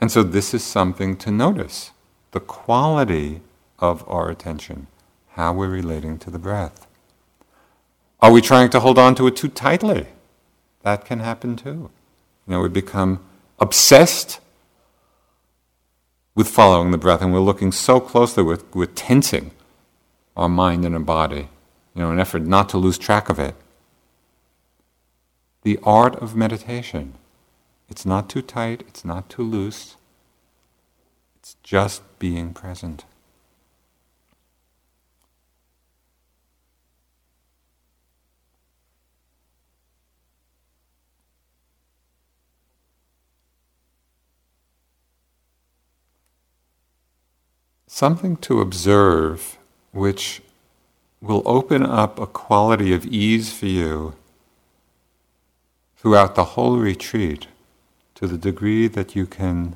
And 0.06 0.12
so, 0.12 0.22
this 0.24 0.53
is 0.53 0.64
something 0.64 1.18
to 1.18 1.32
notice 1.32 1.91
the 2.32 2.39
quality 2.39 3.41
of 3.80 4.08
our 4.08 4.30
attention, 4.30 4.86
how 5.32 5.53
we're 5.53 5.70
relating 5.70 6.20
to 6.20 6.30
the 6.30 6.38
breath. 6.38 6.86
Are 8.22 8.32
we 8.32 8.39
trying 8.41 8.70
to 8.70 8.82
hold 8.82 8.99
on 8.99 9.16
to 9.16 9.26
it 9.26 9.36
too 9.36 9.47
tightly? 9.49 10.10
That 10.84 11.06
can 11.06 11.22
happen 11.22 11.56
too. 11.56 11.89
You 12.45 12.53
know, 12.53 12.62
we 12.62 12.70
become 12.70 13.20
obsessed 13.60 14.41
with 16.36 16.49
following 16.49 16.91
the 16.91 16.99
breath, 16.99 17.24
and 17.24 17.34
we're 17.34 17.39
looking 17.39 17.72
so 17.72 17.99
closely, 17.99 18.43
we're, 18.43 18.60
we're 18.76 18.86
tensing 18.86 19.53
our 20.38 20.49
mind 20.49 20.86
and 20.86 20.93
our 20.93 21.01
body, 21.01 21.49
you 21.95 22.03
know, 22.03 22.10
in 22.10 22.16
an 22.16 22.20
effort 22.20 22.43
not 22.43 22.70
to 22.70 22.78
lose 22.78 22.99
track 22.99 23.30
of 23.30 23.39
it. 23.39 23.56
the 25.64 25.80
art 25.84 26.16
of 26.18 26.36
meditation. 26.36 27.16
It's 27.90 28.06
not 28.06 28.30
too 28.30 28.42
tight, 28.42 28.84
it's 28.88 29.06
not 29.06 29.30
too 29.30 29.44
loose, 29.44 29.96
it's 31.36 31.56
just 31.64 32.02
being 32.20 32.54
present. 32.54 33.06
something 47.96 48.36
to 48.36 48.60
observe 48.60 49.58
which 49.94 50.42
will 51.22 51.42
open 51.46 51.82
up 51.82 52.20
a 52.20 52.28
quality 52.28 52.94
of 52.94 53.06
ease 53.06 53.54
for 53.54 53.68
you 53.68 54.14
throughout 55.96 56.36
the 56.36 56.44
whole 56.44 56.78
retreat 56.78 57.48
to 58.16 58.28
the 58.28 58.38
degree 58.38 58.88
that 58.88 59.16
you 59.16 59.26
can 59.26 59.76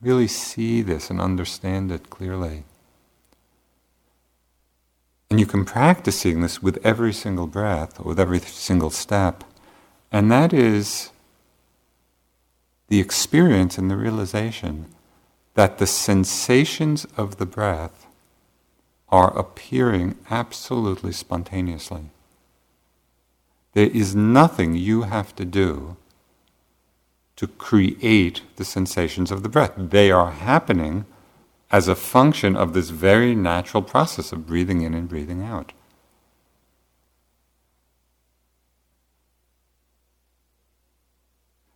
really 0.00 0.28
see 0.28 0.82
this 0.82 1.08
and 1.10 1.20
understand 1.20 1.90
it 1.90 2.10
clearly. 2.10 2.64
And 5.30 5.40
you 5.40 5.46
can 5.46 5.64
practice 5.64 6.20
seeing 6.20 6.42
this 6.42 6.62
with 6.62 6.84
every 6.84 7.12
single 7.12 7.46
breath, 7.46 7.98
with 8.00 8.20
every 8.20 8.40
single 8.40 8.90
step. 8.90 9.44
And 10.12 10.30
that 10.30 10.52
is 10.52 11.10
the 12.88 13.00
experience 13.00 13.78
and 13.78 13.90
the 13.90 13.96
realization 13.96 14.86
that 15.54 15.78
the 15.78 15.86
sensations 15.86 17.06
of 17.16 17.38
the 17.38 17.46
breath 17.46 18.06
are 19.08 19.36
appearing 19.36 20.16
absolutely 20.30 21.12
spontaneously. 21.12 22.10
There 23.72 23.88
is 23.88 24.14
nothing 24.14 24.74
you 24.74 25.02
have 25.02 25.34
to 25.36 25.44
do 25.44 25.96
to 27.36 27.46
create 27.46 28.42
the 28.56 28.64
sensations 28.64 29.30
of 29.30 29.42
the 29.42 29.48
breath. 29.48 29.72
They 29.76 30.10
are 30.10 30.30
happening 30.30 31.04
as 31.70 31.88
a 31.88 31.94
function 31.94 32.56
of 32.56 32.72
this 32.72 32.90
very 32.90 33.34
natural 33.34 33.82
process 33.82 34.32
of 34.32 34.46
breathing 34.46 34.82
in 34.82 34.94
and 34.94 35.08
breathing 35.08 35.42
out. 35.42 35.72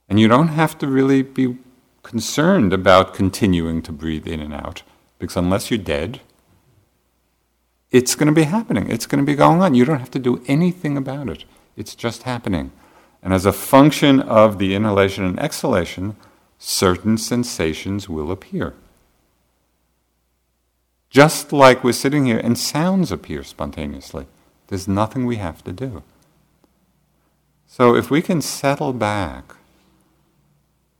And 0.08 0.18
you 0.18 0.26
don't 0.26 0.48
have 0.48 0.76
to 0.78 0.86
really 0.86 1.22
be 1.22 1.58
concerned 2.02 2.72
about 2.72 3.14
continuing 3.14 3.82
to 3.82 3.92
breathe 3.92 4.26
in 4.26 4.40
and 4.40 4.54
out 4.54 4.82
because 5.18 5.36
unless 5.36 5.70
you're 5.70 5.78
dead, 5.78 6.20
it's 7.90 8.14
going 8.14 8.26
to 8.26 8.32
be 8.32 8.44
happening. 8.44 8.90
It's 8.90 9.06
going 9.06 9.24
to 9.24 9.26
be 9.26 9.36
going 9.36 9.60
on. 9.62 9.74
You 9.74 9.84
don't 9.84 10.00
have 10.00 10.10
to 10.12 10.18
do 10.18 10.42
anything 10.46 10.96
about 10.96 11.28
it. 11.28 11.44
It's 11.76 11.94
just 11.94 12.22
happening. 12.24 12.72
And 13.22 13.34
as 13.34 13.46
a 13.46 13.52
function 13.52 14.20
of 14.20 14.58
the 14.58 14.74
inhalation 14.74 15.24
and 15.24 15.38
exhalation, 15.38 16.16
certain 16.58 17.18
sensations 17.18 18.08
will 18.08 18.30
appear. 18.30 18.74
Just 21.10 21.52
like 21.52 21.82
we're 21.82 21.92
sitting 21.92 22.26
here 22.26 22.38
and 22.38 22.56
sounds 22.56 23.10
appear 23.10 23.42
spontaneously. 23.42 24.26
There's 24.68 24.86
nothing 24.86 25.26
we 25.26 25.36
have 25.36 25.64
to 25.64 25.72
do. 25.72 26.02
So 27.66 27.94
if 27.94 28.10
we 28.10 28.22
can 28.22 28.40
settle 28.40 28.92
back 28.92 29.56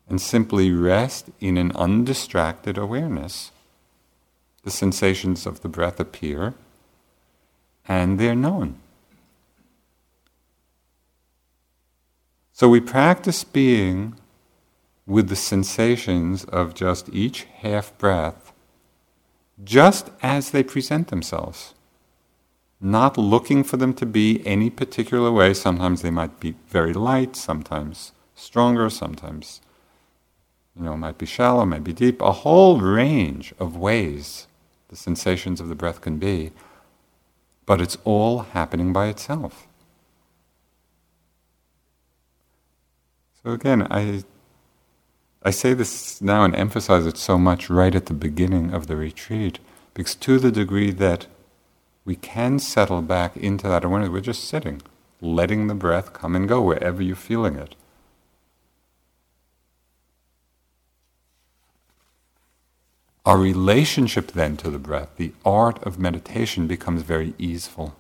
and 0.09 0.21
simply 0.21 0.73
rest 0.73 1.31
in 1.41 1.57
an 1.57 1.73
undistracted 1.77 2.77
awareness, 2.77 3.53
the 4.65 4.71
sensations 4.71 5.47
of 5.47 5.63
the 5.63 5.69
breath 5.69 6.01
appear 6.01 6.55
and 7.87 8.19
they're 8.19 8.35
known. 8.35 8.77
So 12.61 12.69
we 12.69 12.83
practice 12.83 13.43
being 13.43 14.17
with 15.07 15.31
the 15.31 15.35
sensations 15.35 16.45
of 16.45 16.75
just 16.75 17.09
each 17.09 17.45
half 17.45 17.97
breath, 17.97 18.53
just 19.65 20.11
as 20.23 20.51
they 20.51 20.63
present 20.63 21.09
themselves. 21.09 21.73
Not 22.79 23.17
looking 23.17 23.65
for 23.65 23.79
them 23.79 23.95
to 23.95 24.05
be 24.05 24.47
any 24.47 24.69
particular 24.69 25.33
way. 25.33 25.55
Sometimes 25.55 26.03
they 26.03 26.11
might 26.11 26.39
be 26.39 26.55
very 26.69 26.93
light, 26.93 27.35
sometimes 27.35 28.13
stronger, 28.35 28.91
sometimes 28.91 29.63
you 30.77 30.83
know, 30.83 30.99
might 30.99 31.17
be 31.17 31.25
shallow, 31.25 31.65
might 31.65 31.83
be 31.83 31.95
deep, 31.95 32.21
a 32.21 32.45
whole 32.45 32.79
range 32.79 33.55
of 33.59 33.75
ways 33.75 34.49
the 34.89 34.97
sensations 34.97 35.63
of 35.63 35.71
the 35.71 35.75
breath 35.75 36.03
can 36.03 36.19
be, 36.19 36.53
but 37.65 37.81
it's 37.81 37.97
all 38.05 38.41
happening 38.41 38.93
by 38.93 39.07
itself. 39.07 39.67
So 43.43 43.53
again, 43.53 43.87
I 43.91 44.23
I 45.43 45.51
say 45.51 45.73
this 45.73 46.21
now 46.21 46.45
and 46.45 46.55
emphasize 46.55 47.07
it 47.07 47.17
so 47.17 47.39
much 47.39 47.71
right 47.71 47.95
at 47.95 48.07
the 48.07 48.15
beginning 48.15 48.75
of 48.75 48.87
the 48.87 48.97
retreat, 48.97 49.59
because 49.95 50.15
to 50.17 50.39
the 50.39 50.53
degree 50.53 50.91
that 50.91 51.27
we 52.05 52.17
can 52.17 52.59
settle 52.59 53.01
back 53.01 53.37
into 53.37 53.67
that 53.67 53.85
awareness, 53.85 54.11
we're 54.11 54.21
just 54.21 54.45
sitting, 54.45 54.83
letting 55.23 55.67
the 55.67 55.75
breath 55.75 56.13
come 56.13 56.37
and 56.37 56.49
go 56.49 56.61
wherever 56.61 57.03
you're 57.03 57.17
feeling 57.17 57.57
it. 57.57 57.75
Our 63.25 63.39
relationship 63.39 64.33
then 64.33 64.57
to 64.59 64.71
the 64.71 64.79
breath, 64.79 65.11
the 65.17 65.33
art 65.45 65.83
of 65.85 65.99
meditation, 65.99 66.67
becomes 66.67 67.03
very 67.03 67.35
easeful. 67.39 67.97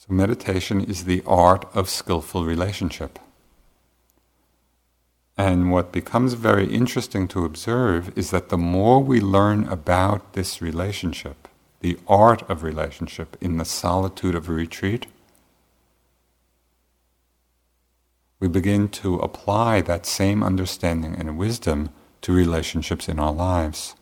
So, 0.00 0.14
meditation 0.14 0.82
is 0.82 1.04
the 1.04 1.22
art 1.26 1.66
of 1.74 1.90
skillful 1.90 2.46
relationship. 2.46 3.18
And 5.36 5.70
what 5.70 5.92
becomes 5.92 6.32
very 6.32 6.72
interesting 6.72 7.28
to 7.28 7.44
observe 7.44 8.16
is 8.16 8.30
that 8.30 8.48
the 8.48 8.56
more 8.56 9.00
we 9.02 9.20
learn 9.20 9.68
about 9.68 10.32
this 10.32 10.62
relationship, 10.62 11.46
the 11.80 11.98
art 12.08 12.48
of 12.48 12.62
relationship 12.62 13.36
in 13.42 13.58
the 13.58 13.66
solitude 13.66 14.34
of 14.34 14.48
a 14.48 14.52
retreat, 14.52 15.04
we 18.38 18.48
begin 18.48 18.88
to 19.04 19.16
apply 19.16 19.82
that 19.82 20.06
same 20.06 20.42
understanding 20.42 21.14
and 21.14 21.36
wisdom 21.36 21.90
to 22.22 22.32
relationships 22.32 23.06
in 23.06 23.18
our 23.18 23.34
lives. 23.34 23.94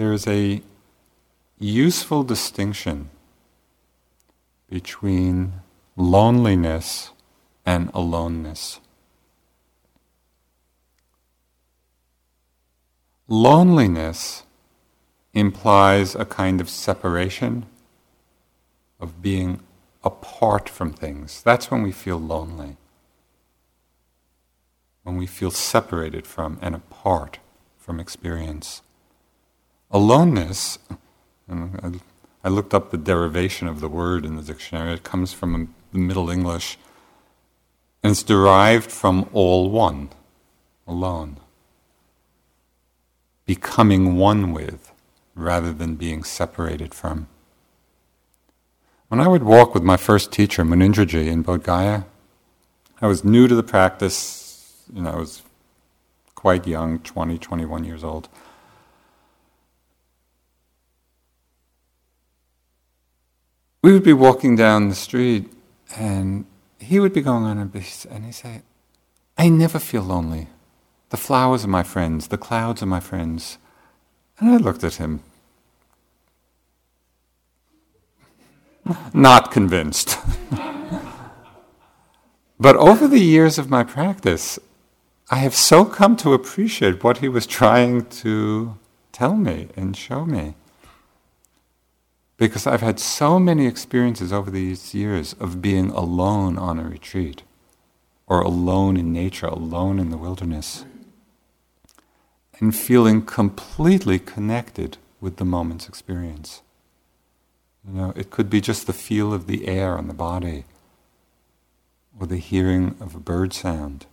There 0.00 0.14
is 0.14 0.26
a 0.26 0.62
useful 1.58 2.22
distinction 2.22 3.10
between 4.70 5.60
loneliness 5.94 7.10
and 7.66 7.90
aloneness. 7.92 8.80
Loneliness 13.28 14.44
implies 15.34 16.14
a 16.14 16.24
kind 16.24 16.62
of 16.62 16.70
separation, 16.70 17.66
of 18.98 19.20
being 19.20 19.60
apart 20.02 20.70
from 20.70 20.94
things. 20.94 21.42
That's 21.42 21.70
when 21.70 21.82
we 21.82 21.92
feel 21.92 22.18
lonely. 22.18 22.78
When 25.02 25.18
we 25.18 25.26
feel 25.26 25.50
separated 25.50 26.26
from 26.26 26.58
and 26.62 26.74
apart 26.74 27.38
from 27.76 28.00
experience. 28.00 28.80
Aloneness, 29.90 30.78
I 31.48 32.48
looked 32.48 32.74
up 32.74 32.90
the 32.90 32.96
derivation 32.96 33.66
of 33.66 33.80
the 33.80 33.88
word 33.88 34.24
in 34.24 34.36
the 34.36 34.42
dictionary, 34.42 34.94
it 34.94 35.02
comes 35.02 35.32
from 35.32 35.74
the 35.92 35.98
Middle 35.98 36.30
English, 36.30 36.78
and 38.02 38.12
it's 38.12 38.22
derived 38.22 38.90
from 38.90 39.28
all 39.32 39.70
one, 39.70 40.10
alone 40.86 41.36
becoming 43.50 44.14
one 44.14 44.52
with 44.52 44.92
rather 45.34 45.72
than 45.72 45.96
being 45.96 46.22
separated 46.22 46.94
from. 46.94 47.26
When 49.08 49.18
I 49.18 49.26
would 49.26 49.42
walk 49.42 49.74
with 49.74 49.82
my 49.82 49.96
first 49.96 50.30
teacher, 50.30 50.62
Munindraji, 50.64 51.26
in 51.26 51.42
Bodh 51.42 51.64
Gaya, 51.64 52.04
I 53.02 53.08
was 53.08 53.24
new 53.24 53.48
to 53.48 53.56
the 53.56 53.64
practice, 53.64 54.84
you 54.94 55.02
know, 55.02 55.10
I 55.10 55.16
was 55.16 55.42
quite 56.36 56.64
young, 56.64 57.00
20, 57.00 57.38
21 57.38 57.82
years 57.82 58.04
old. 58.04 58.28
We 63.82 63.92
would 63.92 64.02
be 64.02 64.12
walking 64.12 64.56
down 64.56 64.88
the 64.88 64.94
street 64.94 65.52
and 65.96 66.44
he 66.78 67.00
would 67.00 67.12
be 67.12 67.22
going 67.22 67.44
on 67.44 67.58
a 67.58 67.64
beach 67.64 68.06
and 68.10 68.24
he'd 68.24 68.34
say, 68.34 68.62
I 69.38 69.48
never 69.48 69.78
feel 69.78 70.02
lonely. 70.02 70.48
The 71.08 71.16
flowers 71.16 71.64
are 71.64 71.68
my 71.68 71.82
friends, 71.82 72.28
the 72.28 72.38
clouds 72.38 72.82
are 72.82 72.86
my 72.86 73.00
friends. 73.00 73.58
And 74.38 74.50
I 74.50 74.56
looked 74.56 74.84
at 74.84 74.94
him, 74.94 75.20
not 79.12 79.50
convinced. 79.50 80.18
But 82.60 82.76
over 82.76 83.08
the 83.08 83.20
years 83.20 83.58
of 83.58 83.70
my 83.70 83.84
practice, 83.84 84.58
I 85.30 85.36
have 85.36 85.54
so 85.54 85.86
come 85.86 86.14
to 86.16 86.34
appreciate 86.34 87.02
what 87.02 87.18
he 87.18 87.28
was 87.28 87.46
trying 87.46 88.04
to 88.20 88.76
tell 89.12 89.34
me 89.34 89.68
and 89.76 89.96
show 89.96 90.26
me. 90.26 90.54
Because 92.40 92.66
I've 92.66 92.80
had 92.80 92.98
so 92.98 93.38
many 93.38 93.66
experiences 93.66 94.32
over 94.32 94.50
these 94.50 94.94
years 94.94 95.34
of 95.34 95.60
being 95.60 95.90
alone 95.90 96.56
on 96.56 96.78
a 96.78 96.88
retreat, 96.88 97.42
or 98.26 98.40
alone 98.40 98.96
in 98.96 99.12
nature, 99.12 99.44
alone 99.44 99.98
in 99.98 100.08
the 100.08 100.16
wilderness, 100.16 100.86
and 102.58 102.74
feeling 102.74 103.20
completely 103.20 104.18
connected 104.18 104.96
with 105.20 105.36
the 105.36 105.44
moment's 105.44 105.86
experience. 105.86 106.62
You 107.86 107.92
know, 107.92 108.14
it 108.16 108.30
could 108.30 108.48
be 108.48 108.62
just 108.62 108.86
the 108.86 108.94
feel 108.94 109.34
of 109.34 109.46
the 109.46 109.68
air 109.68 109.98
on 109.98 110.08
the 110.08 110.14
body, 110.14 110.64
or 112.18 112.26
the 112.26 112.38
hearing 112.38 112.96
of 113.00 113.14
a 113.14 113.20
bird 113.20 113.52
sound, 113.52 114.06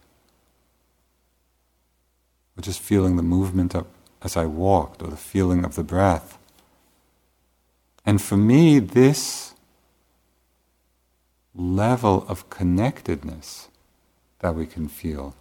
or 2.58 2.62
just 2.62 2.82
feeling 2.82 3.16
the 3.16 3.24
movement 3.24 3.74
up 3.74 3.88
as 4.22 4.36
I 4.36 4.48
walked, 4.48 5.02
or 5.02 5.08
the 5.08 5.16
feeling 5.16 5.64
of 5.64 5.76
the 5.76 5.84
breath. 5.86 6.38
And 8.08 8.22
for 8.22 8.38
me, 8.38 8.80
this 8.80 9.54
level 11.54 12.26
of 12.30 12.50
connectedness 12.50 13.68
that 14.40 14.56
we 14.56 14.66
can 14.66 14.88
feel, 14.88 15.36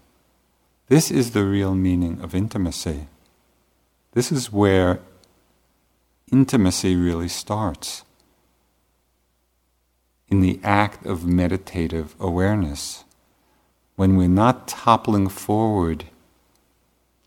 this 0.89 1.13
is 1.13 1.31
the 1.31 1.45
real 1.45 1.77
meaning 1.77 2.21
of 2.21 2.35
intimacy. 2.35 3.07
This 4.15 4.33
is 4.33 4.51
where 4.51 4.99
intimacy 6.33 6.97
really 6.97 7.29
starts 7.29 8.03
in 10.29 10.41
the 10.41 10.59
act 10.65 11.07
of 11.07 11.25
meditative 11.25 12.17
awareness, 12.19 13.05
when 13.95 14.17
we're 14.17 14.27
not 14.27 14.67
toppling 14.67 15.29
forward 15.29 16.07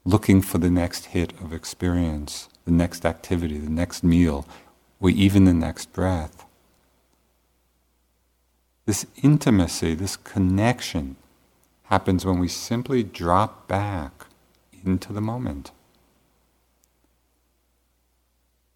looking 0.04 0.42
for 0.42 0.58
the 0.58 0.70
next 0.70 1.06
hit 1.06 1.32
of 1.40 1.54
experience, 1.54 2.50
the 2.66 2.72
next 2.72 3.06
activity, 3.06 3.58
the 3.58 3.70
next 3.70 4.04
meal, 4.04 4.46
or 5.00 5.10
even 5.10 5.46
the 5.46 5.54
next 5.54 5.94
breath. 5.94 6.46
This 8.86 9.06
intimacy, 9.22 9.94
this 9.94 10.18
connection, 10.18 11.16
happens 11.84 12.26
when 12.26 12.40
we 12.40 12.48
simply 12.48 13.04
drop 13.04 13.68
back 13.68 14.26
into 14.86 15.14
the 15.14 15.22
moment. 15.22 15.72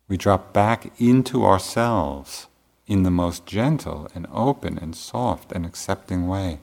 We 0.08 0.18
drop 0.18 0.54
back 0.54 0.92
into 1.00 1.46
ourselves 1.46 2.48
in 2.86 3.04
the 3.04 3.12
most 3.12 3.46
gentle 3.46 4.08
and 4.14 4.28
open 4.32 4.78
and 4.78 4.96
soft 4.96 5.52
and 5.52 5.66
accepting 5.66 6.28
way. 6.28 6.60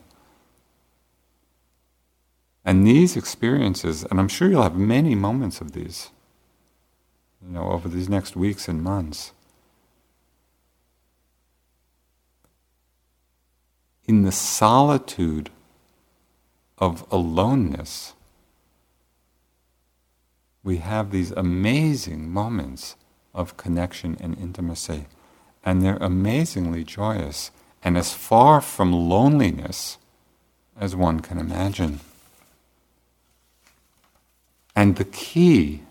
And 2.64 2.86
these 2.86 3.16
experiences, 3.16 4.04
and 4.04 4.20
I'm 4.20 4.28
sure 4.28 4.48
you'll 4.48 4.62
have 4.62 4.76
many 4.76 5.14
moments 5.14 5.60
of 5.60 5.72
these, 5.72 6.10
you 7.42 7.52
know, 7.52 7.70
over 7.70 7.88
these 7.88 8.08
next 8.08 8.36
weeks 8.36 8.68
and 8.68 8.82
months. 8.82 9.32
In 14.10 14.22
the 14.22 14.32
solitude 14.32 15.50
of 16.78 17.06
aloneness, 17.12 18.14
we 20.64 20.78
have 20.78 21.12
these 21.12 21.30
amazing 21.30 22.28
moments 22.28 22.96
of 23.32 23.56
connection 23.56 24.16
and 24.20 24.36
intimacy 24.36 25.06
and 25.64 25.80
they're 25.80 25.96
amazingly 25.98 26.82
joyous 26.82 27.52
and 27.84 27.96
as 27.96 28.12
far 28.12 28.60
from 28.60 28.92
loneliness 28.92 29.96
as 30.76 30.96
one 30.96 31.20
can 31.20 31.38
imagine. 31.38 32.00
And 34.74 34.96
the 34.96 35.04
key 35.04 35.82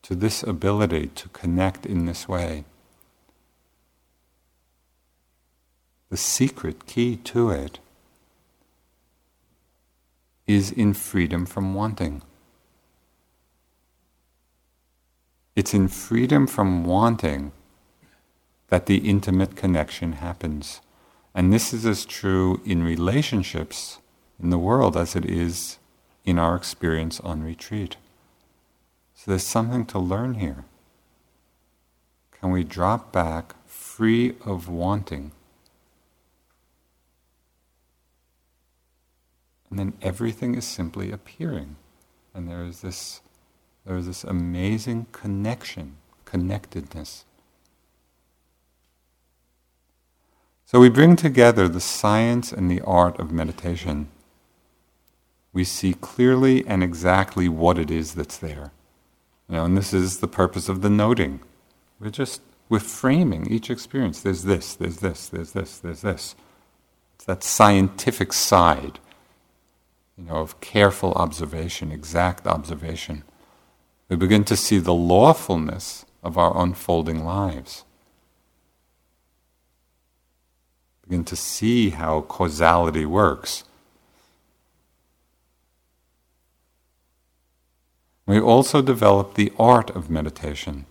to 0.00 0.14
this 0.14 0.42
ability 0.42 1.08
to 1.08 1.28
connect 1.28 1.84
in 1.84 2.06
this 2.06 2.26
way, 2.26 2.64
the 6.14 6.18
secret 6.18 6.86
key 6.86 7.16
to 7.16 7.50
it, 7.50 7.80
is 10.46 10.70
in 10.70 10.94
freedom 10.94 11.44
from 11.44 11.74
wanting. 11.74 12.22
It's 15.56 15.74
in 15.74 15.88
freedom 15.88 16.46
from 16.46 16.84
wanting 16.84 17.50
that 18.68 18.86
the 18.86 18.98
intimate 18.98 19.56
connection 19.56 20.12
happens. 20.12 20.80
And 21.34 21.52
this 21.52 21.74
is 21.74 21.84
as 21.84 22.04
true 22.04 22.60
in 22.64 22.84
relationships 22.84 23.98
in 24.40 24.50
the 24.50 24.64
world 24.68 24.96
as 24.96 25.16
it 25.16 25.24
is 25.24 25.78
in 26.24 26.38
our 26.38 26.54
experience 26.54 27.18
on 27.18 27.42
retreat. 27.42 27.96
So 29.16 29.32
there's 29.32 29.42
something 29.42 29.84
to 29.86 29.98
learn 29.98 30.34
here. 30.34 30.64
Can 32.30 32.52
we 32.52 32.62
drop 32.62 33.10
back 33.10 33.56
free 33.66 34.36
of 34.44 34.68
wanting? 34.68 35.32
And 39.74 39.78
then 39.80 39.98
everything 40.02 40.54
is 40.54 40.64
simply 40.64 41.10
appearing. 41.10 41.74
And 42.32 42.48
there 42.48 42.64
is 42.64 42.80
this, 42.80 43.22
there 43.84 43.96
is 43.96 44.06
this 44.06 44.22
amazing 44.22 45.06
connection, 45.10 45.96
connectedness. 46.24 47.24
So 50.64 50.78
we 50.78 50.88
bring 50.88 51.16
together 51.16 51.66
the 51.66 51.80
science 51.80 52.52
and 52.52 52.70
the 52.70 52.82
art 52.82 53.18
of 53.18 53.32
meditation. 53.32 54.06
We 55.52 55.64
see 55.64 55.94
clearly 55.94 56.64
and 56.68 56.84
exactly 56.84 57.48
what 57.48 57.76
it 57.76 57.90
is 57.90 58.14
that's 58.14 58.38
there. 58.38 58.70
You 59.48 59.56
know, 59.56 59.64
and 59.64 59.76
this 59.76 59.92
is 59.92 60.18
the 60.18 60.28
purpose 60.28 60.68
of 60.68 60.82
the 60.82 60.88
noting. 60.88 61.40
We're 61.98 62.10
just 62.10 62.42
we're 62.68 62.78
framing 62.78 63.50
each 63.50 63.70
experience. 63.70 64.20
There's 64.20 64.44
this, 64.44 64.76
there's 64.76 64.98
this, 64.98 65.28
there's 65.28 65.50
this, 65.50 65.78
there's 65.78 66.02
this. 66.02 66.36
It's 67.16 67.24
that 67.24 67.42
scientific 67.42 68.32
side, 68.32 69.00
you 70.16 70.24
know, 70.24 70.36
of 70.36 70.60
careful 70.60 71.12
observation, 71.14 71.90
exact 71.90 72.46
observation. 72.46 73.24
We 74.08 74.16
begin 74.16 74.44
to 74.44 74.56
see 74.56 74.78
the 74.78 74.94
lawfulness 74.94 76.04
of 76.22 76.38
our 76.38 76.56
unfolding 76.56 77.24
lives. 77.24 77.84
begin 81.04 81.24
to 81.24 81.36
see 81.36 81.90
how 81.90 82.22
causality 82.22 83.04
works. 83.04 83.64
We 88.26 88.40
also 88.40 88.80
develop 88.80 89.34
the 89.34 89.52
art 89.58 89.90
of 89.90 90.08
meditation. 90.08 90.86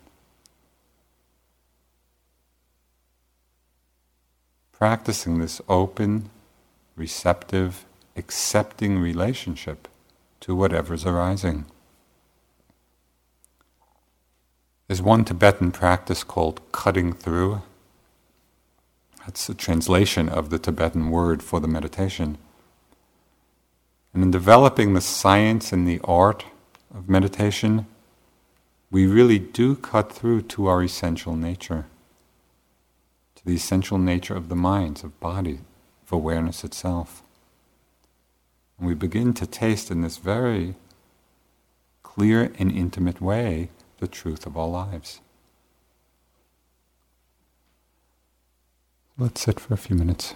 Practicing 4.71 5.39
this 5.39 5.61
open, 5.67 6.29
receptive, 6.95 7.85
accepting 8.15 8.99
relationship 8.99 9.87
to 10.41 10.55
whatever's 10.55 11.05
arising. 11.05 11.65
There's 14.87 15.01
one 15.01 15.25
Tibetan 15.25 15.71
practice 15.71 16.23
called 16.23 16.61
cutting 16.71 17.13
through. 17.13 17.61
That's 19.19 19.47
a 19.47 19.55
translation 19.55 20.27
of 20.27 20.49
the 20.49 20.59
Tibetan 20.59 21.09
word 21.09 21.41
for 21.41 21.59
the 21.59 21.67
meditation. 21.67 22.37
And 24.13 24.21
in 24.21 24.31
developing 24.31 24.93
the 24.93 25.01
science 25.01 25.71
and 25.71 25.87
the 25.87 26.01
art 26.03 26.45
of 26.93 27.09
meditation, 27.09 27.87
we 28.91 29.07
really 29.07 29.39
do 29.39 29.75
cut 29.75 30.11
through 30.11 30.41
to 30.43 30.67
our 30.67 30.83
essential 30.83 31.35
nature, 31.35 31.87
to 33.35 33.45
the 33.45 33.55
essential 33.55 33.97
nature 33.97 34.35
of 34.35 34.49
the 34.49 34.55
minds, 34.55 35.03
of 35.03 35.19
body, 35.19 35.61
of 36.05 36.11
awareness 36.11 36.63
itself. 36.63 37.23
And 38.83 38.89
we 38.89 38.95
begin 38.95 39.33
to 39.35 39.47
taste 39.47 39.91
in 39.91 40.01
this 40.01 40.17
very 40.17 40.75
clear 42.03 42.51
and 42.59 42.69
intimate 42.69 43.21
way 43.21 43.69
the 43.99 44.09
truth 44.09 44.45
of 44.45 44.57
our 44.57 44.67
lives. 44.67 45.21
Let's 49.17 49.39
sit 49.39 49.57
for 49.61 49.73
a 49.73 49.77
few 49.77 49.95
minutes. 49.95 50.35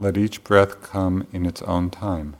Let 0.00 0.16
each 0.16 0.44
breath 0.44 0.80
come 0.80 1.26
in 1.32 1.44
its 1.44 1.60
own 1.62 1.90
time. 1.90 2.36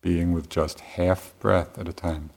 Being 0.00 0.32
with 0.32 0.48
just 0.48 0.80
half 0.80 1.34
breath 1.38 1.78
at 1.78 1.86
a 1.86 1.92
time. 1.92 2.30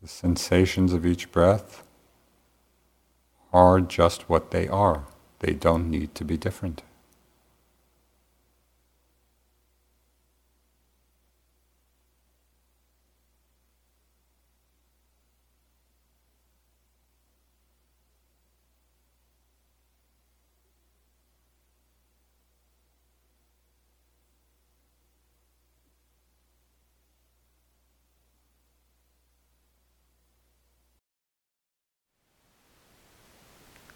The 0.00 0.08
sensations 0.08 0.94
of 0.94 1.04
each 1.04 1.30
breath 1.30 1.82
are 3.52 3.80
just 3.80 4.28
what 4.28 4.50
they 4.50 4.68
are. 4.68 5.06
They 5.40 5.52
don't 5.52 5.90
need 5.90 6.14
to 6.16 6.24
be 6.24 6.36
different. 6.36 6.82